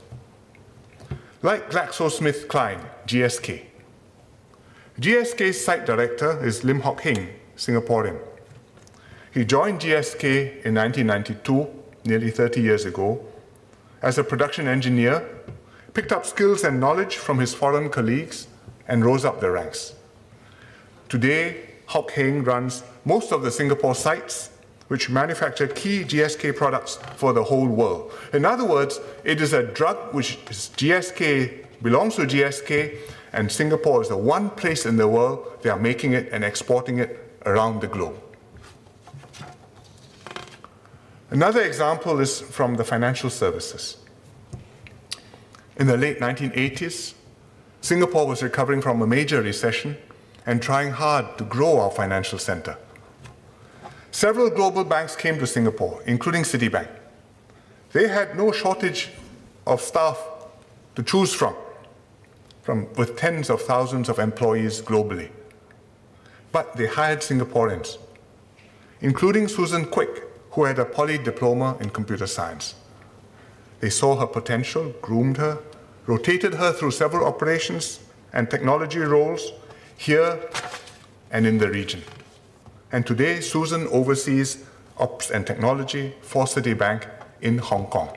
Like 1.43 1.71
GlaxoSmithKline, 1.71 2.81
GSK. 3.07 3.63
GSK's 5.01 5.65
site 5.65 5.87
director 5.87 6.45
is 6.45 6.65
Lim 6.65 6.81
Hock 6.81 7.03
Heng, 7.03 7.29
Singaporean. 7.57 8.19
He 9.33 9.45
joined 9.45 9.81
GSK 9.81 10.65
in 10.65 10.75
1992, 10.75 11.69
nearly 12.05 12.31
30 12.31 12.61
years 12.61 12.85
ago, 12.85 13.25
as 14.03 14.19
a 14.19 14.25
production 14.25 14.67
engineer, 14.67 15.29
picked 15.95 16.13
up 16.13 16.25
skills 16.25 16.65
and 16.65 16.81
knowledge 16.81 17.17
from 17.17 17.39
his 17.39 17.55
foreign 17.55 17.89
colleagues, 17.89 18.47
and 18.87 19.05
rose 19.05 19.25
up 19.25 19.41
the 19.41 19.51
ranks. 19.51 19.95
Today, 21.09 21.68
Hock 21.89 22.11
Heng 22.11 22.45
runs 22.45 22.83
most 23.07 23.33
of 23.33 23.43
the 23.43 23.51
Singapore 23.51 23.95
sites 23.95 24.51
which 24.89 25.09
manufacture 25.09 25.67
key 25.67 26.05
GSK 26.05 26.55
products 26.55 26.97
for 27.17 27.33
the 27.33 27.45
whole 27.45 27.67
world. 27.67 28.13
In 28.33 28.45
other 28.45 28.65
words, 28.65 29.01
it 29.25 29.41
is 29.41 29.53
a 29.55 29.63
drug 29.63 30.15
which 30.15 30.39
GSK 30.47 31.65
belongs 31.83 32.17
to 32.17 32.23
GSK, 32.23 32.99
and 33.33 33.51
Singapore 33.51 34.03
is 34.03 34.09
the 34.09 34.17
one 34.17 34.51
place 34.51 34.87
in 34.87 34.97
the 34.97 35.09
world 35.09 35.59
they 35.63 35.71
are 35.71 35.79
making 35.79 36.13
it 36.13 36.29
and 36.33 36.45
exporting 36.45 36.99
it 36.99 37.19
around 37.47 37.81
the 37.81 37.87
globe. 37.87 38.19
Another 41.31 41.63
example 41.63 42.21
is 42.21 42.41
from 42.41 42.75
the 42.77 42.85
financial 42.85 43.31
services. 43.31 43.99
In 45.77 45.87
the 45.87 45.97
late 45.97 46.21
1980s, 46.21 47.15
Singapore 47.81 48.27
was 48.27 48.43
recovering 48.43 48.83
from 48.83 49.01
a 49.01 49.07
major 49.07 49.41
recession 49.41 49.97
and 50.49 50.63
trying 50.63 50.91
hard 50.91 51.37
to 51.37 51.45
grow 51.45 51.79
our 51.79 51.91
financial 51.91 52.39
center. 52.39 52.75
Several 54.11 54.49
global 54.49 54.83
banks 54.83 55.15
came 55.15 55.39
to 55.39 55.47
Singapore, 55.47 56.03
including 56.07 56.43
Citibank. 56.43 56.89
They 57.93 58.09
had 58.09 58.35
no 58.35 58.51
shortage 58.51 59.11
of 59.67 59.83
staff 59.83 60.19
to 60.95 61.03
choose 61.03 61.35
from, 61.35 61.55
from 62.63 62.89
with 62.95 63.19
tens 63.19 63.51
of 63.51 63.61
thousands 63.61 64.09
of 64.09 64.19
employees 64.19 64.81
globally. 64.81 65.29
But 66.51 66.77
they 66.77 66.87
hired 66.87 67.21
Singaporeans. 67.21 67.99
including 69.01 69.49
Susan 69.49 69.85
Quick, 69.85 70.25
who 70.53 70.65
had 70.65 70.79
a 70.79 70.85
poly 70.85 71.19
diploma 71.19 71.77
in 71.81 71.91
computer 71.91 72.27
science. 72.27 72.75
They 73.81 73.91
saw 73.91 74.17
her 74.17 74.27
potential, 74.27 74.93
groomed 75.03 75.37
her, 75.37 75.59
rotated 76.07 76.55
her 76.55 76.73
through 76.73 76.91
several 76.91 77.27
operations 77.27 78.01
and 78.33 78.51
technology 78.51 78.99
roles 78.99 79.53
here 79.99 80.41
and 81.31 81.47
in 81.47 81.59
the 81.59 81.69
region. 81.69 82.03
And 82.91 83.07
today, 83.07 83.41
Susan 83.41 83.87
oversees 83.89 84.65
ops 84.97 85.31
and 85.31 85.47
technology 85.47 86.15
for 86.23 86.45
Citibank 86.45 87.07
in 87.43 87.59
Hong 87.59 87.87
Kong. 87.87 88.17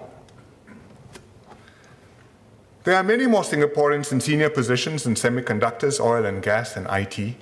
There 2.84 2.96
are 2.96 3.04
many 3.04 3.28
more 3.28 3.42
Singaporeans 3.42 4.12
in 4.12 4.22
senior 4.22 4.50
positions 4.50 5.06
in 5.06 5.16
semiconductors, 5.16 6.00
oil 6.00 6.26
and 6.26 6.42
gas, 6.42 6.78
and 6.78 6.88
IT. 6.90 7.36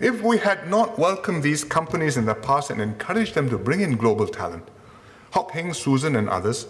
If 0.00 0.22
we 0.22 0.38
had 0.38 0.68
not 0.68 0.98
welcomed 0.98 1.42
these 1.42 1.62
companies 1.64 2.16
in 2.16 2.26
the 2.26 2.34
past 2.34 2.70
and 2.70 2.80
encouraged 2.80 3.34
them 3.34 3.48
to 3.50 3.58
bring 3.58 3.80
in 3.80 3.96
global 3.96 4.26
talent, 4.26 4.66
Hock 5.32 5.52
Heng, 5.52 5.74
Susan, 5.74 6.16
and 6.16 6.28
others 6.28 6.66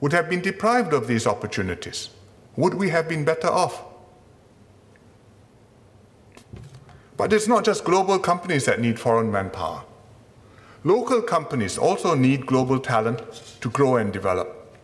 would 0.00 0.12
have 0.12 0.28
been 0.28 0.40
deprived 0.40 0.92
of 0.92 1.06
these 1.06 1.26
opportunities. 1.26 2.10
Would 2.56 2.74
we 2.74 2.90
have 2.90 3.08
been 3.08 3.24
better 3.24 3.48
off? 3.48 3.82
But 7.22 7.32
it's 7.32 7.46
not 7.46 7.64
just 7.64 7.84
global 7.84 8.18
companies 8.18 8.64
that 8.64 8.80
need 8.80 8.98
foreign 8.98 9.30
manpower. 9.30 9.84
Local 10.82 11.22
companies 11.22 11.78
also 11.78 12.16
need 12.16 12.46
global 12.46 12.80
talent 12.80 13.22
to 13.60 13.70
grow 13.70 13.94
and 13.94 14.12
develop. 14.12 14.76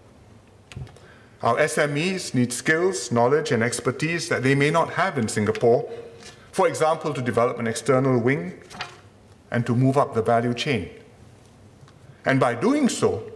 Our 1.42 1.56
SMEs 1.56 2.34
need 2.34 2.52
skills, 2.52 3.10
knowledge, 3.10 3.50
and 3.50 3.60
expertise 3.60 4.28
that 4.28 4.44
they 4.44 4.54
may 4.54 4.70
not 4.70 4.90
have 4.90 5.18
in 5.18 5.26
Singapore, 5.26 5.90
for 6.52 6.68
example, 6.68 7.12
to 7.12 7.20
develop 7.20 7.58
an 7.58 7.66
external 7.66 8.20
wing 8.20 8.60
and 9.50 9.66
to 9.66 9.74
move 9.74 9.98
up 9.98 10.14
the 10.14 10.22
value 10.22 10.54
chain. 10.54 10.90
And 12.24 12.38
by 12.38 12.54
doing 12.54 12.88
so, 12.88 13.32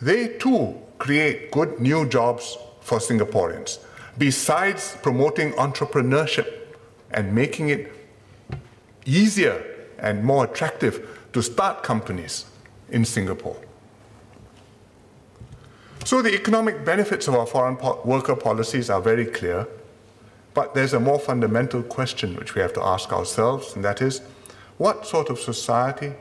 they 0.00 0.28
too 0.28 0.80
create 0.98 1.50
good 1.50 1.80
new 1.80 2.08
jobs 2.08 2.56
for 2.82 2.98
Singaporeans, 2.98 3.80
besides 4.16 4.96
promoting 5.02 5.50
entrepreneurship 5.54 6.68
and 7.10 7.34
making 7.34 7.70
it 7.70 8.03
easier 9.04 9.64
and 9.98 10.22
more 10.24 10.44
attractive 10.44 11.08
to 11.32 11.42
start 11.42 11.82
companies 11.82 12.46
in 12.90 13.04
Singapore. 13.04 13.56
So 16.04 16.20
the 16.20 16.34
economic 16.34 16.84
benefits 16.84 17.28
of 17.28 17.34
our 17.34 17.46
foreign 17.46 17.76
po 17.76 18.00
worker 18.04 18.36
policies 18.36 18.90
are 18.90 19.00
very 19.00 19.24
clear, 19.24 19.66
but 20.52 20.74
there's 20.74 20.92
a 20.92 21.00
more 21.00 21.18
fundamental 21.18 21.82
question 21.82 22.36
which 22.36 22.54
we 22.54 22.60
have 22.60 22.72
to 22.74 22.82
ask 22.82 23.12
ourselves, 23.12 23.74
and 23.74 23.84
that 23.84 24.02
is, 24.02 24.20
what 24.76 25.06
sort 25.06 25.30
of 25.30 25.38
society, 25.38 26.12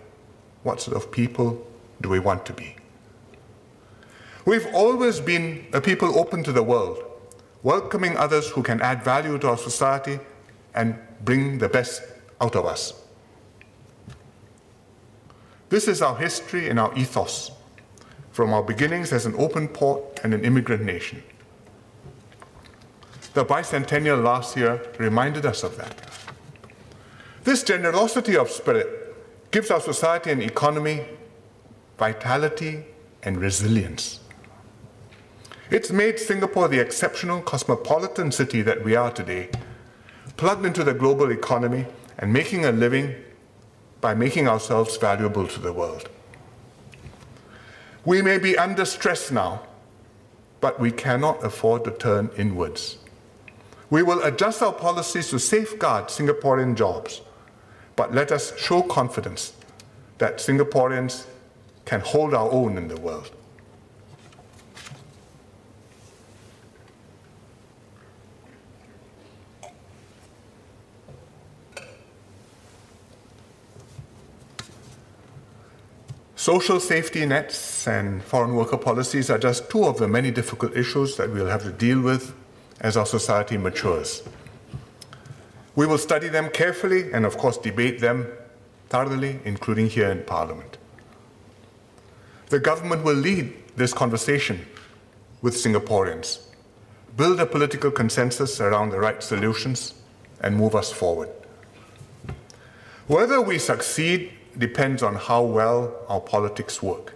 what 0.63 0.81
sort 0.81 0.95
of 0.95 1.11
people 1.11 1.67
do 2.01 2.09
we 2.09 2.19
want 2.19 2.45
to 2.45 2.53
be? 2.53 2.75
We've 4.45 4.67
always 4.73 5.19
been 5.19 5.65
a 5.73 5.81
people 5.81 6.17
open 6.17 6.43
to 6.43 6.51
the 6.51 6.63
world, 6.63 7.03
welcoming 7.61 8.17
others 8.17 8.49
who 8.49 8.63
can 8.63 8.81
add 8.81 9.03
value 9.03 9.37
to 9.39 9.49
our 9.49 9.57
society 9.57 10.19
and 10.75 10.97
bring 11.23 11.59
the 11.59 11.69
best 11.69 12.03
out 12.41 12.55
of 12.55 12.65
us. 12.65 12.93
This 15.69 15.87
is 15.87 16.01
our 16.01 16.15
history 16.15 16.69
and 16.69 16.79
our 16.79 16.95
ethos 16.97 17.51
from 18.31 18.53
our 18.53 18.63
beginnings 18.63 19.11
as 19.11 19.25
an 19.25 19.35
open 19.37 19.67
port 19.67 20.19
and 20.23 20.33
an 20.33 20.43
immigrant 20.43 20.83
nation. 20.83 21.23
The 23.33 23.45
bicentennial 23.45 24.23
last 24.23 24.55
year 24.55 24.81
reminded 24.99 25.45
us 25.45 25.63
of 25.63 25.77
that. 25.77 26.09
This 27.43 27.63
generosity 27.63 28.37
of 28.37 28.49
spirit 28.49 29.15
gives 29.51 29.71
our 29.71 29.81
society 29.81 30.31
and 30.31 30.41
economy 30.41 31.05
vitality 31.97 32.85
and 33.23 33.37
resilience. 33.37 34.19
It's 35.69 35.91
made 35.91 36.19
Singapore 36.19 36.67
the 36.67 36.79
exceptional 36.79 37.41
cosmopolitan 37.41 38.31
city 38.31 38.61
that 38.61 38.83
we 38.83 38.95
are 38.95 39.11
today, 39.11 39.49
plugged 40.37 40.65
into 40.65 40.83
the 40.83 40.93
global 40.93 41.31
economy 41.31 41.85
and 42.19 42.31
making 42.31 42.65
a 42.65 42.71
living 42.71 43.15
by 44.01 44.13
making 44.13 44.47
ourselves 44.47 44.97
valuable 44.97 45.47
to 45.47 45.59
the 45.59 45.71
world. 45.71 46.09
We 48.05 48.21
may 48.21 48.37
be 48.37 48.57
under 48.57 48.85
stress 48.85 49.31
now, 49.31 49.61
but 50.59 50.79
we 50.79 50.91
cannot 50.91 51.43
afford 51.43 51.85
to 51.85 51.91
turn 51.91 52.29
inwards. 52.37 52.97
We 53.89 54.03
will 54.03 54.23
adjust 54.23 54.61
our 54.61 54.73
policies 54.73 55.29
to 55.29 55.39
safeguard 55.39 56.05
Singaporean 56.05 56.75
jobs, 56.75 57.21
but 57.95 58.13
let 58.13 58.31
us 58.31 58.57
show 58.57 58.81
confidence 58.81 59.53
that 60.17 60.37
Singaporeans 60.37 61.25
can 61.85 61.99
hold 61.99 62.33
our 62.33 62.51
own 62.51 62.77
in 62.77 62.87
the 62.87 62.99
world. 62.99 63.31
Social 76.43 76.81
safety 76.81 77.25
nets 77.25 77.87
and 77.87 78.21
foreign 78.21 78.53
worker 78.53 78.75
policies 78.75 79.29
are 79.29 79.37
just 79.37 79.69
two 79.69 79.85
of 79.85 79.97
the 79.97 80.09
many 80.09 80.29
difficult 80.29 80.75
issues 80.75 81.15
that 81.15 81.29
we'll 81.31 81.45
have 81.45 81.63
to 81.63 81.71
deal 81.71 82.01
with 82.01 82.35
as 82.81 82.97
our 82.97 83.05
society 83.05 83.55
matures. 83.55 84.23
We 85.77 85.85
will 85.87 85.97
study 85.97 86.27
them 86.27 86.49
carefully 86.49 87.13
and, 87.13 87.25
of 87.25 87.37
course, 87.37 87.55
debate 87.55 88.01
them 88.01 88.27
thoroughly, 88.89 89.39
including 89.45 89.87
here 89.87 90.11
in 90.11 90.25
Parliament. 90.25 90.77
The 92.49 92.59
government 92.59 93.05
will 93.05 93.15
lead 93.15 93.53
this 93.77 93.93
conversation 93.93 94.65
with 95.41 95.53
Singaporeans, 95.53 96.41
build 97.15 97.39
a 97.39 97.45
political 97.45 97.89
consensus 97.89 98.59
around 98.59 98.89
the 98.89 98.99
right 98.99 99.23
solutions, 99.23 99.93
and 100.41 100.57
move 100.57 100.75
us 100.75 100.91
forward. 100.91 101.29
Whether 103.07 103.39
we 103.39 103.59
succeed 103.59 104.33
depends 104.57 105.03
on 105.03 105.15
how 105.15 105.43
well 105.43 105.95
our 106.07 106.19
politics 106.19 106.81
work. 106.81 107.13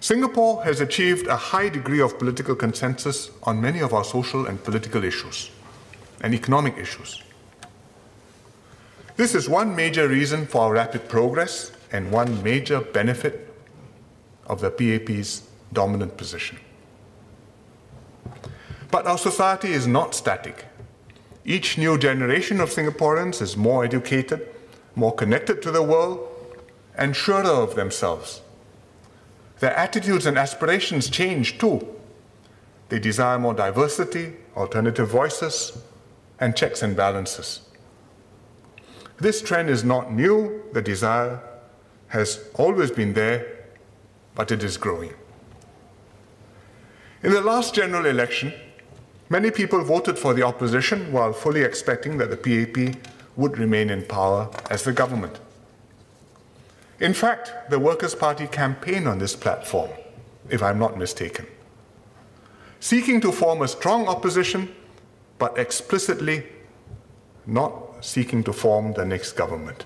Singapore 0.00 0.62
has 0.64 0.80
achieved 0.80 1.26
a 1.26 1.36
high 1.36 1.68
degree 1.68 2.00
of 2.00 2.18
political 2.18 2.54
consensus 2.54 3.30
on 3.44 3.60
many 3.60 3.80
of 3.80 3.94
our 3.94 4.04
social 4.04 4.46
and 4.46 4.62
political 4.62 5.02
issues 5.02 5.50
and 6.20 6.34
economic 6.34 6.76
issues. 6.76 7.22
This 9.16 9.34
is 9.34 9.48
one 9.48 9.74
major 9.74 10.08
reason 10.08 10.46
for 10.46 10.62
our 10.62 10.72
rapid 10.72 11.08
progress 11.08 11.72
and 11.92 12.10
one 12.10 12.42
major 12.42 12.80
benefit 12.80 13.54
of 14.46 14.60
the 14.60 14.70
PAP's 14.70 15.48
dominant 15.72 16.16
position. 16.16 16.58
But 18.90 19.06
our 19.06 19.18
society 19.18 19.72
is 19.72 19.86
not 19.86 20.14
static. 20.14 20.66
Each 21.44 21.78
new 21.78 21.98
generation 21.98 22.60
of 22.60 22.70
Singaporeans 22.70 23.40
is 23.42 23.56
more 23.56 23.84
educated, 23.84 24.53
more 24.94 25.14
connected 25.14 25.62
to 25.62 25.70
the 25.70 25.82
world, 25.82 26.28
and 26.96 27.14
surer 27.14 27.44
of 27.44 27.74
themselves. 27.74 28.42
Their 29.60 29.74
attitudes 29.76 30.26
and 30.26 30.38
aspirations 30.38 31.08
change 31.08 31.58
too. 31.58 31.86
They 32.88 32.98
desire 32.98 33.38
more 33.38 33.54
diversity, 33.54 34.34
alternative 34.56 35.08
voices, 35.08 35.76
and 36.38 36.56
checks 36.56 36.82
and 36.82 36.96
balances. 36.96 37.62
This 39.18 39.40
trend 39.40 39.70
is 39.70 39.84
not 39.84 40.12
new, 40.12 40.62
the 40.72 40.82
desire 40.82 41.40
has 42.08 42.48
always 42.54 42.90
been 42.90 43.14
there, 43.14 43.66
but 44.34 44.50
it 44.50 44.62
is 44.62 44.76
growing. 44.76 45.14
In 47.22 47.32
the 47.32 47.40
last 47.40 47.74
general 47.74 48.06
election, 48.06 48.52
many 49.30 49.50
people 49.50 49.82
voted 49.82 50.18
for 50.18 50.34
the 50.34 50.42
opposition 50.42 51.10
while 51.12 51.32
fully 51.32 51.62
expecting 51.62 52.18
that 52.18 52.30
the 52.30 52.36
PAP 52.36 52.96
would 53.36 53.58
remain 53.58 53.90
in 53.90 54.02
power 54.04 54.50
as 54.70 54.84
the 54.84 54.92
government. 54.92 55.40
In 57.00 57.12
fact, 57.12 57.70
the 57.70 57.78
Workers' 57.78 58.14
Party 58.14 58.46
campaigned 58.46 59.08
on 59.08 59.18
this 59.18 59.34
platform, 59.34 59.90
if 60.48 60.62
I'm 60.62 60.78
not 60.78 60.96
mistaken, 60.96 61.46
seeking 62.80 63.20
to 63.20 63.32
form 63.32 63.62
a 63.62 63.68
strong 63.68 64.06
opposition, 64.06 64.74
but 65.38 65.58
explicitly 65.58 66.46
not 67.46 68.04
seeking 68.04 68.44
to 68.44 68.52
form 68.52 68.92
the 68.92 69.04
next 69.04 69.32
government. 69.32 69.84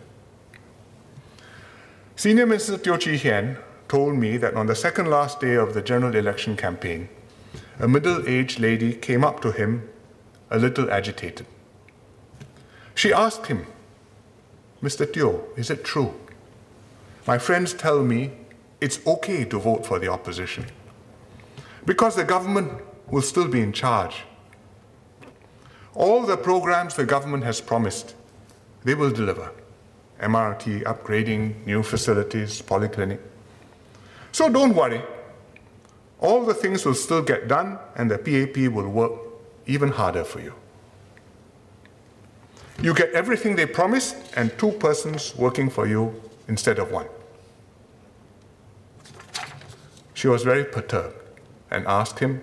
Senior 2.16 2.46
Minister 2.46 2.76
Teo 2.76 2.96
Chee 2.96 3.16
Hean 3.16 3.56
told 3.88 4.16
me 4.16 4.36
that 4.36 4.54
on 4.54 4.66
the 4.66 4.74
second 4.74 5.08
last 5.08 5.40
day 5.40 5.54
of 5.54 5.72
the 5.72 5.80
general 5.80 6.14
election 6.14 6.56
campaign, 6.56 7.08
a 7.80 7.88
middle 7.88 8.28
aged 8.28 8.60
lady 8.60 8.92
came 8.92 9.24
up 9.24 9.40
to 9.40 9.52
him 9.52 9.88
a 10.50 10.58
little 10.58 10.90
agitated. 10.90 11.46
She 12.98 13.12
asked 13.12 13.46
him, 13.46 13.64
Mr. 14.82 15.06
Teo, 15.06 15.44
is 15.56 15.70
it 15.70 15.84
true? 15.84 16.12
My 17.28 17.38
friends 17.38 17.72
tell 17.72 18.02
me 18.02 18.32
it's 18.80 18.98
okay 19.06 19.44
to 19.44 19.56
vote 19.60 19.86
for 19.86 20.00
the 20.00 20.08
opposition 20.08 20.66
because 21.86 22.16
the 22.16 22.24
government 22.24 22.72
will 23.06 23.22
still 23.22 23.46
be 23.46 23.60
in 23.60 23.72
charge. 23.72 24.24
All 25.94 26.24
the 26.24 26.36
programs 26.36 26.96
the 26.96 27.06
government 27.06 27.44
has 27.44 27.60
promised, 27.60 28.16
they 28.82 28.96
will 28.96 29.12
deliver. 29.12 29.52
MRT 30.20 30.82
upgrading, 30.82 31.64
new 31.66 31.84
facilities, 31.84 32.60
polyclinic. 32.62 33.20
So 34.32 34.48
don't 34.48 34.74
worry. 34.74 35.02
All 36.18 36.44
the 36.44 36.52
things 36.54 36.84
will 36.84 36.94
still 37.06 37.22
get 37.22 37.46
done 37.46 37.78
and 37.94 38.10
the 38.10 38.18
PAP 38.18 38.72
will 38.72 38.88
work 38.88 39.12
even 39.66 39.90
harder 39.90 40.24
for 40.24 40.40
you. 40.40 40.52
You 42.80 42.94
get 42.94 43.12
everything 43.12 43.56
they 43.56 43.66
promised 43.66 44.16
and 44.36 44.56
two 44.58 44.70
persons 44.72 45.34
working 45.36 45.68
for 45.68 45.86
you 45.86 46.22
instead 46.46 46.78
of 46.78 46.92
one. 46.92 47.08
She 50.14 50.28
was 50.28 50.42
very 50.42 50.64
perturbed 50.64 51.16
and 51.70 51.86
asked 51.86 52.20
him, 52.20 52.40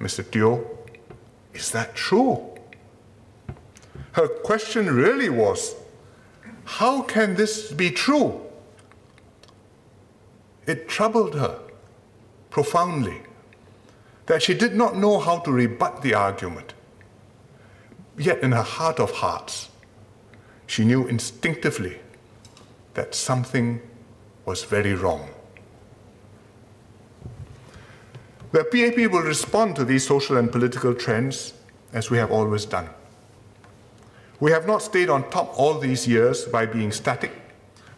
Mr. 0.00 0.28
Teo, 0.28 0.64
is 1.54 1.70
that 1.72 1.94
true? 1.94 2.54
Her 4.12 4.28
question 4.28 4.94
really 4.94 5.28
was, 5.28 5.74
how 6.64 7.02
can 7.02 7.34
this 7.36 7.72
be 7.72 7.90
true? 7.90 8.40
It 10.66 10.88
troubled 10.88 11.34
her 11.34 11.60
profoundly 12.50 13.22
that 14.26 14.42
she 14.42 14.54
did 14.54 14.74
not 14.74 14.96
know 14.96 15.18
how 15.18 15.38
to 15.38 15.50
rebut 15.50 16.02
the 16.02 16.14
argument. 16.14 16.74
Yet 18.18 18.42
in 18.42 18.52
her 18.52 18.62
heart 18.62 19.00
of 19.00 19.10
hearts, 19.12 19.67
she 20.68 20.84
knew 20.84 21.08
instinctively 21.08 21.98
that 22.94 23.14
something 23.14 23.80
was 24.44 24.64
very 24.64 24.94
wrong. 24.94 25.28
The 28.52 28.64
PAP 28.64 29.10
will 29.10 29.22
respond 29.22 29.76
to 29.76 29.84
these 29.84 30.06
social 30.06 30.36
and 30.36 30.52
political 30.52 30.94
trends 30.94 31.54
as 31.92 32.10
we 32.10 32.18
have 32.18 32.30
always 32.30 32.64
done. 32.66 32.88
We 34.40 34.52
have 34.52 34.66
not 34.66 34.82
stayed 34.82 35.08
on 35.08 35.28
top 35.30 35.58
all 35.58 35.78
these 35.78 36.06
years 36.06 36.44
by 36.44 36.66
being 36.66 36.92
static, 36.92 37.32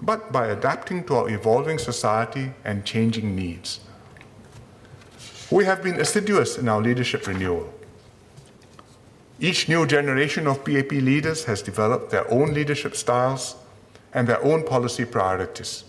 but 0.00 0.32
by 0.32 0.46
adapting 0.46 1.04
to 1.04 1.16
our 1.16 1.28
evolving 1.28 1.78
society 1.78 2.52
and 2.64 2.84
changing 2.84 3.34
needs. 3.34 3.80
We 5.50 5.64
have 5.64 5.82
been 5.82 6.00
assiduous 6.00 6.56
in 6.56 6.68
our 6.68 6.80
leadership 6.80 7.26
renewal. 7.26 7.74
Each 9.43 9.70
new 9.70 9.86
generation 9.86 10.47
of 10.47 10.64
PAP 10.66 10.93
leaders 10.93 11.45
has 11.45 11.62
developed 11.62 12.11
their 12.11 12.30
own 12.30 12.53
leadership 12.53 12.95
styles 12.95 13.57
and 14.12 14.28
their 14.28 14.43
own 14.45 14.64
policy 14.64 15.07
priorities. 15.07 15.84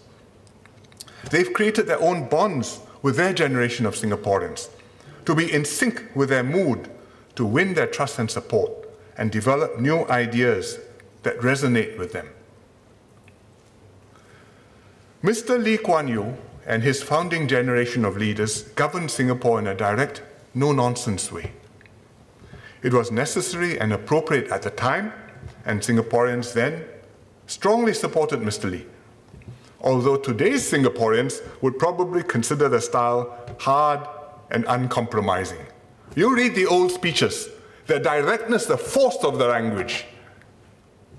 They've 1.30 1.52
created 1.52 1.86
their 1.86 2.02
own 2.02 2.30
bonds 2.30 2.80
with 3.02 3.18
their 3.18 3.34
generation 3.34 3.86
of 3.86 3.95
Singaporeans 3.95 4.70
to 5.26 5.36
be 5.36 5.52
in 5.52 5.66
sync 5.66 6.04
with 6.16 6.30
their 6.30 6.43
mood, 6.43 6.89
to 7.36 7.45
win 7.45 7.74
their 7.74 7.88
trust 7.88 8.20
and 8.20 8.32
support, 8.32 8.72
and 9.18 9.30
develop 9.30 9.80
new 9.80 10.08
ideas 10.08 10.80
that 11.24 11.38
resonate 11.39 11.97
with 11.97 12.14
them. 12.14 12.30
Mr. 15.22 15.62
Lee 15.62 15.78
Kuan 15.78 16.08
Yew 16.08 16.38
and 16.66 16.84
his 16.84 17.04
founding 17.04 17.47
generation 17.47 18.06
of 18.06 18.16
leaders 18.16 18.64
governed 18.76 19.12
Singapore 19.12 19.60
in 19.60 19.68
a 19.68 19.76
direct, 19.76 20.24
no 20.56 20.72
nonsense 20.72 21.32
way. 21.32 21.52
It 22.84 22.93
was 22.93 23.11
necessary 23.11 23.79
and 23.79 23.93
appropriate 23.93 24.49
at 24.49 24.63
the 24.63 24.71
time, 24.71 25.13
and 25.65 25.79
Singaporeans 25.82 26.53
then 26.53 26.84
strongly 27.45 27.93
supported 27.93 28.39
Mr. 28.39 28.71
Lee. 28.71 28.86
Although 29.82 30.17
today's 30.17 30.69
Singaporeans 30.69 31.41
would 31.61 31.77
probably 31.77 32.23
consider 32.23 32.69
the 32.69 32.82
style 32.82 33.38
hard 33.59 34.07
and 34.51 34.65
uncompromising. 34.67 35.65
You 36.15 36.36
read 36.36 36.55
the 36.55 36.65
old 36.65 36.91
speeches, 36.91 37.49
the 37.88 37.99
directness, 37.99 38.65
the 38.65 38.77
force 38.77 39.17
of 39.23 39.38
the 39.38 39.47
language 39.47 40.05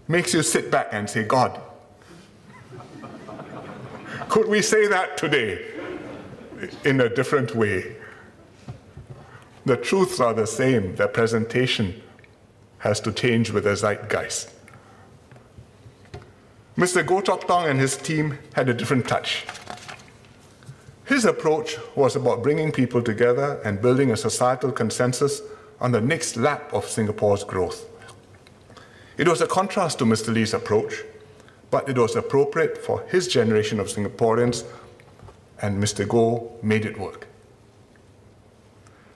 makes 0.08 0.34
you 0.34 0.42
sit 0.42 0.70
back 0.70 0.88
and 0.92 1.08
say, 1.08 1.22
God, 1.22 1.60
could 4.28 4.48
we 4.48 4.62
say 4.62 4.86
that 4.86 5.16
today 5.16 5.64
in 6.84 7.00
a 7.00 7.08
different 7.08 7.54
way? 7.54 7.96
The 9.64 9.76
truths 9.76 10.18
are 10.18 10.34
the 10.34 10.46
same, 10.46 10.96
the 10.96 11.06
presentation 11.06 12.02
has 12.78 13.00
to 13.00 13.12
change 13.12 13.50
with 13.50 13.64
the 13.64 13.76
zeitgeist. 13.76 14.50
Mr. 16.76 17.04
Goh 17.04 17.24
Chok 17.24 17.46
Tong 17.46 17.68
and 17.68 17.78
his 17.78 17.96
team 17.96 18.38
had 18.54 18.68
a 18.68 18.74
different 18.74 19.06
touch. 19.06 19.46
His 21.04 21.24
approach 21.24 21.76
was 21.94 22.16
about 22.16 22.42
bringing 22.42 22.72
people 22.72 23.02
together 23.02 23.60
and 23.64 23.80
building 23.80 24.10
a 24.10 24.16
societal 24.16 24.72
consensus 24.72 25.42
on 25.80 25.92
the 25.92 26.00
next 26.00 26.36
lap 26.36 26.72
of 26.72 26.88
Singapore's 26.88 27.44
growth. 27.44 27.86
It 29.18 29.28
was 29.28 29.40
a 29.42 29.46
contrast 29.46 29.98
to 29.98 30.04
Mr. 30.04 30.32
Lee's 30.32 30.54
approach, 30.54 31.04
but 31.70 31.88
it 31.88 31.98
was 31.98 32.16
appropriate 32.16 32.78
for 32.78 33.02
his 33.08 33.28
generation 33.28 33.78
of 33.78 33.86
Singaporeans, 33.88 34.64
and 35.60 35.80
Mr. 35.80 36.04
Goh 36.04 36.62
made 36.64 36.84
it 36.84 36.98
work. 36.98 37.28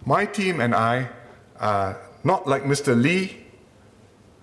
My 0.09 0.25
team 0.25 0.61
and 0.61 0.73
I 0.73 1.09
are 1.59 2.01
not 2.23 2.47
like 2.47 2.63
Mr. 2.63 2.95
Lee, 2.95 3.45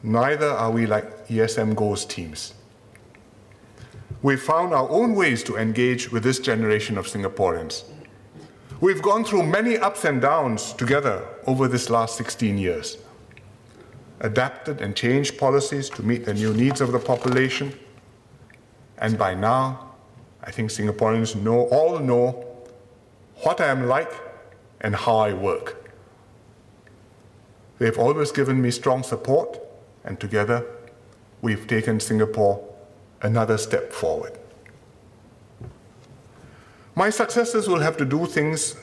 neither 0.04 0.50
are 0.50 0.70
we 0.70 0.86
like 0.86 1.30
ESM 1.30 1.74
Goh's 1.74 2.04
teams. 2.04 2.54
We've 4.22 4.42
found 4.42 4.74
our 4.74 4.90
own 4.90 5.16
ways 5.16 5.42
to 5.44 5.56
engage 5.56 6.12
with 6.12 6.22
this 6.22 6.40
generation 6.40 6.98
of 6.98 7.08
Singaporeans. 7.08 7.86
We've 8.82 9.02
gone 9.02 9.24
through 9.24 9.44
many 9.44 9.78
ups 9.78 10.04
and 10.04 10.22
downs 10.22 10.74
together 10.74 11.26
over 11.48 11.70
this 11.70 11.90
last 11.90 12.18
16 12.18 12.58
years, 12.58 12.98
adapted 14.20 14.82
and 14.82 14.94
changed 14.94 15.38
policies 15.38 15.90
to 15.92 16.04
meet 16.04 16.26
the 16.26 16.34
new 16.34 16.54
needs 16.54 16.82
of 16.82 16.92
the 16.92 17.00
population, 17.00 17.72
and 18.98 19.18
by 19.18 19.34
now, 19.34 19.96
I 20.44 20.52
think 20.52 20.72
Singaporeans 20.72 21.42
know, 21.42 21.70
all 21.70 22.00
know 22.00 22.46
what 23.44 23.62
I 23.62 23.68
am 23.68 23.88
like 23.88 24.12
and 24.84 24.96
how 24.96 25.18
I 25.18 25.34
work. 25.34 25.90
They've 27.80 27.98
always 27.98 28.32
given 28.32 28.62
me 28.62 28.70
strong 28.72 29.02
support, 29.04 29.60
and 30.04 30.20
together 30.20 30.66
we've 31.42 31.66
taken 31.68 32.00
Singapore 32.00 32.64
another 33.22 33.58
step 33.58 33.92
forward. 33.92 34.38
My 36.96 37.10
successors 37.10 37.68
will 37.68 37.80
have 37.80 37.98
to 37.98 38.06
do 38.06 38.26
things 38.26 38.76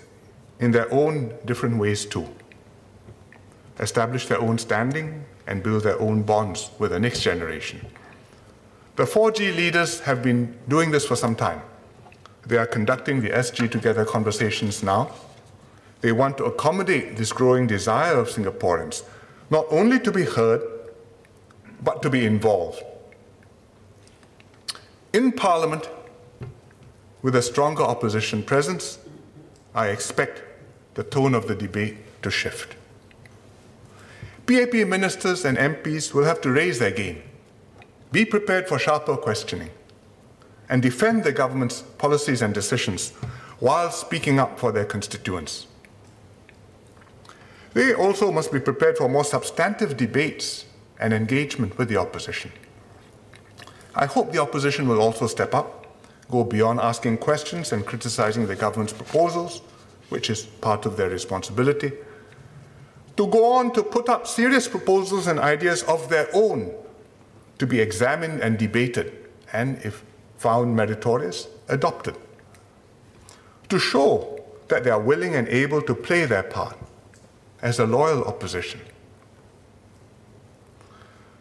in 0.59 0.73
their 0.73 0.93
own 0.93 1.35
different 1.45 1.79
ways 1.79 2.05
too. 2.05 2.27
Establish 3.79 4.27
their 4.27 4.41
own 4.41 4.59
standing 4.59 5.25
and 5.47 5.63
build 5.63 5.85
their 5.85 6.01
own 6.01 6.23
bonds 6.23 6.71
with 6.79 6.91
the 6.91 6.99
next 6.99 7.21
generation. 7.21 7.81
The 8.97 9.05
4G 9.05 9.57
leaders 9.57 10.01
have 10.01 10.23
been 10.23 10.59
doing 10.69 10.91
this 10.91 11.07
for 11.07 11.17
some 11.17 11.37
time. 11.37 11.63
They 12.47 12.59
are 12.59 12.67
conducting 12.67 13.21
the 13.21 13.31
SG 13.31 13.71
Together 13.71 14.05
conversations 14.05 14.83
now 14.83 15.11
they 16.01 16.13
want 16.13 16.39
to 16.39 16.45
accommodate 16.45 17.17
this 17.17 17.33
growing 17.33 17.67
desire 17.67 18.17
of 18.17 18.29
Singaporeans, 18.29 19.03
not 19.51 19.67
only 19.71 19.99
to 20.01 20.11
be 20.11 20.25
heard, 20.25 20.63
but 21.83 22.03
to 22.03 22.11
be 22.11 22.25
involved. 22.25 22.83
In 25.13 25.33
Parliament, 25.33 25.89
with 27.23 27.35
a 27.35 27.43
stronger 27.43 27.83
opposition 27.83 28.43
presence, 28.43 28.99
I 29.75 29.89
expect 29.89 30.43
the 30.95 31.05
tone 31.05 31.35
of 31.35 31.49
the 31.49 31.55
debate 31.55 31.99
to 32.23 32.31
shift. 32.31 32.77
PAP 34.47 34.73
ministers 34.87 35.45
and 35.45 35.57
MPs 35.59 36.13
will 36.13 36.25
have 36.25 36.41
to 36.41 36.51
raise 36.51 36.79
their 36.79 36.91
game, 36.91 37.23
be 38.11 38.25
prepared 38.25 38.69
for 38.69 38.79
sharper 38.79 39.17
questioning, 39.17 39.71
and 40.69 40.83
defend 40.83 41.25
the 41.25 41.33
government's 41.33 41.83
policies 41.83 42.43
and 42.43 42.55
decisions 42.55 43.11
while 43.59 43.91
speaking 43.91 44.39
up 44.41 44.59
for 44.59 44.73
their 44.73 44.85
constituents. 44.85 45.67
They 47.73 47.95
also 47.95 48.33
must 48.33 48.53
be 48.53 48.59
prepared 48.59 48.99
for 48.99 49.09
more 49.09 49.25
substantive 49.25 49.97
debates 49.97 50.65
and 50.99 51.13
engagement 51.13 51.79
with 51.79 51.89
the 51.89 51.97
opposition. 51.97 52.53
I 53.95 54.07
hope 54.07 54.33
the 54.33 54.41
opposition 54.41 54.89
will 54.89 55.01
also 55.01 55.27
step 55.27 55.55
up, 55.55 55.87
go 56.31 56.45
beyond 56.45 56.81
asking 56.81 57.19
questions 57.19 57.73
and 57.73 57.87
criticizing 57.87 58.47
the 58.47 58.57
government's 58.57 58.93
proposals, 58.93 59.63
which 60.09 60.31
is 60.31 60.43
part 60.43 60.87
of 60.87 60.97
their 60.97 61.09
responsibility, 61.09 61.93
to 63.17 63.27
go 63.27 63.53
on 63.53 63.73
to 63.73 63.83
put 63.83 64.09
up 64.09 64.27
serious 64.27 64.67
proposals 64.67 65.27
and 65.27 65.39
ideas 65.39 65.83
of 65.85 66.09
their 66.09 66.29
own 66.33 66.73
to 67.59 67.67
be 67.67 67.79
examined 67.79 68.41
and 68.41 68.59
debated, 68.59 69.13
and 69.53 69.79
if 69.85 70.03
found 70.39 70.75
meritorious, 70.75 71.49
adopted. 71.69 72.17
To 73.69 73.79
show 73.79 74.43
that 74.69 74.83
they 74.85 74.91
are 74.91 75.01
willing 75.01 75.35
and 75.35 75.47
able 75.49 75.83
to 75.83 75.95
play 75.95 76.25
their 76.25 76.43
part 76.43 76.77
as 77.63 77.79
a 77.79 77.87
loyal 77.87 78.25
opposition. 78.25 78.81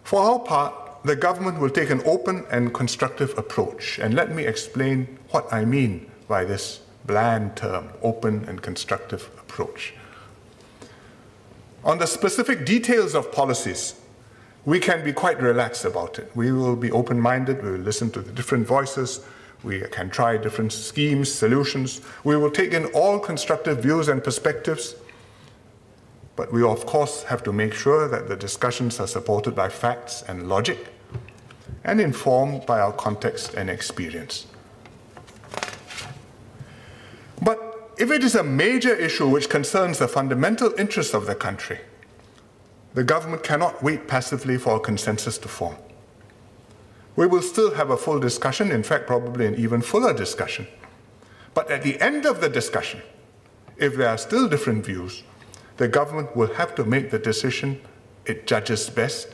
For 0.04 0.22
our 0.22 0.40
part, 0.40 1.04
the 1.04 1.16
government 1.16 1.60
will 1.60 1.70
take 1.70 1.90
an 1.90 2.02
open 2.06 2.46
and 2.52 2.74
constructive 2.74 3.38
approach, 3.38 4.00
and 4.00 4.14
let 4.14 4.32
me 4.32 4.46
explain 4.46 5.20
what 5.30 5.52
I 5.52 5.66
mean 5.66 6.10
by 6.28 6.44
this 6.44 6.82
bland 7.06 7.56
term, 7.56 7.90
open 8.02 8.46
and 8.48 8.62
constructive 8.62 9.30
approach. 9.40 9.94
On 11.84 11.98
the 11.98 12.06
specific 12.06 12.66
details 12.66 13.16
of 13.16 13.32
policies, 13.32 13.96
we 14.66 14.80
can 14.80 15.04
be 15.04 15.14
quite 15.14 15.42
relaxed 15.42 15.86
about 15.86 16.20
it. 16.20 16.30
We 16.36 16.52
will 16.52 16.76
be 16.76 16.92
open 16.92 17.20
minded, 17.20 17.64
we 17.64 17.72
will 17.72 17.80
listen 17.80 18.12
to 18.12 18.22
the 18.22 18.32
different 18.32 18.68
voices, 18.68 19.22
we 19.64 19.82
can 19.82 20.10
try 20.10 20.38
different 20.38 20.72
schemes, 20.72 21.32
solutions. 21.32 22.02
We 22.24 22.38
will 22.38 22.52
take 22.52 22.74
in 22.74 22.86
all 22.88 23.20
constructive 23.20 23.80
views 23.84 24.08
and 24.08 24.24
perspectives. 24.24 24.96
But 26.40 26.54
we, 26.54 26.64
of 26.64 26.86
course, 26.86 27.24
have 27.24 27.44
to 27.44 27.52
make 27.52 27.74
sure 27.74 28.08
that 28.08 28.30
the 28.30 28.36
discussions 28.38 28.98
are 29.02 29.08
supported 29.08 29.56
by 29.56 29.68
facts 29.68 30.24
and 30.26 30.48
logic 30.48 30.88
and 31.84 32.00
informed 32.00 32.66
by 32.66 32.80
our 32.80 32.94
context 32.94 33.56
and 33.56 33.70
experience. 33.70 34.48
But 37.42 37.92
if 37.98 38.10
it 38.10 38.24
is 38.24 38.36
a 38.36 38.44
major 38.44 38.96
issue 38.96 39.28
which 39.28 39.50
concerns 39.50 40.00
the 40.00 40.08
fundamental 40.08 40.74
interests 40.80 41.14
of 41.14 41.26
the 41.26 41.36
country, 41.36 41.80
the 42.94 43.04
government 43.04 43.44
cannot 43.44 43.84
wait 43.84 44.08
passively 44.08 44.58
for 44.58 44.78
a 44.78 44.80
consensus 44.80 45.38
to 45.40 45.50
form. 45.50 45.76
We 47.18 47.28
will 47.28 47.42
still 47.42 47.74
have 47.74 47.90
a 47.90 47.98
full 47.98 48.22
discussion, 48.22 48.72
in 48.72 48.84
fact, 48.84 49.08
probably 49.08 49.46
an 49.46 49.56
even 49.56 49.82
fuller 49.82 50.14
discussion. 50.14 50.68
But 51.54 51.70
at 51.70 51.84
the 51.84 52.00
end 52.00 52.26
of 52.26 52.40
the 52.40 52.48
discussion, 52.48 53.02
if 53.76 53.98
there 53.98 54.08
are 54.08 54.18
still 54.18 54.48
different 54.48 54.86
views, 54.86 55.24
the 55.80 55.88
government 55.88 56.36
will 56.36 56.54
have 56.56 56.76
to 56.76 56.84
make 56.84 57.10
the 57.10 57.18
decision 57.18 57.80
it 58.26 58.46
judges 58.46 58.90
best 58.90 59.34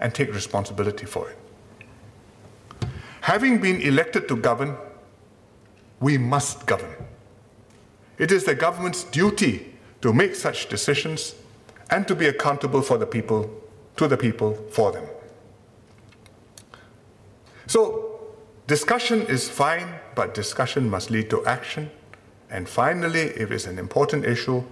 and 0.00 0.12
take 0.12 0.34
responsibility 0.34 1.06
for 1.06 1.30
it. 1.30 1.38
Having 3.20 3.60
been 3.60 3.80
elected 3.80 4.26
to 4.26 4.34
govern, 4.34 4.76
we 6.00 6.18
must 6.18 6.66
govern. 6.66 6.92
It 8.18 8.32
is 8.32 8.42
the 8.42 8.56
government's 8.56 9.04
duty 9.04 9.72
to 10.00 10.12
make 10.12 10.34
such 10.34 10.68
decisions 10.68 11.36
and 11.90 12.08
to 12.08 12.16
be 12.16 12.26
accountable 12.26 12.82
for 12.82 12.98
the 12.98 13.06
people, 13.06 13.48
to 13.98 14.08
the 14.08 14.16
people, 14.16 14.54
for 14.72 14.90
them. 14.90 15.04
So, 17.68 18.20
discussion 18.66 19.22
is 19.28 19.48
fine, 19.48 19.94
but 20.16 20.34
discussion 20.34 20.90
must 20.90 21.08
lead 21.12 21.30
to 21.30 21.46
action. 21.46 21.92
And 22.50 22.68
finally, 22.68 23.30
if 23.42 23.52
it's 23.52 23.66
an 23.66 23.78
important 23.78 24.24
issue, 24.24 24.64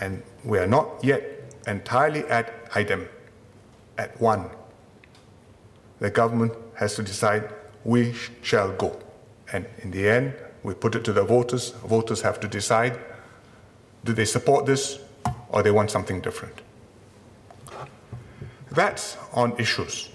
and 0.00 0.22
we 0.44 0.58
are 0.58 0.66
not 0.66 1.02
yet 1.02 1.22
entirely 1.66 2.24
at 2.26 2.52
item, 2.74 3.08
at 3.98 4.20
one, 4.20 4.50
the 6.00 6.10
government 6.10 6.52
has 6.74 6.96
to 6.96 7.02
decide 7.02 7.48
we 7.84 8.14
shall 8.42 8.72
go. 8.72 8.98
And 9.52 9.66
in 9.78 9.90
the 9.90 10.08
end, 10.08 10.34
we 10.62 10.74
put 10.74 10.94
it 10.94 11.04
to 11.04 11.12
the 11.12 11.22
voters. 11.22 11.70
Voters 11.86 12.20
have 12.22 12.40
to 12.40 12.48
decide 12.48 12.98
do 14.04 14.12
they 14.12 14.24
support 14.24 14.66
this 14.66 14.98
or 15.48 15.62
they 15.62 15.70
want 15.70 15.90
something 15.90 16.20
different. 16.20 16.60
That's 18.70 19.16
on 19.32 19.58
issues. 19.58 20.10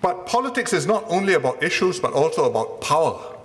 But 0.00 0.26
politics 0.26 0.72
is 0.72 0.86
not 0.86 1.04
only 1.08 1.34
about 1.34 1.62
issues, 1.62 1.98
but 1.98 2.12
also 2.12 2.44
about 2.44 2.80
power. 2.80 3.36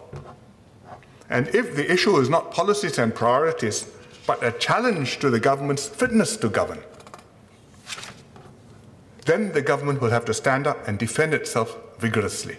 And 1.30 1.48
if 1.56 1.76
the 1.76 1.92
issue 1.92 2.18
is 2.18 2.30
not 2.30 2.52
policies 2.52 3.00
and 3.00 3.16
priorities, 3.16 3.90
but 4.32 4.46
a 4.46 4.58
challenge 4.60 5.20
to 5.20 5.30
the 5.30 5.42
government's 5.42 5.90
fitness 5.90 6.38
to 6.38 6.48
govern, 6.48 6.80
then 9.26 9.52
the 9.52 9.62
government 9.62 10.00
will 10.00 10.10
have 10.10 10.24
to 10.24 10.34
stand 10.34 10.66
up 10.66 10.88
and 10.88 10.98
defend 10.98 11.34
itself 11.34 11.78
vigorously. 12.00 12.58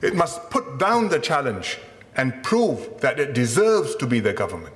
It 0.00 0.14
must 0.14 0.48
put 0.48 0.78
down 0.78 1.10
the 1.10 1.18
challenge 1.18 1.76
and 2.16 2.42
prove 2.42 3.02
that 3.02 3.20
it 3.20 3.34
deserves 3.34 3.94
to 3.96 4.06
be 4.06 4.18
the 4.18 4.32
government 4.32 4.74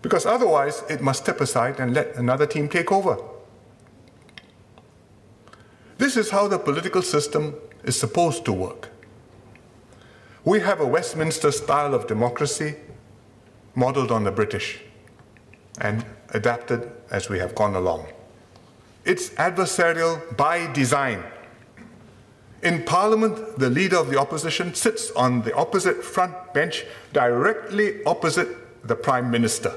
because 0.00 0.24
otherwise 0.24 0.84
it 0.88 1.00
must 1.00 1.24
step 1.24 1.40
aside 1.40 1.80
and 1.80 1.92
let 1.92 2.14
another 2.14 2.46
team 2.46 2.68
take 2.68 2.92
over. 2.92 3.18
This 5.96 6.16
is 6.16 6.30
how 6.30 6.46
the 6.46 6.60
political 6.60 7.02
system 7.02 7.56
is 7.82 7.98
supposed 7.98 8.44
to 8.44 8.52
work. 8.52 8.90
We 10.44 10.60
have 10.60 10.80
a 10.80 10.86
Westminster 10.86 11.50
style 11.50 11.96
of 11.96 12.06
democracy 12.06 12.76
modeled 13.78 14.10
on 14.10 14.24
the 14.24 14.32
British 14.32 14.80
and 15.80 16.04
adapted 16.30 16.90
as 17.10 17.28
we 17.28 17.38
have 17.38 17.54
gone 17.54 17.76
along. 17.76 18.06
It's 19.04 19.30
adversarial 19.30 20.36
by 20.36 20.70
design. 20.72 21.22
In 22.62 22.82
Parliament, 22.82 23.58
the 23.58 23.70
leader 23.70 23.96
of 23.96 24.10
the 24.10 24.18
opposition 24.18 24.74
sits 24.74 25.12
on 25.12 25.42
the 25.42 25.54
opposite 25.54 26.02
front 26.02 26.34
bench 26.52 26.84
directly 27.12 28.02
opposite 28.04 28.48
the 28.86 28.96
Prime 28.96 29.30
Minister. 29.30 29.72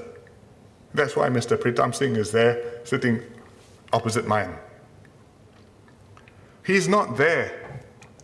That's 0.95 1.15
why 1.15 1.29
Mr. 1.29 1.55
Pritam 1.55 1.93
Singh 1.93 2.15
is 2.15 2.31
there 2.31 2.81
sitting 2.83 3.21
opposite 3.93 4.27
mine. 4.27 4.55
He's 6.65 6.87
not 6.87 7.17
there 7.17 7.79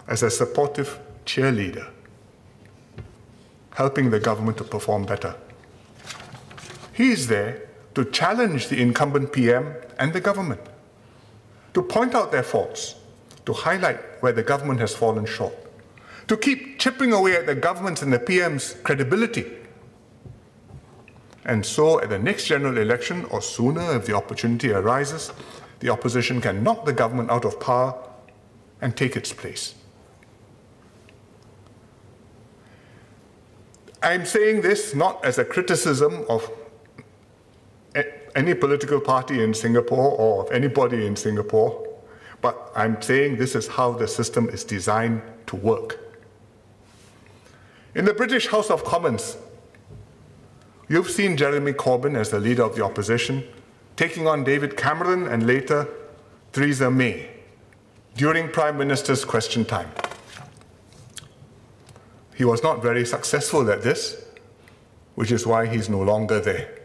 as 0.07 0.23
a 0.23 0.29
supportive 0.31 0.99
cheerleader, 1.25 1.87
helping 3.75 4.09
the 4.09 4.19
government 4.19 4.57
to 4.57 4.63
perform 4.63 5.05
better. 5.05 5.35
He's 6.97 7.27
there 7.27 7.61
to 7.93 8.05
challenge 8.05 8.69
the 8.69 8.81
incumbent 8.81 9.31
PM 9.31 9.75
and 9.99 10.13
the 10.13 10.19
government, 10.19 10.61
to 11.75 11.83
point 11.83 12.15
out 12.15 12.31
their 12.31 12.41
faults, 12.41 12.95
to 13.45 13.53
highlight 13.53 13.99
where 14.23 14.33
the 14.33 14.41
government 14.41 14.79
has 14.79 14.95
fallen 14.95 15.27
short, 15.27 15.53
to 16.27 16.35
keep 16.35 16.79
chipping 16.79 17.13
away 17.13 17.35
at 17.35 17.45
the 17.45 17.53
government's 17.53 18.01
and 18.01 18.11
the 18.11 18.17
PM's 18.17 18.75
credibility 18.81 19.45
and 21.47 21.65
so 21.65 22.01
at 22.01 22.09
the 22.09 22.19
next 22.19 22.45
general 22.45 22.77
election, 22.77 23.25
or 23.25 23.41
sooner 23.41 23.95
if 23.95 24.05
the 24.05 24.13
opportunity 24.13 24.71
arises, 24.71 25.31
the 25.79 25.89
opposition 25.89 26.41
can 26.41 26.61
knock 26.61 26.85
the 26.85 26.91
government 26.91 27.31
out 27.31 27.45
of 27.45 27.57
power 27.59 27.95
and 28.81 28.97
take 28.97 29.15
its 29.15 29.31
place. 29.31 29.73
I'm 34.03 34.25
saying 34.25 34.61
this 34.61 34.93
not 34.93 35.23
as 35.23 35.37
a 35.37 35.45
criticism 35.45 36.25
of 36.27 36.51
any 38.37 38.53
political 38.53 39.01
party 39.01 39.43
in 39.43 39.53
Singapore 39.53 40.11
or 40.11 40.45
of 40.45 40.51
anybody 40.51 41.05
in 41.05 41.17
Singapore, 41.17 41.85
but 42.41 42.71
I'm 42.75 43.01
saying 43.01 43.37
this 43.37 43.55
is 43.55 43.67
how 43.67 43.91
the 43.91 44.07
system 44.07 44.47
is 44.47 44.63
designed 44.63 45.21
to 45.47 45.57
work. 45.57 45.99
In 47.95 48.05
the 48.05 48.13
British 48.13 48.47
House 48.47 48.69
of 48.69 48.85
Commons, 48.85 49.37
You've 50.89 51.09
seen 51.09 51.35
Jeremy 51.35 51.73
Corbyn 51.73 52.15
as 52.15 52.29
the 52.29 52.39
leader 52.39 52.63
of 52.63 52.75
the 52.75 52.83
opposition, 52.83 53.43
taking 53.97 54.25
on 54.25 54.45
David 54.45 54.77
Cameron 54.77 55.27
and 55.27 55.45
later 55.45 55.85
Theresa 56.53 56.89
May 56.89 57.29
during 58.15 58.49
Prime 58.49 58.77
Minister's 58.77 59.25
question 59.25 59.65
time. 59.65 59.89
He 62.35 62.45
was 62.45 62.63
not 62.63 62.81
very 62.81 63.05
successful 63.05 63.69
at 63.69 63.81
this, 63.81 64.23
which 65.15 65.31
is 65.31 65.45
why 65.45 65.65
he's 65.65 65.89
no 65.89 66.01
longer 66.01 66.39
there. 66.39 66.76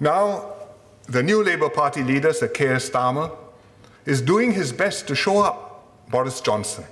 Now, 0.00 0.52
the 1.06 1.22
new 1.22 1.42
Labour 1.42 1.68
Party 1.68 2.02
leader, 2.02 2.32
Sir 2.32 2.48
Keir 2.48 2.76
Starmer, 2.76 3.36
is 4.06 4.20
doing 4.20 4.52
his 4.52 4.72
best 4.72 5.06
to 5.08 5.14
show 5.14 5.42
up 5.42 6.10
Boris 6.10 6.40
Johnson 6.40 6.84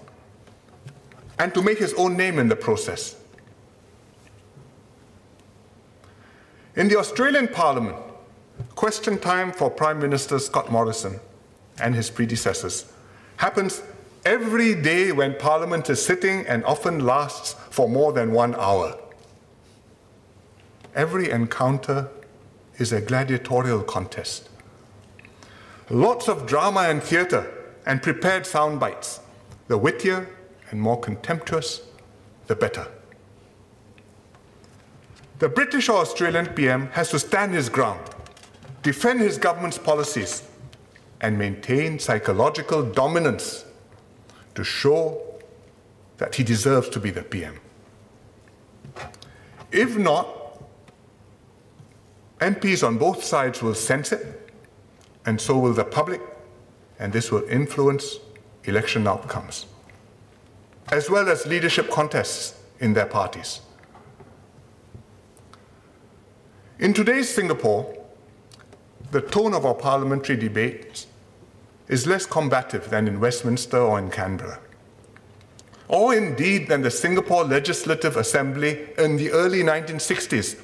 and 1.38 1.52
to 1.54 1.62
make 1.62 1.78
his 1.78 1.94
own 1.94 2.16
name 2.16 2.38
in 2.38 2.48
the 2.48 2.56
process. 2.56 3.16
In 6.74 6.88
the 6.88 6.96
Australian 6.96 7.48
Parliament, 7.48 7.96
question 8.74 9.18
time 9.18 9.52
for 9.52 9.70
Prime 9.70 9.98
Minister 9.98 10.38
Scott 10.38 10.70
Morrison 10.70 11.20
and 11.80 11.94
his 11.94 12.08
predecessors 12.10 12.90
happens 13.36 13.82
every 14.24 14.74
day 14.74 15.12
when 15.12 15.34
Parliament 15.34 15.90
is 15.90 16.04
sitting 16.04 16.46
and 16.46 16.64
often 16.64 17.04
lasts 17.04 17.54
for 17.70 17.88
more 17.88 18.12
than 18.12 18.32
one 18.32 18.54
hour. 18.54 18.98
Every 20.94 21.30
encounter 21.30 22.08
is 22.82 22.92
a 22.92 23.00
gladiatorial 23.00 23.82
contest. 23.82 24.50
Lots 25.88 26.28
of 26.28 26.46
drama 26.46 26.80
and 26.80 27.02
theatre 27.02 27.50
and 27.86 28.02
prepared 28.02 28.46
sound 28.46 28.80
bites. 28.80 29.20
The 29.68 29.78
wittier 29.78 30.28
and 30.70 30.80
more 30.80 31.00
contemptuous, 31.00 31.82
the 32.48 32.56
better. 32.56 32.86
The 35.38 35.48
British 35.48 35.88
or 35.88 35.98
Australian 35.98 36.46
PM 36.46 36.88
has 36.88 37.10
to 37.10 37.18
stand 37.18 37.54
his 37.54 37.68
ground, 37.68 38.00
defend 38.82 39.20
his 39.20 39.38
government's 39.38 39.78
policies, 39.78 40.42
and 41.20 41.38
maintain 41.38 41.98
psychological 41.98 42.82
dominance 42.82 43.64
to 44.54 44.64
show 44.64 45.20
that 46.18 46.34
he 46.34 46.42
deserves 46.42 46.88
to 46.90 47.00
be 47.00 47.10
the 47.10 47.22
PM. 47.22 47.60
If 49.70 49.96
not, 49.96 50.41
MPs 52.42 52.84
on 52.84 52.98
both 52.98 53.22
sides 53.22 53.62
will 53.62 53.74
sense 53.74 54.10
it, 54.10 54.50
and 55.24 55.40
so 55.40 55.56
will 55.58 55.72
the 55.72 55.84
public, 55.84 56.20
and 56.98 57.12
this 57.12 57.30
will 57.30 57.44
influence 57.48 58.18
election 58.64 59.06
outcomes, 59.06 59.66
as 60.90 61.08
well 61.08 61.28
as 61.28 61.46
leadership 61.46 61.88
contests 61.88 62.58
in 62.80 62.94
their 62.94 63.06
parties. 63.06 63.60
In 66.80 66.92
today's 66.92 67.28
Singapore, 67.28 67.96
the 69.12 69.20
tone 69.20 69.54
of 69.54 69.64
our 69.64 69.74
parliamentary 69.74 70.36
debates 70.36 71.06
is 71.86 72.08
less 72.08 72.26
combative 72.26 72.90
than 72.90 73.06
in 73.06 73.20
Westminster 73.20 73.78
or 73.78 74.00
in 74.00 74.10
Canberra. 74.10 74.58
Or 75.86 76.14
indeed 76.14 76.68
than 76.68 76.82
the 76.82 76.90
Singapore 76.90 77.44
Legislative 77.44 78.16
Assembly 78.16 78.88
in 78.98 79.16
the 79.16 79.30
early 79.30 79.62
1960s, 79.62 80.58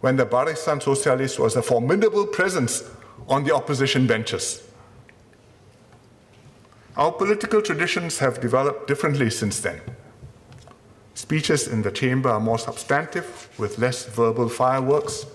when 0.00 0.16
the 0.16 0.26
Barisan 0.26 0.80
Sosialis 0.82 1.38
was 1.38 1.56
a 1.56 1.62
formidable 1.62 2.26
presence 2.26 2.84
on 3.28 3.44
the 3.44 3.54
opposition 3.54 4.06
benches. 4.06 4.62
Our 6.96 7.12
political 7.12 7.62
traditions 7.62 8.18
have 8.18 8.40
developed 8.40 8.88
differently 8.88 9.30
since 9.30 9.60
then. 9.60 9.80
Speeches 11.14 11.68
in 11.68 11.82
the 11.82 11.90
chamber 11.90 12.28
are 12.28 12.40
more 12.40 12.58
substantive, 12.58 13.48
with 13.58 13.78
less 13.78 14.04
verbal 14.06 14.48
fireworks. 14.48 15.26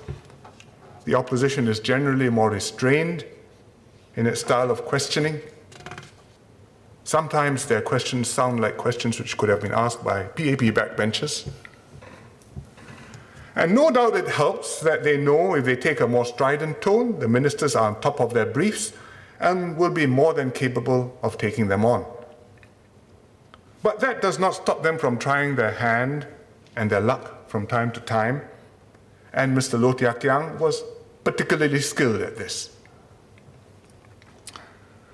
The 1.05 1.15
opposition 1.15 1.67
is 1.67 1.79
generally 1.79 2.29
more 2.29 2.49
restrained 2.49 3.25
in 4.15 4.25
its 4.25 4.41
style 4.41 4.71
of 4.71 4.85
questioning. 4.85 5.41
Sometimes 7.03 7.65
their 7.65 7.81
questions 7.81 8.29
sound 8.29 8.61
like 8.61 8.77
questions 8.77 9.19
which 9.19 9.37
could 9.37 9.49
have 9.49 9.61
been 9.61 9.73
asked 9.73 10.03
by 10.03 10.23
PAP 10.23 10.71
backbenchers. 10.73 11.49
And 13.55 13.75
no 13.75 13.91
doubt 13.91 14.15
it 14.15 14.27
helps 14.27 14.79
that 14.81 15.03
they 15.03 15.17
know 15.17 15.55
if 15.55 15.65
they 15.65 15.75
take 15.75 15.99
a 15.99 16.07
more 16.07 16.25
strident 16.25 16.81
tone, 16.81 17.19
the 17.19 17.27
ministers 17.27 17.75
are 17.75 17.87
on 17.87 18.01
top 18.01 18.19
of 18.19 18.33
their 18.33 18.47
briefs 18.47 18.93
and 19.39 19.77
will 19.77 19.91
be 19.91 20.07
more 20.07 20.33
than 20.33 20.51
capable 20.51 21.17
of 21.21 21.37
taking 21.37 21.67
them 21.67 21.85
on. 21.85 22.05
But 23.83 23.99
that 23.99 24.21
does 24.21 24.39
not 24.39 24.55
stop 24.55 24.81
them 24.81 24.97
from 24.97 25.19
trying 25.19 25.55
their 25.55 25.73
hand 25.73 26.25
and 26.75 26.89
their 26.89 27.01
luck 27.01 27.49
from 27.49 27.67
time 27.67 27.91
to 27.91 27.99
time, 27.99 28.41
and 29.33 29.55
Mr. 29.55 29.79
Low 29.79 29.93
Thia 29.93 30.13
Khiang 30.13 30.57
was 30.57 30.83
particularly 31.23 31.81
skilled 31.81 32.21
at 32.21 32.37
this. 32.37 32.75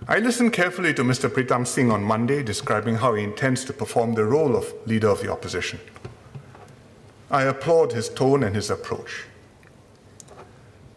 I 0.08 0.20
listened 0.20 0.54
carefully 0.54 0.94
to 0.94 1.04
Mr. 1.04 1.30
Pritam 1.30 1.68
Singh 1.68 1.92
on 1.92 2.04
Monday 2.04 2.42
describing 2.42 2.96
how 2.96 3.14
he 3.14 3.24
intends 3.24 3.66
to 3.66 3.74
perform 3.74 4.14
the 4.14 4.26
role 4.26 4.56
of 4.56 4.74
leader 4.86 5.10
of 5.10 5.22
the 5.22 5.32
opposition. 5.32 5.80
I 7.32 7.44
applaud 7.44 7.94
his 7.94 8.10
tone 8.10 8.44
and 8.44 8.56
his 8.56 8.70
approach. 8.70 9.26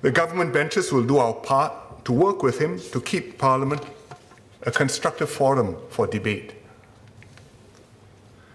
The 0.01 0.11
government 0.11 0.53
benches 0.53 0.93
will 0.93 1.05
do 1.05 1.18
our 1.18 1.35
part 1.35 2.05
to 2.07 2.12
work 2.12 2.43
with 2.43 2.59
him 2.59 2.80
to 2.93 3.01
keep 3.01 3.39
Parliament 3.39 3.83
a 4.62 4.70
constructive 4.70 5.30
forum 5.30 5.76
for 5.91 6.07
debate. 6.07 6.55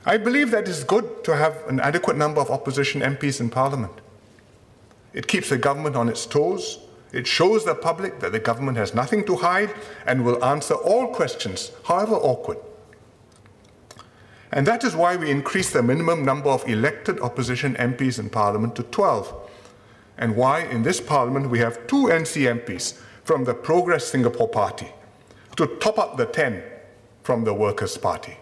I 0.06 0.18
believe 0.18 0.52
that 0.52 0.68
it's 0.68 0.84
good 0.84 1.24
to 1.26 1.36
have 1.36 1.56
an 1.68 1.80
adequate 1.80 2.18
number 2.18 2.42
of 2.42 2.50
opposition 2.50 3.02
MPs 3.02 3.40
in 3.40 3.50
Parliament. 3.50 3.94
It 5.14 5.28
keeps 5.28 5.50
the 5.50 5.58
government 5.58 5.96
on 5.96 6.10
its 6.10 6.26
toes. 6.26 6.80
It 7.12 7.28
shows 7.28 7.66
the 7.66 7.76
public 7.76 8.20
that 8.20 8.32
the 8.32 8.40
government 8.40 8.78
has 8.78 8.94
nothing 8.94 9.26
to 9.26 9.36
hide 9.36 9.74
and 10.06 10.24
will 10.24 10.44
answer 10.44 10.76
all 10.76 11.14
questions, 11.14 11.72
however 11.84 12.16
awkward. 12.16 12.58
And 14.52 14.66
that 14.66 14.84
is 14.84 14.96
why 14.96 15.16
we 15.16 15.30
increased 15.30 15.74
the 15.74 15.84
minimum 15.84 16.24
number 16.24 16.50
of 16.50 16.68
elected 16.68 17.20
opposition 17.20 17.76
MPs 17.76 18.18
in 18.20 18.30
Parliament 18.30 18.76
to 18.78 18.84
12, 18.84 19.50
and 20.18 20.36
why 20.36 20.62
in 20.62 20.84
this 20.84 21.02
Parliament 21.02 21.50
we 21.50 21.60
have 21.60 21.86
two 21.88 22.06
NC 22.06 22.62
MPs 22.62 23.00
from 23.24 23.44
the 23.44 23.54
Progress 23.54 24.06
Singapore 24.08 24.48
Party 24.48 24.88
to 25.58 25.68
top 25.78 26.00
up 26.00 26.18
the 26.18 26.26
10 26.26 26.64
from 27.24 27.44
the 27.44 27.54
Workers' 27.54 27.98
Party. 27.98 28.38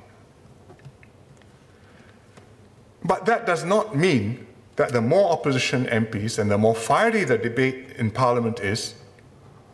But 3.03 3.25
that 3.25 3.45
does 3.45 3.63
not 3.63 3.95
mean 3.95 4.45
that 4.75 4.91
the 4.91 5.01
more 5.01 5.31
opposition 5.31 5.85
MPs 5.85 6.37
and 6.37 6.51
the 6.51 6.57
more 6.57 6.75
fiery 6.75 7.23
the 7.23 7.37
debate 7.37 7.95
in 7.97 8.11
Parliament 8.11 8.59
is, 8.59 8.95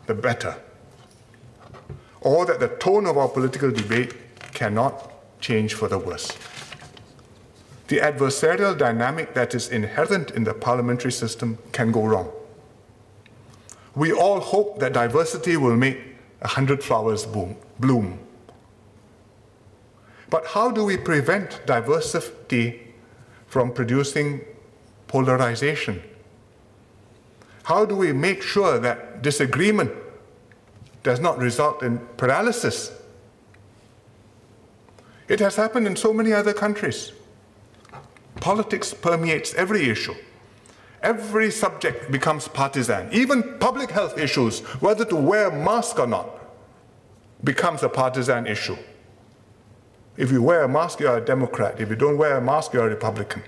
the 0.06 0.14
better. 0.14 0.56
Or 2.20 2.46
that 2.46 2.60
the 2.60 2.68
tone 2.68 3.06
of 3.06 3.18
our 3.18 3.28
political 3.28 3.70
debate 3.70 4.14
cannot 4.52 5.11
change 5.42 5.74
for 5.74 5.88
the 5.88 5.98
worse. 5.98 6.30
The 7.88 7.98
adversarial 7.98 8.78
dynamic 8.78 9.34
that 9.34 9.54
is 9.54 9.68
inherent 9.68 10.30
in 10.30 10.44
the 10.44 10.54
parliamentary 10.54 11.12
system 11.12 11.58
can 11.72 11.92
go 11.92 12.06
wrong. 12.06 12.30
We 13.94 14.12
all 14.12 14.40
hope 14.40 14.78
that 14.78 14.94
diversity 14.94 15.58
will 15.58 15.76
make 15.76 15.98
a 16.40 16.48
hundred 16.48 16.82
flowers 16.82 17.26
boom, 17.26 17.56
bloom. 17.78 18.18
But 20.30 20.46
how 20.46 20.70
do 20.70 20.84
we 20.86 20.96
prevent 20.96 21.60
diversity 21.66 22.94
from 23.46 23.70
producing 23.70 24.40
polarization? 25.06 26.02
How 27.64 27.84
do 27.84 27.94
we 27.94 28.12
make 28.12 28.42
sure 28.42 28.78
that 28.78 29.20
disagreement 29.20 29.92
does 31.02 31.20
not 31.20 31.36
result 31.36 31.82
in 31.82 31.98
paralysis? 32.16 32.90
It 35.28 35.40
has 35.40 35.56
happened 35.56 35.86
in 35.86 35.96
so 35.96 36.12
many 36.12 36.32
other 36.32 36.52
countries. 36.52 37.12
Politics 38.36 38.92
permeates 38.92 39.54
every 39.54 39.88
issue. 39.88 40.14
Every 41.02 41.50
subject 41.50 42.10
becomes 42.10 42.48
partisan. 42.48 43.12
Even 43.12 43.58
public 43.58 43.90
health 43.90 44.18
issues, 44.18 44.60
whether 44.80 45.04
to 45.06 45.16
wear 45.16 45.48
a 45.48 45.64
mask 45.64 45.98
or 45.98 46.06
not, 46.06 46.38
becomes 47.44 47.82
a 47.82 47.88
partisan 47.88 48.46
issue. 48.46 48.76
If 50.16 50.30
you 50.30 50.42
wear 50.42 50.62
a 50.64 50.68
mask, 50.68 51.00
you're 51.00 51.16
a 51.16 51.24
Democrat. 51.24 51.80
If 51.80 51.88
you 51.88 51.96
don't 51.96 52.18
wear 52.18 52.36
a 52.36 52.40
mask, 52.40 52.72
you're 52.72 52.86
a 52.86 52.90
Republican. 52.90 53.42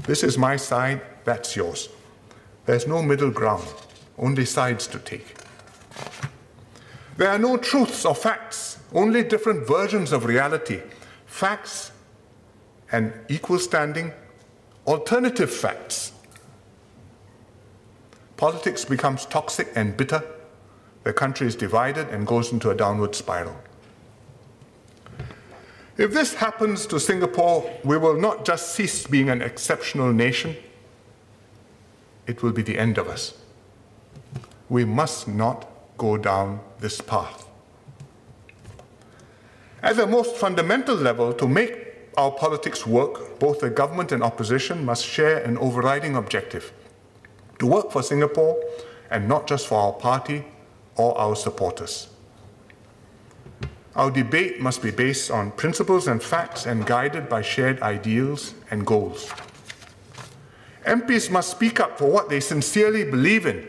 This 0.00 0.22
is 0.22 0.36
my 0.36 0.56
side, 0.56 1.00
that's 1.24 1.56
yours. 1.56 1.88
There's 2.66 2.86
no 2.86 3.02
middle 3.02 3.30
ground, 3.30 3.64
only 4.18 4.44
sides 4.44 4.86
to 4.88 4.98
take. 4.98 5.34
There 7.16 7.28
are 7.28 7.38
no 7.38 7.56
truths 7.56 8.04
or 8.04 8.14
facts, 8.14 8.78
only 8.94 9.22
different 9.22 9.66
versions 9.66 10.12
of 10.12 10.24
reality. 10.24 10.80
Facts 11.26 11.92
and 12.90 13.12
equal 13.28 13.58
standing 13.58 14.12
alternative 14.86 15.50
facts. 15.50 16.12
Politics 18.36 18.84
becomes 18.84 19.24
toxic 19.26 19.68
and 19.76 19.96
bitter. 19.96 20.22
The 21.04 21.12
country 21.12 21.46
is 21.46 21.56
divided 21.56 22.08
and 22.08 22.26
goes 22.26 22.52
into 22.52 22.70
a 22.70 22.74
downward 22.74 23.14
spiral. 23.14 23.56
If 25.96 26.12
this 26.12 26.34
happens 26.34 26.86
to 26.86 26.98
Singapore, 26.98 27.70
we 27.84 27.98
will 27.98 28.18
not 28.18 28.44
just 28.44 28.74
cease 28.74 29.06
being 29.06 29.28
an 29.28 29.42
exceptional 29.42 30.12
nation, 30.12 30.56
it 32.26 32.42
will 32.42 32.52
be 32.52 32.62
the 32.62 32.78
end 32.78 32.98
of 32.98 33.08
us. 33.08 33.34
We 34.68 34.84
must 34.84 35.28
not 35.28 35.68
go 35.98 36.16
down 36.16 36.60
this 36.80 37.00
path. 37.00 37.41
At 39.82 39.96
the 39.96 40.06
most 40.06 40.36
fundamental 40.36 40.94
level, 40.94 41.32
to 41.32 41.48
make 41.48 41.92
our 42.16 42.30
politics 42.30 42.86
work, 42.86 43.38
both 43.40 43.60
the 43.60 43.70
government 43.70 44.12
and 44.12 44.22
opposition 44.22 44.84
must 44.84 45.04
share 45.04 45.38
an 45.38 45.58
overriding 45.58 46.14
objective 46.14 46.72
to 47.58 47.66
work 47.66 47.90
for 47.90 48.02
Singapore 48.02 48.62
and 49.10 49.28
not 49.28 49.46
just 49.46 49.66
for 49.66 49.78
our 49.78 49.92
party 49.92 50.44
or 50.96 51.16
our 51.18 51.34
supporters. 51.34 52.08
Our 53.94 54.10
debate 54.10 54.60
must 54.60 54.82
be 54.82 54.90
based 54.90 55.30
on 55.30 55.50
principles 55.52 56.06
and 56.06 56.22
facts 56.22 56.64
and 56.64 56.86
guided 56.86 57.28
by 57.28 57.42
shared 57.42 57.82
ideals 57.82 58.54
and 58.70 58.86
goals. 58.86 59.30
MPs 60.86 61.30
must 61.30 61.50
speak 61.50 61.78
up 61.78 61.98
for 61.98 62.10
what 62.10 62.28
they 62.28 62.40
sincerely 62.40 63.04
believe 63.04 63.46
in. 63.46 63.68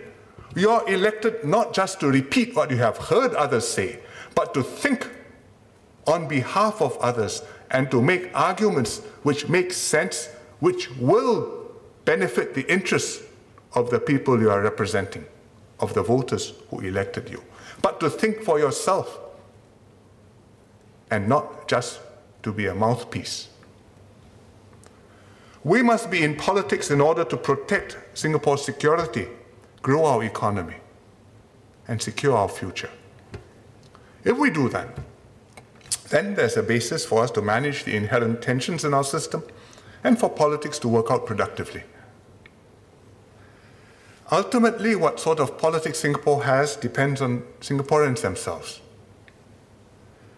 You 0.55 0.69
are 0.69 0.87
elected 0.87 1.43
not 1.43 1.73
just 1.73 1.99
to 1.99 2.07
repeat 2.07 2.55
what 2.55 2.71
you 2.71 2.77
have 2.77 2.97
heard 2.97 3.33
others 3.33 3.67
say, 3.67 3.99
but 4.35 4.53
to 4.53 4.63
think 4.63 5.09
on 6.07 6.27
behalf 6.27 6.81
of 6.81 6.97
others 6.97 7.43
and 7.71 7.89
to 7.91 8.01
make 8.01 8.29
arguments 8.33 8.99
which 9.23 9.49
make 9.49 9.71
sense, 9.71 10.27
which 10.59 10.91
will 10.97 11.71
benefit 12.05 12.53
the 12.53 12.71
interests 12.71 13.23
of 13.73 13.89
the 13.89 13.99
people 13.99 14.39
you 14.39 14.49
are 14.51 14.61
representing, 14.61 15.25
of 15.79 15.93
the 15.93 16.03
voters 16.03 16.53
who 16.69 16.79
elected 16.81 17.29
you. 17.29 17.41
But 17.81 17.99
to 18.01 18.09
think 18.09 18.41
for 18.41 18.59
yourself 18.59 19.19
and 21.09 21.27
not 21.27 21.67
just 21.67 21.99
to 22.43 22.51
be 22.51 22.67
a 22.67 22.75
mouthpiece. 22.75 23.49
We 25.63 25.81
must 25.81 26.11
be 26.11 26.23
in 26.23 26.35
politics 26.35 26.91
in 26.91 26.99
order 26.99 27.23
to 27.23 27.37
protect 27.37 27.97
Singapore's 28.13 28.65
security, 28.65 29.27
grow 29.81 30.05
our 30.05 30.23
economy, 30.23 30.75
and 31.87 32.01
secure 32.01 32.35
our 32.35 32.49
future. 32.49 32.89
If 34.23 34.37
we 34.37 34.49
do 34.49 34.69
that, 34.69 34.97
then 36.13 36.35
there's 36.35 36.55
a 36.57 36.61
basis 36.61 37.03
for 37.03 37.23
us 37.23 37.31
to 37.31 37.41
manage 37.41 37.85
the 37.85 37.95
inherent 37.95 38.39
tensions 38.39 38.85
in 38.85 38.93
our 38.93 39.03
system 39.03 39.43
and 40.03 40.19
for 40.19 40.29
politics 40.29 40.77
to 40.77 40.87
work 40.87 41.09
out 41.09 41.25
productively. 41.25 41.81
Ultimately, 44.31 44.95
what 44.95 45.19
sort 45.19 45.39
of 45.39 45.57
politics 45.57 45.97
Singapore 45.97 46.43
has 46.43 46.75
depends 46.75 47.19
on 47.19 47.43
Singaporeans 47.61 48.21
themselves. 48.21 48.79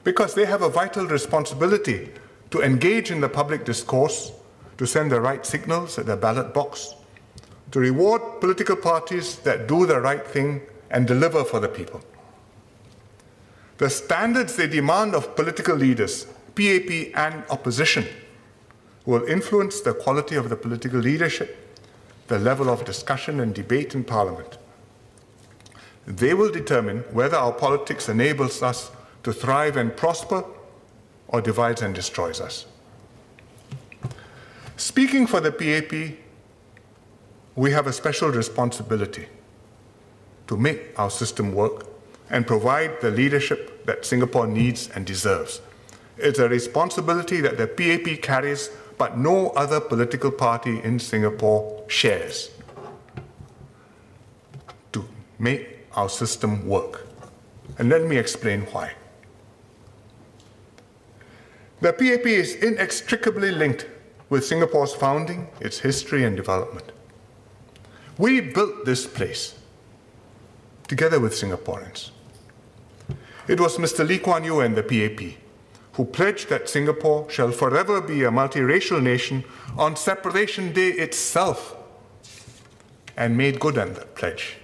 Because 0.06 0.34
they 0.34 0.46
have 0.46 0.62
a 0.62 0.70
vital 0.70 1.08
responsibility 1.08 2.10
to 2.52 2.62
engage 2.62 3.12
in 3.12 3.20
the 3.20 3.28
public 3.28 3.66
discourse, 3.66 4.32
to 4.78 4.88
send 4.88 5.12
the 5.12 5.20
right 5.20 5.46
signals 5.46 6.00
at 6.00 6.06
the 6.06 6.16
ballot 6.16 6.54
box, 6.54 6.96
to 7.72 7.80
reward 7.82 8.22
political 8.40 8.78
parties 8.78 9.40
that 9.40 9.68
do 9.68 9.86
the 9.86 10.00
right 10.00 10.26
thing 10.26 10.62
and 10.90 11.06
deliver 11.06 11.44
for 11.44 11.60
the 11.60 11.68
people. 11.68 12.02
The 13.78 13.90
standards 13.90 14.56
they 14.56 14.68
demand 14.68 15.16
of 15.16 15.36
political 15.36 15.76
leaders, 15.76 16.26
PAP 16.56 17.12
and 17.16 17.44
opposition, 17.50 18.06
will 19.06 19.24
influence 19.26 19.82
the 19.82 19.94
quality 19.94 20.36
of 20.36 20.50
the 20.50 20.56
political 20.56 21.00
leadership, 21.00 21.78
the 22.28 22.40
level 22.40 22.70
of 22.70 22.86
discussion 22.86 23.40
and 23.40 23.54
debate 23.54 23.94
in 23.94 24.04
Parliament. 24.04 24.58
They 26.08 26.34
will 26.34 26.52
determine 26.52 27.00
whether 27.12 27.36
our 27.36 27.52
politics 27.52 28.10
enables 28.10 28.64
us 28.64 28.92
to 29.24 29.34
thrive 29.34 29.76
and 29.76 29.96
prosper 29.96 30.46
or 31.28 31.42
divides 31.42 31.82
and 31.82 31.94
destroys 31.94 32.40
us. 32.40 32.66
Speaking 34.78 35.28
for 35.28 35.40
the 35.40 35.52
PAP, 35.52 36.18
we 37.56 37.72
have 37.72 37.88
a 37.88 37.94
special 37.94 38.30
responsibility 38.30 39.28
to 40.48 40.58
make 40.58 40.98
our 40.98 41.10
system 41.10 41.54
work 41.54 41.95
and 42.30 42.48
provide 42.48 43.02
the 43.02 43.12
leadership 43.12 43.86
that 43.86 44.06
Singapore 44.06 44.48
needs 44.48 44.90
and 44.90 45.06
deserves. 45.06 45.62
It's 46.18 46.40
a 46.40 46.50
responsibility 46.50 47.42
that 47.42 47.58
the 47.58 47.68
PAP 47.68 48.22
carries, 48.22 48.70
but 48.98 49.18
no 49.18 49.50
other 49.50 49.80
political 49.80 50.32
party 50.32 50.82
in 50.82 51.00
Singapore 51.00 51.84
shares 51.88 52.52
to 54.94 55.06
make 55.38 55.86
our 55.94 56.10
system 56.10 56.68
work. 56.68 57.06
And 57.78 57.90
let 57.90 58.04
me 58.04 58.18
explain 58.18 58.62
why. 58.62 58.94
The 61.82 61.92
PAP 61.92 62.26
is 62.26 62.56
inextricably 62.56 63.52
linked 63.52 63.86
with 64.30 64.46
Singapore's 64.46 64.94
founding, 64.94 65.50
its 65.60 65.80
history 65.80 66.24
and 66.24 66.36
development. 66.36 66.92
We 68.18 68.40
built 68.40 68.86
this 68.86 69.06
place 69.06 69.56
together 70.88 71.20
with 71.20 71.34
Singaporeans. 71.34 72.12
It 73.48 73.60
was 73.60 73.78
Mr. 73.78 74.08
Lee 74.08 74.18
Kuan 74.18 74.44
Yew 74.44 74.62
and 74.62 74.76
the 74.76 74.82
PAP 74.82 75.38
who 75.94 76.06
pledged 76.06 76.50
that 76.50 76.68
Singapore 76.68 77.30
shall 77.30 77.52
forever 77.52 78.02
be 78.02 78.24
a 78.24 78.32
multiracial 78.32 79.02
nation 79.02 79.44
on 79.78 79.96
Separation 79.96 80.74
Day 80.74 80.90
itself 80.90 81.76
and 83.16 83.38
made 83.38 83.60
good 83.60 83.78
on 83.78 83.94
that 83.94 84.16
pledge. 84.16 84.58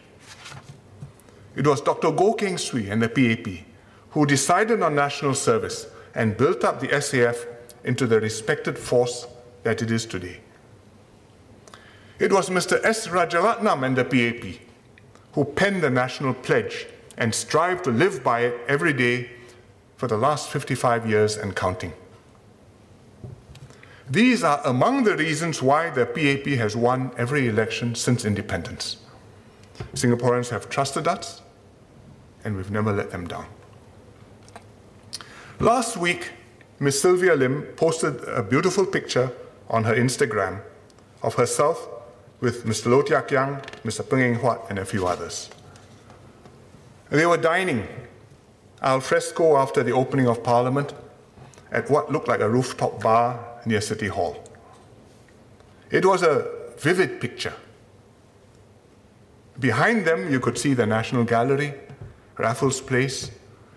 It 1.55 1.67
was 1.67 1.79
Dr. 1.79 2.09
Goh 2.09 2.37
Keng 2.37 2.57
Swee 2.57 2.89
and 2.89 3.01
the 3.01 3.07
PAP 3.07 3.65
who 4.09 4.25
decided 4.25 4.81
on 4.81 4.95
national 4.95 5.35
service 5.35 5.85
and 6.15 6.35
built 6.35 6.63
up 6.63 6.79
the 6.79 6.87
SAF 6.87 7.45
into 7.83 8.07
the 8.07 8.19
respected 8.19 8.77
force 8.77 9.27
that 9.63 9.81
it 9.81 9.91
is 9.91 10.05
today. 10.07 10.39
It 12.19 12.33
was 12.33 12.49
Mr. 12.49 12.83
S. 12.83 13.07
Rajaratnam 13.07 13.85
and 13.85 13.95
the 13.95 14.05
PAP 14.05 14.59
who 15.33 15.45
penned 15.45 15.83
the 15.83 15.89
national 15.89 16.33
pledge 16.33 16.87
and 17.17 17.33
strive 17.33 17.81
to 17.83 17.91
live 17.91 18.23
by 18.23 18.41
it 18.41 18.59
every 18.67 18.93
day 18.93 19.29
for 19.97 20.07
the 20.07 20.17
last 20.17 20.49
55 20.49 21.07
years 21.07 21.38
and 21.38 21.55
counting. 21.55 21.93
These 24.09 24.43
are 24.43 24.59
among 24.65 25.03
the 25.03 25.15
reasons 25.15 25.61
why 25.61 25.89
the 25.89 26.05
PAP 26.05 26.47
has 26.57 26.75
won 26.75 27.11
every 27.17 27.47
election 27.47 27.95
since 27.95 28.25
independence. 28.25 28.97
Singaporeans 29.93 30.49
have 30.49 30.69
trusted 30.69 31.07
us, 31.07 31.41
and 32.43 32.57
we've 32.57 32.71
never 32.71 32.91
let 32.91 33.11
them 33.11 33.27
down. 33.27 33.45
Last 35.59 35.95
week, 35.95 36.31
Ms. 36.79 36.99
Sylvia 36.99 37.35
Lim 37.35 37.63
posted 37.75 38.23
a 38.27 38.41
beautiful 38.41 38.85
picture 38.85 39.31
on 39.69 39.83
her 39.83 39.95
Instagram 39.95 40.61
of 41.21 41.35
herself 41.35 41.88
with 42.39 42.65
Mr. 42.65 42.88
Low 42.88 43.03
Thia 43.03 43.21
Khiang, 43.21 43.63
Mr. 43.83 44.03
Png 44.03 44.21
Eng 44.21 44.39
Huat, 44.39 44.69
and 44.69 44.79
a 44.79 44.85
few 44.85 45.05
others. 45.05 45.49
They 47.11 47.25
were 47.25 47.38
dining 47.38 47.88
al 48.81 49.01
fresco 49.01 49.57
after 49.57 49.83
the 49.83 49.91
opening 49.91 50.27
of 50.27 50.43
Parliament 50.43 50.93
at 51.69 51.89
what 51.89 52.11
looked 52.11 52.29
like 52.29 52.39
a 52.39 52.49
rooftop 52.49 53.03
bar 53.03 53.59
near 53.65 53.81
City 53.81 54.07
Hall. 54.07 54.41
It 55.91 56.05
was 56.05 56.23
a 56.23 56.49
vivid 56.79 57.19
picture. 57.19 57.53
Behind 59.59 60.05
them, 60.05 60.31
you 60.31 60.39
could 60.39 60.57
see 60.57 60.73
the 60.73 60.85
National 60.85 61.25
Gallery, 61.25 61.73
Raffles 62.38 62.79
Place, 62.79 63.29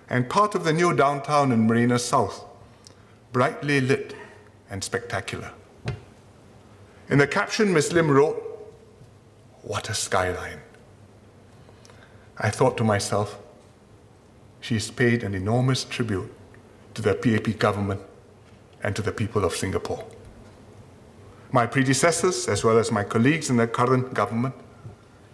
and 0.09 0.31
part 0.31 0.55
of 0.55 0.62
the 0.62 0.73
new 0.73 0.94
downtown 0.94 1.51
in 1.51 1.66
Marina 1.66 1.98
South, 1.98 2.44
brightly 3.32 3.81
lit 3.81 4.15
and 4.70 4.82
spectacular. 4.82 5.51
In 7.09 7.19
the 7.19 7.27
caption, 7.27 7.73
Ms. 7.73 7.93
Lim 7.93 8.11
wrote, 8.11 8.40
What 9.62 9.90
a 9.90 9.94
skyline. 9.94 10.61
I 12.39 12.51
thought 12.51 12.77
to 12.78 12.85
myself, 12.85 13.39
she's 14.61 14.90
paid 14.90 15.23
an 15.23 15.35
enormous 15.35 15.85
tribute 15.85 16.32
to 16.94 17.02
the 17.02 17.15
PAP 17.15 17.59
government 17.59 18.01
and 18.82 18.94
to 18.97 19.02
the 19.02 19.12
people 19.12 19.44
of 19.44 19.52
Singapore. 19.52 20.05
My 21.52 21.66
predecessors, 21.66 22.48
as 22.48 22.65
well 22.65 22.78
as 22.78 22.90
my 22.90 23.05
colleagues 23.05 23.51
in 23.51 23.56
the 23.56 23.66
current 23.66 24.15
government, 24.15 24.55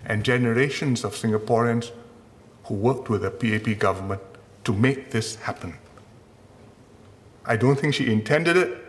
and 0.04 0.24
generations 0.24 1.04
of 1.04 1.14
Singaporeans 1.14 1.90
who 2.64 2.74
worked 2.74 3.08
with 3.08 3.22
the 3.22 3.30
PAP 3.30 3.78
government 3.78 4.20
to 4.64 4.72
make 4.72 5.10
this 5.10 5.36
happen. 5.36 5.74
I 7.44 7.56
don't 7.56 7.76
think 7.76 7.94
she 7.94 8.12
intended 8.12 8.56
it, 8.56 8.84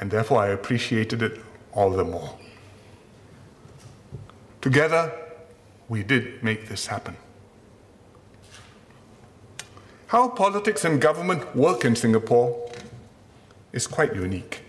and 0.00 0.10
therefore 0.10 0.38
I 0.38 0.48
appreciated 0.48 1.22
it 1.22 1.40
all 1.72 1.90
the 1.90 2.04
more. 2.04 2.36
Together, 4.60 5.12
we 5.88 6.02
did 6.02 6.42
make 6.42 6.68
this 6.68 6.86
happen. 6.86 7.16
How 10.06 10.28
politics 10.28 10.84
and 10.84 11.00
government 11.00 11.56
work 11.56 11.84
in 11.84 11.96
Singapore 11.96 12.70
is 13.72 13.86
quite 13.86 14.14
unique. 14.14 14.62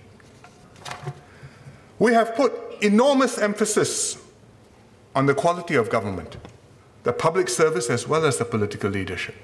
We 2.00 2.14
have 2.14 2.36
put 2.36 2.54
enormous 2.82 3.38
emphasis 3.38 4.18
on 5.16 5.26
the 5.26 5.34
quality 5.34 5.76
of 5.76 5.90
government, 5.90 6.38
the 7.04 7.14
public 7.14 7.50
service 7.50 7.90
as 7.90 8.08
well 8.08 8.26
as 8.26 8.38
the 8.38 8.46
political 8.46 8.90
leadership. 8.90 9.36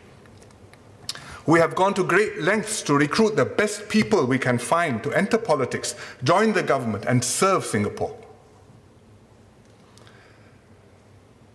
We 1.45 1.59
have 1.59 1.73
gone 1.75 1.93
to 1.95 2.03
great 2.03 2.41
lengths 2.41 2.81
to 2.83 2.93
recruit 2.93 3.35
the 3.35 3.45
best 3.45 3.89
people 3.89 4.25
we 4.25 4.37
can 4.37 4.57
find 4.57 5.01
to 5.03 5.11
enter 5.13 5.37
politics, 5.37 5.95
join 6.23 6.53
the 6.53 6.63
government, 6.63 7.05
and 7.05 7.23
serve 7.23 7.65
Singapore. 7.65 8.15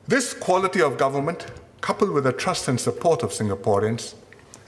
This 0.07 0.35
quality 0.35 0.83
of 0.83 0.99
government, 0.99 1.47
coupled 1.81 2.11
with 2.11 2.25
the 2.25 2.33
trust 2.33 2.69
and 2.69 2.79
support 2.79 3.23
of 3.23 3.31
Singaporeans, 3.31 4.15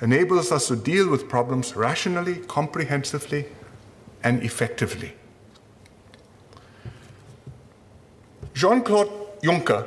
enables 0.01 0.51
us 0.51 0.69
to 0.69 0.77
deal 0.77 1.09
with 1.11 1.29
problems 1.29 1.77
rationally, 1.77 2.37
comprehensively, 2.47 3.47
and 4.23 4.43
effectively. 4.43 5.13
Jean 8.55 8.83
Claude 8.83 9.11
Juncker, 9.43 9.87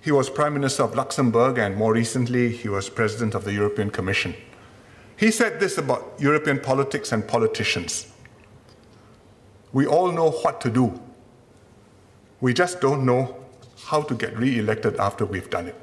he 0.00 0.10
was 0.10 0.28
Prime 0.28 0.54
Minister 0.54 0.82
of 0.82 0.96
Luxembourg, 0.96 1.58
and 1.58 1.76
more 1.76 1.92
recently, 1.92 2.50
he 2.50 2.68
was 2.68 2.88
President 2.88 3.34
of 3.34 3.44
the 3.44 3.52
European 3.52 3.90
Commission. 3.90 4.34
He 5.16 5.30
said 5.30 5.60
this 5.60 5.78
about 5.78 6.14
European 6.18 6.58
politics 6.58 7.12
and 7.12 7.26
politicians. 7.26 8.08
We 9.72 9.86
all 9.86 10.10
know 10.10 10.30
what 10.30 10.60
to 10.62 10.70
do. 10.70 11.00
We 12.40 12.52
just 12.52 12.80
don't 12.80 13.06
know 13.06 13.41
how 13.92 14.00
to 14.00 14.14
get 14.14 14.34
re-elected 14.38 14.96
after 14.96 15.26
we've 15.26 15.50
done 15.50 15.68
it. 15.68 15.80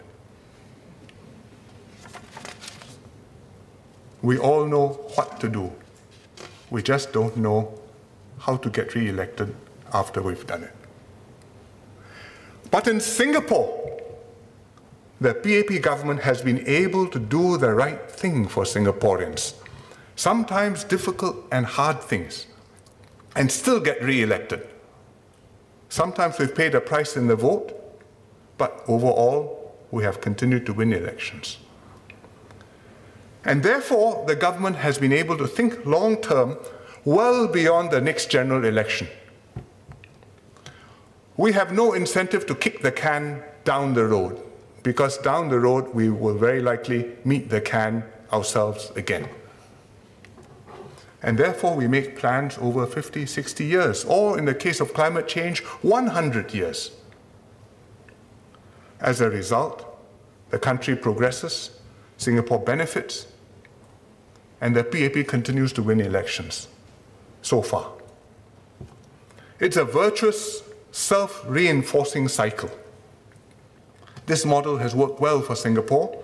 We 4.23 4.39
all 4.39 4.65
know 4.65 4.87
what 5.13 5.39
to 5.41 5.47
do. 5.47 5.71
We 6.71 6.81
just 6.81 7.13
don't 7.13 7.37
know 7.37 7.79
how 8.39 8.57
to 8.57 8.69
get 8.71 8.95
re-elected 8.95 9.55
after 9.93 10.23
we've 10.23 10.47
done 10.47 10.63
it. 10.63 10.75
But 12.71 12.87
in 12.87 12.99
Singapore, 12.99 14.01
the 15.21 15.35
PAP 15.35 15.79
government 15.83 16.21
has 16.21 16.41
been 16.41 16.67
able 16.67 17.07
to 17.09 17.19
do 17.19 17.57
the 17.57 17.71
right 17.75 18.09
thing 18.09 18.47
for 18.47 18.63
Singaporeans, 18.63 19.53
sometimes 20.15 20.83
difficult 20.83 21.45
and 21.51 21.63
hard 21.63 22.01
things, 22.01 22.47
and 23.35 23.51
still 23.51 23.79
get 23.79 24.01
re-elected. 24.01 24.67
Sometimes 25.89 26.39
we've 26.39 26.55
paid 26.55 26.73
a 26.73 26.81
price 26.81 27.15
in 27.15 27.27
the 27.27 27.35
vote, 27.35 27.78
but 28.59 28.83
overall, 28.87 29.73
we 29.89 30.03
have 30.03 30.21
continued 30.21 30.67
to 30.67 30.73
win 30.73 30.93
elections. 30.93 31.57
And 33.45 33.63
therefore, 33.63 34.25
the 34.27 34.35
government 34.35 34.75
has 34.75 34.99
been 34.99 35.13
able 35.13 35.37
to 35.37 35.47
think 35.47 35.85
long 35.85 36.17
term, 36.17 36.57
well 37.05 37.47
beyond 37.47 37.89
the 37.89 38.01
next 38.01 38.29
general 38.29 38.65
election. 38.65 39.07
We 41.37 41.53
have 41.53 41.71
no 41.71 41.93
incentive 41.93 42.45
to 42.47 42.53
kick 42.53 42.81
the 42.81 42.91
can 42.91 43.41
down 43.63 43.93
the 43.93 44.05
road 44.05 44.41
because 44.83 45.17
down 45.17 45.49
the 45.49 45.59
road 45.59 45.93
we 45.93 46.09
will 46.09 46.37
very 46.37 46.61
likely 46.61 47.11
meet 47.23 47.49
the 47.49 47.61
can 47.61 48.03
ourselves 48.33 48.91
again. 48.95 49.27
And 51.21 51.37
therefore 51.37 51.75
we 51.75 51.87
make 51.87 52.17
plans 52.17 52.57
over 52.59 52.85
50, 52.85 53.25
60 53.25 53.65
years, 53.65 54.05
or 54.05 54.37
in 54.37 54.45
the 54.45 54.55
case 54.55 54.79
of 54.79 54.93
climate 54.93 55.27
change, 55.27 55.63
100 55.81 56.53
years. 56.53 56.91
As 59.01 59.21
a 59.21 59.29
result, 59.29 59.85
the 60.49 60.59
country 60.59 60.95
progresses, 60.95 61.71
Singapore 62.17 62.59
benefits, 62.59 63.27
and 64.61 64.75
the 64.75 64.83
PAP 64.83 65.27
continues 65.27 65.71
to 65.73 65.83
win 65.83 66.01
elections 66.01 66.67
so 67.41 67.61
far. 67.61 67.91
It's 69.59 69.77
a 69.77 69.85
virtuous, 69.85 70.63
self 70.91 71.43
reinforcing 71.47 72.27
cycle. 72.27 72.69
This 74.25 74.45
model 74.45 74.77
has 74.77 74.95
worked 74.95 75.19
well 75.19 75.41
for 75.41 75.55
Singapore. 75.55 76.23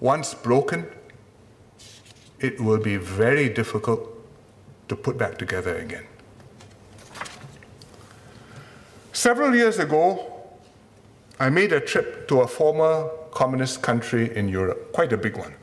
Once 0.00 0.34
broken, 0.34 0.86
it 2.38 2.60
will 2.60 2.78
be 2.78 2.96
very 2.96 3.48
difficult 3.48 4.00
to 4.88 4.96
put 4.96 5.18
back 5.18 5.38
together 5.38 5.76
again. 5.78 6.06
Several 9.12 9.54
years 9.54 9.78
ago, 9.78 10.35
I 11.38 11.50
made 11.50 11.72
a 11.72 11.80
trip 11.80 12.28
to 12.28 12.40
a 12.40 12.46
former 12.46 13.10
communist 13.30 13.82
country 13.82 14.34
in 14.34 14.48
Europe, 14.48 14.92
quite 14.92 15.12
a 15.12 15.18
big 15.18 15.36
one. 15.36 15.54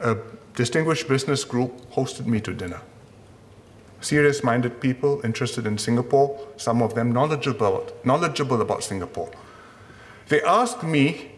A 0.00 0.16
distinguished 0.54 1.08
business 1.08 1.42
group 1.44 1.90
hosted 1.90 2.26
me 2.26 2.40
to 2.42 2.54
dinner. 2.54 2.80
Serious 4.00 4.44
minded 4.44 4.80
people 4.80 5.20
interested 5.24 5.66
in 5.66 5.78
Singapore, 5.78 6.38
some 6.56 6.82
of 6.82 6.94
them 6.94 7.10
knowledgeable, 7.10 7.90
knowledgeable 8.04 8.60
about 8.60 8.84
Singapore. 8.84 9.30
They 10.28 10.42
asked 10.42 10.82
me 10.84 11.32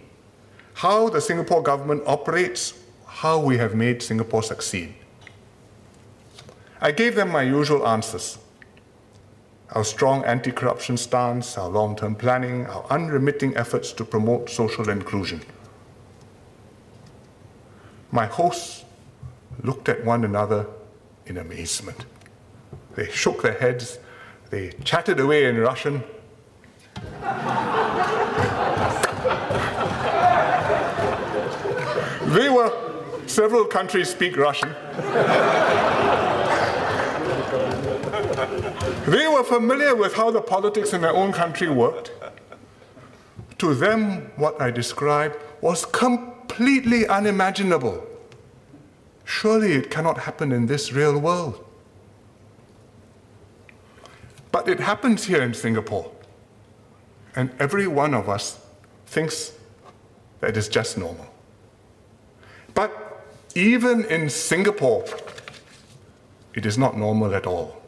how 0.74 1.08
the 1.08 1.20
Singapore 1.20 1.62
government 1.62 2.02
operates, 2.06 2.74
how 3.06 3.38
we 3.38 3.56
have 3.56 3.74
made 3.74 4.02
Singapore 4.02 4.42
succeed. 4.42 4.94
I 6.80 6.92
gave 6.92 7.14
them 7.14 7.30
my 7.30 7.42
usual 7.42 7.86
answers 7.86 8.36
our 9.72 9.84
strong 9.84 10.24
anti 10.24 10.52
corruption 10.52 10.96
stance, 10.96 11.58
our 11.58 11.68
long 11.68 11.96
term 11.96 12.14
planning, 12.14 12.66
our 12.66 12.86
unremitting 12.90 13.56
efforts 13.56 13.92
to 13.92 14.04
promote 14.04 14.48
social 14.48 14.88
inclusion. 14.88 15.42
My 18.12 18.26
hosts 18.26 18.84
looked 19.62 19.88
at 19.88 20.04
one 20.04 20.24
another 20.24 20.66
in 21.26 21.38
amazement. 21.38 22.06
They 22.94 23.10
shook 23.10 23.42
their 23.42 23.54
heads, 23.58 23.98
they 24.50 24.70
chatted 24.84 25.20
away 25.20 25.46
in 25.46 25.58
Russian. 25.58 26.04
they 32.32 32.48
were, 32.48 32.72
several 33.26 33.64
countries 33.64 34.08
speak 34.08 34.36
Russian. 34.36 34.70
They 39.06 39.28
were 39.28 39.44
familiar 39.44 39.94
with 39.94 40.14
how 40.14 40.32
the 40.32 40.40
politics 40.40 40.92
in 40.92 41.00
their 41.00 41.14
own 41.14 41.32
country 41.32 41.68
worked. 41.68 42.10
To 43.58 43.72
them, 43.72 44.32
what 44.34 44.60
I 44.60 44.72
described 44.72 45.36
was 45.60 45.84
completely 45.84 47.06
unimaginable. 47.06 48.04
Surely 49.24 49.72
it 49.74 49.90
cannot 49.90 50.18
happen 50.18 50.50
in 50.50 50.66
this 50.66 50.92
real 50.92 51.18
world. 51.20 51.64
But 54.50 54.68
it 54.68 54.80
happens 54.80 55.24
here 55.24 55.42
in 55.42 55.54
Singapore. 55.54 56.10
And 57.36 57.50
every 57.60 57.86
one 57.86 58.12
of 58.12 58.28
us 58.28 58.58
thinks 59.06 59.52
that 60.40 60.56
it's 60.56 60.68
just 60.68 60.98
normal. 60.98 61.26
But 62.74 62.90
even 63.54 64.04
in 64.06 64.28
Singapore, 64.30 65.04
it 66.54 66.66
is 66.66 66.76
not 66.76 66.96
normal 66.96 67.32
at 67.34 67.46
all. 67.46 67.85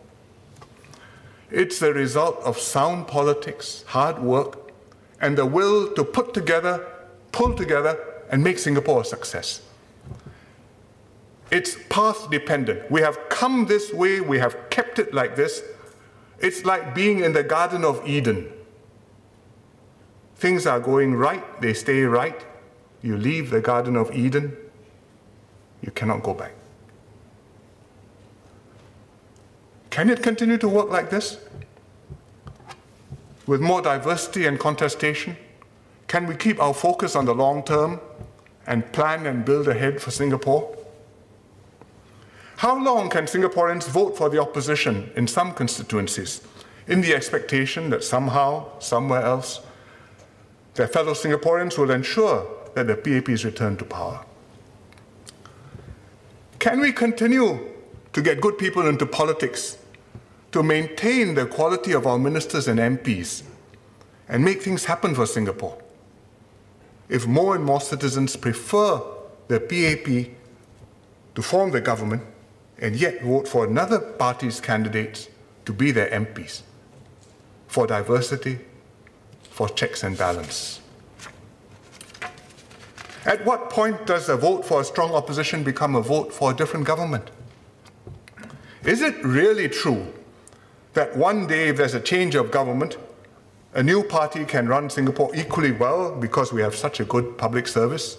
It's 1.51 1.79
the 1.79 1.95
result 1.95 2.39
of 2.45 2.59
sound 2.59 3.09
politics, 3.09 3.85
hard 3.89 4.19
work, 4.19 4.73
and 5.21 5.37
the 5.37 5.47
will 5.47 5.93
to 5.95 6.05
put 6.05 6.35
together, 6.35 6.87
pull 7.33 7.55
together, 7.55 7.99
and 8.31 8.45
make 8.45 8.59
Singapore 8.59 9.01
a 9.01 9.05
success. 9.05 9.63
It's 11.51 11.77
path 11.89 12.31
dependent. 12.31 12.91
We 12.91 13.01
have 13.01 13.19
come 13.31 13.67
this 13.67 13.93
way, 13.93 14.21
we 14.21 14.39
have 14.39 14.69
kept 14.69 14.99
it 14.99 15.15
like 15.15 15.35
this. 15.35 15.63
It's 16.41 16.65
like 16.65 16.95
being 16.95 17.21
in 17.21 17.33
the 17.33 17.43
Garden 17.43 17.85
of 17.85 18.07
Eden. 18.07 18.53
Things 20.37 20.67
are 20.67 20.79
going 20.79 21.15
right, 21.15 21.61
they 21.61 21.73
stay 21.73 22.03
right. 22.03 22.45
You 23.03 23.17
leave 23.17 23.51
the 23.51 23.61
Garden 23.61 23.97
of 23.97 24.15
Eden, 24.15 24.57
you 25.81 25.91
cannot 25.93 26.23
go 26.23 26.35
back. 26.35 26.53
Can 29.99 30.11
it 30.11 30.23
continue 30.23 30.59
to 30.59 30.69
work 30.69 30.91
like 30.91 31.11
this? 31.11 31.39
With 33.49 33.61
more 33.61 33.83
diversity 33.83 34.47
and 34.47 34.57
contestation? 34.57 35.37
Can 36.07 36.29
we 36.29 36.37
keep 36.37 36.63
our 36.63 36.73
focus 36.73 37.17
on 37.17 37.25
the 37.25 37.35
long 37.35 37.65
term 37.65 38.01
and 38.69 38.93
plan 38.93 39.27
and 39.27 39.45
build 39.45 39.67
ahead 39.67 40.01
for 40.01 40.13
Singapore? 40.13 40.73
How 42.59 42.81
long 42.81 43.11
can 43.11 43.25
Singaporeans 43.25 43.89
vote 43.89 44.17
for 44.17 44.29
the 44.29 44.41
opposition 44.41 45.11
in 45.17 45.27
some 45.27 45.53
constituencies 45.53 46.43
in 46.87 47.01
the 47.01 47.13
expectation 47.13 47.91
that 47.91 48.05
somehow, 48.05 48.79
somewhere 48.79 49.23
else, 49.23 49.63
their 50.75 50.87
fellow 50.87 51.13
Singaporeans 51.13 51.77
will 51.77 51.91
ensure 51.91 52.47
that 52.77 52.87
the 52.87 52.95
PAP 52.95 53.31
is 53.31 53.45
returned 53.45 53.81
to 53.81 53.85
power? 53.85 54.25
Can 56.61 56.79
we 56.79 56.93
continue 56.93 57.59
to 58.13 58.23
get 58.23 58.41
good 58.41 58.59
people 58.59 58.87
into 58.87 59.05
politics, 59.05 59.77
to 60.53 60.63
maintain 60.63 61.35
the 61.35 61.47
quality 61.47 61.93
of 61.93 62.07
our 62.07 62.19
ministers 62.19 62.69
and 62.69 62.79
MPs, 62.79 63.43
and 64.29 64.45
make 64.45 64.63
things 64.63 64.85
happen 64.85 65.15
for 65.15 65.27
Singapore. 65.27 65.81
If 67.09 67.27
more 67.27 67.55
and 67.55 67.65
more 67.65 67.81
citizens 67.81 68.37
prefer 68.37 69.01
the 69.49 69.61
PAP 69.61 70.37
to 71.35 71.43
form 71.43 71.71
the 71.71 71.81
government 71.81 72.23
and 72.79 72.95
yet 72.95 73.23
vote 73.23 73.49
for 73.49 73.67
another 73.67 73.99
party's 73.99 74.61
candidates 74.61 75.29
to 75.65 75.73
be 75.73 75.91
their 75.91 76.11
MPs, 76.11 76.63
for 77.67 77.87
diversity, 77.87 78.59
for 79.51 79.69
checks 79.69 80.03
and 80.03 80.17
balance. 80.17 80.81
At 83.25 83.45
what 83.45 83.69
point 83.69 84.07
does 84.07 84.29
a 84.29 84.37
vote 84.37 84.65
for 84.65 84.81
a 84.81 84.85
strong 84.85 85.13
opposition 85.13 85.63
become 85.63 85.97
a 85.97 86.01
vote 86.01 86.33
for 86.33 86.53
a 86.53 86.55
different 86.55 86.87
government? 86.87 87.31
Is 88.85 89.03
it 89.03 89.23
really 89.25 89.69
true 89.69 90.07
that 90.95 91.17
one 91.17 91.47
day, 91.47 91.69
if 91.69 91.77
there's 91.77 91.95
a 91.95 92.01
change 92.01 92.35
of 92.35 92.51
government, 92.51 92.97
a 93.75 93.83
new 93.83 94.03
party 94.03 94.45
can 94.45 94.67
run 94.69 94.89
Singapore 94.91 95.31
equally 95.35 95.73
well 95.73 96.15
because 96.15 96.53
we 96.53 96.63
have 96.63 96.75
such 96.75 97.01
a 97.01 97.05
good 97.05 97.37
public 97.39 97.69
service, 97.69 98.19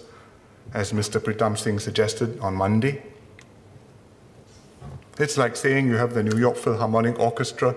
as 0.72 0.92
Mr. 0.92 1.20
Pritam 1.20 1.58
Singh 1.58 1.78
suggested 1.78 2.38
on 2.40 2.54
Monday? 2.54 3.02
It's 5.18 5.36
like 5.36 5.56
saying 5.56 5.86
you 5.86 5.96
have 5.96 6.14
the 6.14 6.22
New 6.22 6.38
York 6.38 6.56
Philharmonic 6.56 7.18
Orchestra, 7.18 7.74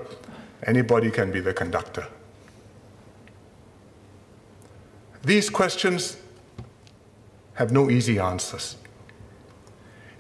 anybody 0.65 1.11
can 1.11 1.32
be 1.32 1.40
the 1.40 1.53
conductor. 1.53 2.07
These 5.24 5.49
questions 5.49 6.18
have 7.56 7.72
no 7.72 7.90
easy 7.90 8.20
answers. 8.20 8.76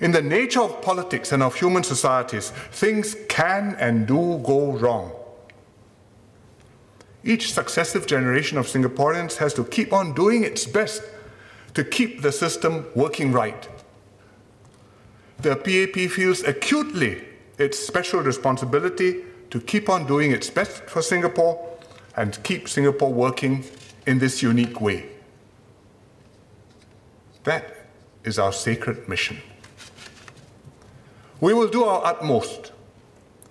In 0.03 0.11
the 0.11 0.21
nature 0.21 0.59
of 0.59 0.81
politics 0.81 1.31
and 1.31 1.41
of 1.41 1.55
human 1.55 1.81
societies, 1.81 2.49
things 2.71 3.15
can 3.29 3.77
and 3.79 4.05
do 4.05 4.37
go 4.43 4.73
wrong. 4.73 5.13
Each 7.23 7.53
successive 7.53 8.05
generation 8.05 8.57
of 8.57 8.67
Singaporeans 8.67 9.37
has 9.37 9.53
to 9.53 9.63
keep 9.63 9.93
on 9.93 10.13
doing 10.13 10.43
its 10.43 10.65
best 10.65 11.03
to 11.73 11.85
keep 11.85 12.21
the 12.21 12.33
system 12.33 12.85
working 12.95 13.31
right. 13.31 13.69
The 15.37 15.55
PAP 15.55 16.11
feels 16.11 16.43
acutely 16.43 17.23
its 17.57 17.79
special 17.79 18.19
responsibility 18.19 19.23
to 19.51 19.61
keep 19.61 19.87
on 19.87 20.05
doing 20.05 20.31
its 20.31 20.49
best 20.49 20.83
for 20.83 21.01
Singapore 21.01 21.79
and 22.17 22.37
keep 22.43 22.67
Singapore 22.67 23.13
working 23.13 23.63
in 24.05 24.19
this 24.19 24.43
unique 24.43 24.81
way. 24.81 25.05
That 27.45 27.87
is 28.25 28.37
our 28.37 28.51
sacred 28.51 29.07
mission. 29.07 29.37
We 31.41 31.53
will 31.53 31.67
do 31.67 31.83
our 31.83 32.05
utmost 32.05 32.71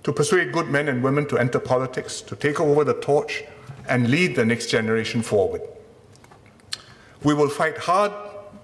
to 0.04 0.12
persuade 0.12 0.52
good 0.52 0.68
men 0.68 0.88
and 0.88 1.02
women 1.02 1.26
to 1.28 1.38
enter 1.38 1.58
politics, 1.58 2.20
to 2.22 2.36
take 2.36 2.60
over 2.60 2.84
the 2.84 2.94
torch, 2.94 3.44
and 3.88 4.10
lead 4.10 4.36
the 4.36 4.44
next 4.44 4.66
generation 4.66 5.22
forward. 5.22 5.62
We 7.22 7.34
will 7.34 7.48
fight 7.48 7.78
hard 7.78 8.12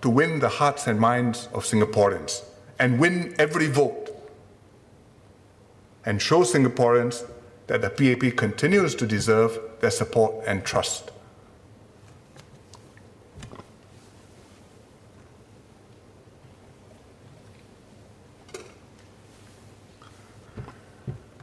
to 0.02 0.10
win 0.10 0.40
the 0.40 0.48
hearts 0.48 0.86
and 0.86 0.98
minds 0.98 1.48
of 1.52 1.64
Singaporeans 1.64 2.44
and 2.78 2.98
win 2.98 3.34
every 3.38 3.66
vote 3.66 4.08
and 6.04 6.22
show 6.22 6.42
Singaporeans 6.42 7.28
that 7.66 7.82
the 7.82 7.90
PAP 7.90 8.36
continues 8.36 8.94
to 8.94 9.06
deserve 9.06 9.58
their 9.80 9.90
support 9.90 10.34
and 10.46 10.64
trust. 10.64 11.10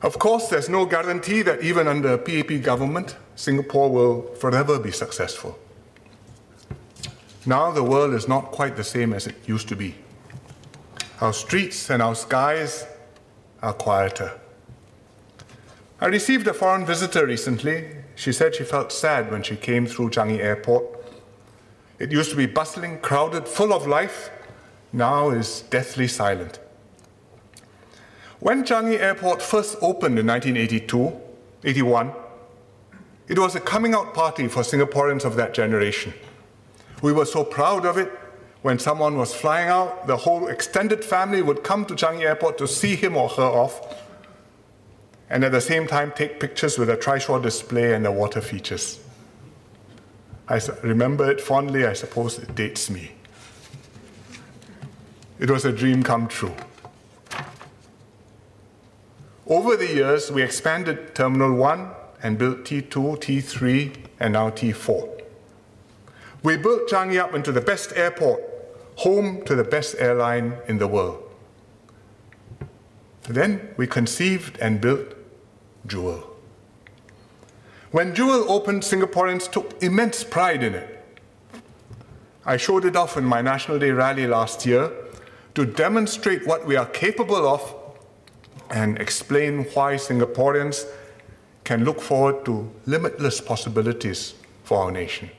Of 0.01 0.19
course, 0.19 0.49
there's 0.49 0.69
no 0.69 0.85
guarantee 0.85 1.41
that 1.43 1.63
even 1.63 1.87
under 1.87 2.13
a 2.13 2.17
PAP 2.17 2.61
government, 2.61 3.15
Singapore 3.35 3.89
will 3.89 4.21
forever 4.35 4.77
be 4.79 4.91
successful. 4.91 5.57
Now 7.45 7.71
the 7.71 7.83
world 7.83 8.13
is 8.13 8.27
not 8.27 8.51
quite 8.51 8.75
the 8.75 8.83
same 8.83 9.13
as 9.13 9.27
it 9.27 9.35
used 9.47 9.67
to 9.69 9.75
be. 9.75 9.95
Our 11.21 11.33
streets 11.33 11.89
and 11.89 12.01
our 12.01 12.15
skies 12.15 12.85
are 13.61 13.73
quieter. 13.73 14.39
I 16.01 16.07
received 16.07 16.47
a 16.47 16.53
foreign 16.53 16.85
visitor 16.85 17.25
recently. 17.25 17.87
She 18.15 18.33
said 18.33 18.55
she 18.55 18.63
felt 18.63 18.91
sad 18.91 19.31
when 19.31 19.43
she 19.43 19.55
came 19.55 19.85
through 19.85 20.09
Changi 20.09 20.39
Airport. 20.39 20.83
It 21.99 22.11
used 22.11 22.31
to 22.31 22.35
be 22.35 22.47
bustling, 22.47 22.99
crowded, 22.99 23.47
full 23.47 23.73
of 23.73 23.87
life, 23.87 24.29
now 24.91 25.29
is 25.29 25.61
deathly 25.69 26.07
silent. 26.07 26.59
When 28.45 28.63
Changi 28.63 28.99
Airport 28.99 29.41
first 29.41 29.75
opened 29.81 30.19
in 30.19 30.27
1982, 30.27 31.19
81, 31.63 32.13
it 33.27 33.39
was 33.39 33.55
a 33.55 33.59
coming 33.59 33.95
out 33.95 34.13
party 34.13 34.47
for 34.47 34.61
Singaporeans 34.61 35.25
of 35.25 35.35
that 35.37 35.55
generation. 35.55 36.13
We 37.01 37.11
were 37.11 37.25
so 37.25 37.43
proud 37.43 37.87
of 37.87 37.97
it. 37.97 38.11
When 38.61 38.77
someone 38.77 39.17
was 39.17 39.33
flying 39.33 39.69
out, 39.69 40.05
the 40.05 40.15
whole 40.15 40.47
extended 40.47 41.03
family 41.03 41.41
would 41.41 41.63
come 41.63 41.85
to 41.87 41.95
Changi 41.95 42.21
Airport 42.21 42.59
to 42.59 42.67
see 42.67 42.95
him 42.95 43.17
or 43.17 43.29
her 43.29 43.41
off, 43.41 43.81
and 45.27 45.43
at 45.43 45.51
the 45.51 45.59
same 45.59 45.87
time 45.87 46.13
take 46.15 46.39
pictures 46.39 46.77
with 46.77 46.91
a 46.91 46.97
trishaw 46.97 47.41
display 47.41 47.95
and 47.95 48.05
the 48.05 48.11
water 48.11 48.41
features. 48.41 48.99
I 50.47 50.61
remember 50.83 51.31
it 51.31 51.41
fondly, 51.41 51.87
I 51.87 51.93
suppose 51.93 52.37
it 52.37 52.53
dates 52.53 52.91
me. 52.91 53.13
It 55.39 55.49
was 55.49 55.65
a 55.65 55.71
dream 55.71 56.03
come 56.03 56.27
true. 56.27 56.53
Over 59.47 59.75
the 59.75 59.85
years, 59.85 60.31
we 60.31 60.41
expanded 60.41 61.13
Terminal 61.13 61.53
1 61.53 61.91
and 62.23 62.35
built 62.39 62.63
T2, 62.63 62.89
T3, 62.89 63.95
and 64.19 64.33
now 64.33 64.49
T4. 64.49 65.21
We 66.41 66.57
built 66.57 66.89
Changi 66.89 67.19
up 67.19 67.35
into 67.35 67.51
the 67.51 67.61
best 67.61 67.93
airport, 67.95 68.41
home 68.95 69.45
to 69.45 69.53
the 69.53 69.63
best 69.63 69.97
airline 69.99 70.57
in 70.67 70.79
the 70.79 70.87
world. 70.87 71.21
Then 73.29 73.69
we 73.77 73.85
conceived 73.85 74.57
and 74.57 74.81
built 74.81 75.13
Jewel. 75.85 76.23
When 77.91 78.15
Jewel 78.15 78.51
opened, 78.51 78.81
Singaporeans 78.81 79.51
took 79.51 79.81
immense 79.83 80.23
pride 80.23 80.63
in 80.63 80.73
it. 80.73 81.05
I 82.47 82.57
showed 82.57 82.83
it 82.85 82.95
off 82.95 83.15
in 83.15 83.25
my 83.25 83.43
National 83.43 83.77
Day 83.77 83.91
rally 83.91 84.25
last 84.25 84.65
year 84.65 84.91
to 85.53 85.65
demonstrate 85.65 86.47
what 86.47 86.65
we 86.65 86.75
are 86.75 86.87
capable 86.87 87.47
of 87.47 87.74
and 88.69 88.97
explain 88.99 89.63
why 89.73 89.95
Singaporeans 89.95 90.85
can 91.63 91.83
look 91.83 92.01
forward 92.01 92.45
to 92.45 92.69
limitless 92.85 93.41
possibilities 93.41 94.35
for 94.63 94.83
our 94.83 94.91
nation. 94.91 95.29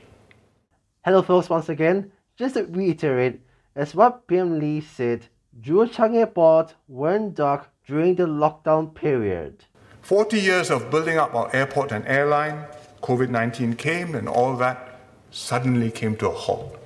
Hello 1.03 1.21
folks 1.21 1.49
once 1.49 1.69
again. 1.69 2.11
Just 2.35 2.55
to 2.55 2.65
reiterate, 2.65 3.39
as 3.75 3.95
what 3.95 4.27
PM 4.27 4.59
Lee 4.59 4.81
said, 4.81 5.25
Jewel 5.59 5.87
Changi 5.87 6.17
Airport 6.17 6.75
went 6.87 7.35
dark 7.35 7.69
during 7.85 8.15
the 8.15 8.27
lockdown 8.27 8.93
period. 8.93 9.65
40 10.01 10.39
years 10.39 10.69
of 10.69 10.91
building 10.91 11.17
up 11.17 11.33
our 11.33 11.49
airport 11.55 11.91
and 11.91 12.05
airline, 12.05 12.65
COVID-19 13.01 13.77
came 13.77 14.15
and 14.15 14.27
all 14.27 14.55
that 14.57 14.99
suddenly 15.31 15.91
came 15.91 16.15
to 16.17 16.29
a 16.29 16.33
halt. 16.33 16.77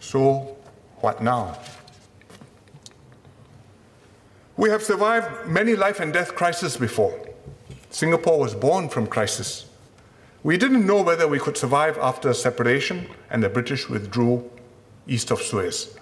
So 0.00 0.56
what 1.00 1.22
now? 1.22 1.58
We 4.56 4.70
have 4.70 4.82
survived 4.82 5.48
many 5.48 5.74
life 5.74 5.98
and 5.98 6.12
death 6.12 6.36
crises 6.36 6.76
before. 6.76 7.18
Singapore 7.90 8.38
was 8.38 8.54
born 8.54 8.88
from 8.88 9.06
crisis. 9.06 9.66
We 10.44 10.56
didn't 10.56 10.86
know 10.86 11.02
whether 11.02 11.26
we 11.26 11.40
could 11.40 11.56
survive 11.56 11.98
after 11.98 12.32
separation 12.34 13.08
and 13.30 13.42
the 13.42 13.48
British 13.48 13.88
withdrew 13.88 14.48
east 15.08 15.30
of 15.30 15.42
Suez. 15.42 15.96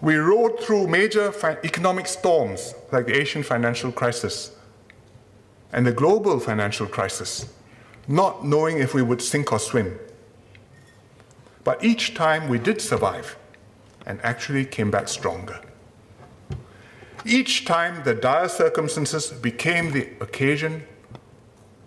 We 0.00 0.16
rode 0.16 0.58
through 0.60 0.88
major 0.88 1.32
economic 1.62 2.06
storms 2.06 2.74
like 2.90 3.06
the 3.06 3.20
Asian 3.20 3.42
financial 3.42 3.92
crisis 3.92 4.52
and 5.72 5.86
the 5.86 5.92
global 5.92 6.40
financial 6.40 6.86
crisis, 6.86 7.52
not 8.08 8.44
knowing 8.44 8.78
if 8.78 8.94
we 8.94 9.02
would 9.02 9.22
sink 9.22 9.52
or 9.52 9.58
swim. 9.58 9.96
But 11.62 11.84
each 11.84 12.14
time 12.14 12.48
we 12.48 12.58
did 12.58 12.80
survive 12.80 13.36
and 14.06 14.20
actually 14.22 14.64
came 14.64 14.90
back 14.90 15.06
stronger. 15.06 15.60
Each 17.24 17.64
time 17.64 18.02
the 18.04 18.14
dire 18.14 18.48
circumstances 18.48 19.30
became 19.30 19.92
the 19.92 20.08
occasion 20.20 20.84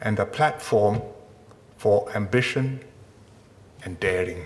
and 0.01 0.19
a 0.19 0.25
platform 0.25 1.01
for 1.77 2.09
ambition 2.15 2.81
and 3.83 3.99
daring. 3.99 4.45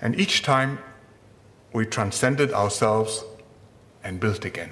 And 0.00 0.18
each 0.18 0.42
time 0.42 0.78
we 1.72 1.84
transcended 1.84 2.52
ourselves 2.52 3.24
and 4.04 4.20
built 4.20 4.44
again. 4.44 4.70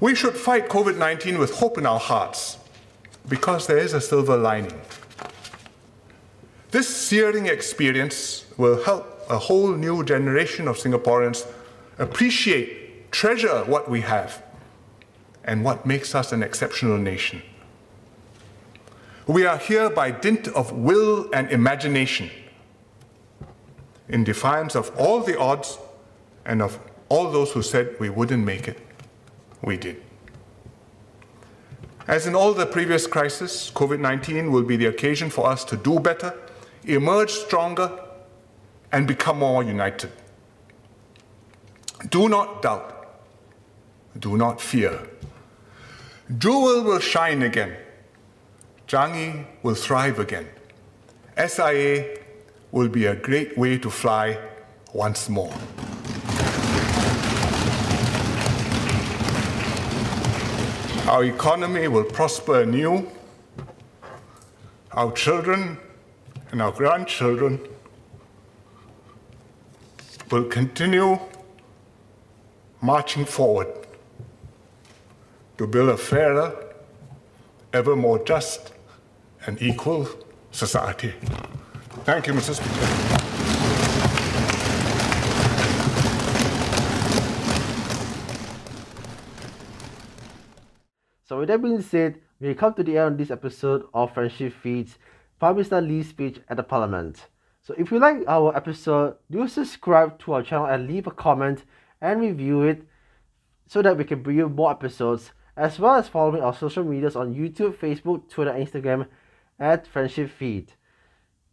We 0.00 0.14
should 0.14 0.36
fight 0.36 0.68
COVID 0.68 0.96
19 0.96 1.38
with 1.38 1.54
hope 1.54 1.78
in 1.78 1.86
our 1.86 1.98
hearts 1.98 2.58
because 3.28 3.66
there 3.66 3.78
is 3.78 3.92
a 3.92 4.00
silver 4.00 4.36
lining. 4.36 4.80
This 6.70 6.88
searing 6.88 7.46
experience 7.46 8.44
will 8.56 8.82
help 8.82 9.22
a 9.28 9.38
whole 9.38 9.72
new 9.72 10.04
generation 10.04 10.68
of 10.68 10.76
Singaporeans 10.76 11.46
appreciate, 11.98 13.10
treasure 13.12 13.64
what 13.64 13.90
we 13.90 14.02
have 14.02 14.42
and 15.44 15.64
what 15.64 15.86
makes 15.86 16.14
us 16.14 16.32
an 16.32 16.42
exceptional 16.42 16.98
nation. 16.98 17.42
We 19.26 19.44
are 19.46 19.58
here 19.58 19.90
by 19.90 20.10
dint 20.10 20.48
of 20.48 20.72
will 20.72 21.28
and 21.32 21.50
imagination, 21.50 22.30
in 24.08 24.22
defiance 24.22 24.76
of 24.76 24.94
all 24.96 25.20
the 25.20 25.38
odds 25.38 25.78
and 26.44 26.62
of 26.62 26.78
all 27.08 27.30
those 27.30 27.52
who 27.52 27.62
said 27.62 27.96
we 27.98 28.08
wouldn't 28.08 28.44
make 28.44 28.68
it. 28.68 28.78
We 29.62 29.76
did. 29.76 30.02
As 32.06 32.26
in 32.28 32.36
all 32.36 32.52
the 32.52 32.66
previous 32.66 33.06
crises, 33.06 33.72
COVID 33.74 33.98
19 33.98 34.52
will 34.52 34.62
be 34.62 34.76
the 34.76 34.86
occasion 34.86 35.28
for 35.28 35.48
us 35.48 35.64
to 35.64 35.76
do 35.76 35.98
better, 35.98 36.32
emerge 36.84 37.32
stronger, 37.32 37.90
and 38.92 39.08
become 39.08 39.40
more 39.40 39.64
united. 39.64 40.12
Do 42.04 42.28
not 42.28 42.62
doubt, 42.62 43.20
do 44.18 44.36
not 44.36 44.60
fear. 44.60 45.08
Jewel 46.38 46.82
will 46.84 47.00
shine 47.00 47.42
again. 47.42 47.76
Changi 48.86 49.46
will 49.62 49.74
thrive 49.74 50.18
again. 50.18 50.46
SIA 51.36 52.18
will 52.70 52.88
be 52.88 53.06
a 53.06 53.16
great 53.16 53.56
way 53.56 53.78
to 53.78 53.90
fly 53.90 54.38
once 54.92 55.28
more. 55.28 55.52
Our 61.08 61.24
economy 61.24 61.88
will 61.88 62.04
prosper 62.04 62.62
anew. 62.62 63.10
Our 64.92 65.12
children 65.12 65.78
and 66.50 66.60
our 66.60 66.72
grandchildren 66.72 67.60
will 70.30 70.44
continue 70.44 71.18
marching 72.86 73.24
forward 73.24 73.66
to 75.58 75.66
build 75.66 75.88
a 75.88 75.96
fairer, 75.96 76.54
ever 77.72 77.96
more 77.96 78.24
just 78.24 78.72
and 79.44 79.60
equal 79.60 80.08
society. 80.52 81.12
Thank 82.04 82.28
you, 82.28 82.32
Mr. 82.32 82.54
Speaker. 82.54 82.86
So 91.24 91.40
with 91.40 91.48
that 91.48 91.60
being 91.60 91.82
said, 91.82 92.20
we 92.38 92.54
come 92.54 92.74
to 92.74 92.84
the 92.84 92.98
end 92.98 93.12
of 93.14 93.18
this 93.18 93.32
episode 93.32 93.84
of 93.94 94.14
Friendship 94.14 94.52
Feeds, 94.62 94.96
Prime 95.40 95.56
Minister 95.56 95.80
Lee's 95.80 96.08
speech 96.10 96.38
at 96.48 96.56
the 96.56 96.62
Parliament. 96.62 97.26
So 97.62 97.74
if 97.76 97.90
you 97.90 97.98
like 97.98 98.18
our 98.28 98.56
episode, 98.56 99.16
do 99.28 99.48
subscribe 99.48 100.20
to 100.20 100.34
our 100.34 100.42
channel 100.44 100.66
and 100.66 100.86
leave 100.86 101.08
a 101.08 101.10
comment 101.10 101.64
and 102.00 102.20
review 102.20 102.62
it 102.62 102.82
so 103.66 103.82
that 103.82 103.96
we 103.96 104.04
can 104.04 104.22
bring 104.22 104.36
you 104.36 104.48
more 104.48 104.70
episodes 104.70 105.32
as 105.56 105.78
well 105.78 105.94
as 105.94 106.08
following 106.08 106.42
our 106.42 106.54
social 106.54 106.84
medias 106.84 107.16
on 107.16 107.34
YouTube, 107.34 107.76
Facebook, 107.76 108.28
Twitter, 108.28 108.52
Instagram 108.52 109.06
at 109.58 109.86
Friendship 109.86 110.30
Feed. 110.30 110.72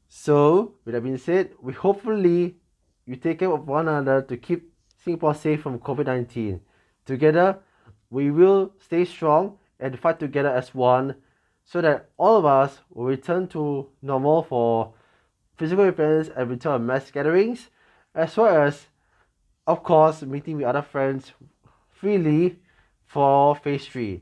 So, 0.10 0.76
with 0.86 0.94
that 0.94 1.02
being 1.02 1.18
said, 1.18 1.52
we 1.62 1.74
hopefully 1.74 2.58
you 3.06 3.16
take 3.16 3.40
care 3.40 3.52
of 3.52 3.68
one 3.68 3.88
another 3.88 4.22
to 4.24 4.38
keep 4.38 4.72
Singapore 5.04 5.34
safe 5.34 5.62
from 5.62 5.80
COVID 5.80 6.06
19. 6.06 6.62
Together, 7.06 7.60
we 8.10 8.30
will 8.30 8.74
stay 8.80 9.06
strong 9.06 9.58
and 9.80 10.00
fight 10.00 10.20
together 10.20 10.50
as 10.50 10.74
one 10.76 11.16
so 11.66 11.82
that 11.82 12.10
all 12.18 12.38
of 12.38 12.46
us 12.46 12.80
will 12.90 13.06
return 13.06 13.48
to 13.48 13.90
normal 14.02 14.44
for 14.44 14.94
physical 15.58 15.86
events 15.86 16.30
and 16.36 16.50
return 16.50 16.86
mass 16.86 17.10
gatherings, 17.10 17.70
as 18.14 18.36
well 18.38 18.64
as, 18.64 18.88
of 19.66 19.84
course, 19.84 20.22
meeting 20.24 20.58
with 20.58 20.66
other 20.66 20.82
friends 20.82 21.32
freely 21.90 22.60
for 23.06 23.56
phase 23.56 23.86
3. 23.88 24.22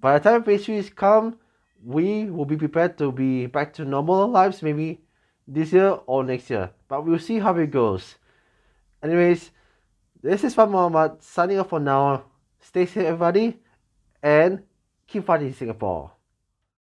By 0.00 0.18
the 0.18 0.30
time 0.30 0.44
phase 0.44 0.64
3 0.64 0.76
is 0.76 0.90
come, 0.90 1.38
we 1.84 2.30
will 2.30 2.44
be 2.44 2.56
prepared 2.56 2.96
to 2.98 3.12
be 3.12 3.46
back 3.46 3.72
to 3.74 3.84
normal 3.84 4.26
lives 4.28 4.62
maybe 4.62 5.00
this 5.46 5.72
year 5.72 5.98
or 6.06 6.24
next 6.24 6.50
year. 6.50 6.70
But 6.88 7.04
we'll 7.04 7.18
see 7.18 7.38
how 7.38 7.54
it 7.56 7.70
goes. 7.70 8.16
Anyways, 9.02 9.50
this 10.22 10.42
is 10.44 10.54
Fan 10.54 10.70
Muhammad 10.70 11.22
signing 11.22 11.58
off 11.58 11.68
for 11.68 11.80
now. 11.80 12.24
Stay 12.60 12.86
safe, 12.86 13.04
everybody, 13.04 13.60
and 14.22 14.62
keep 15.06 15.24
fighting 15.24 15.48
in 15.48 15.54
Singapore. 15.54 16.15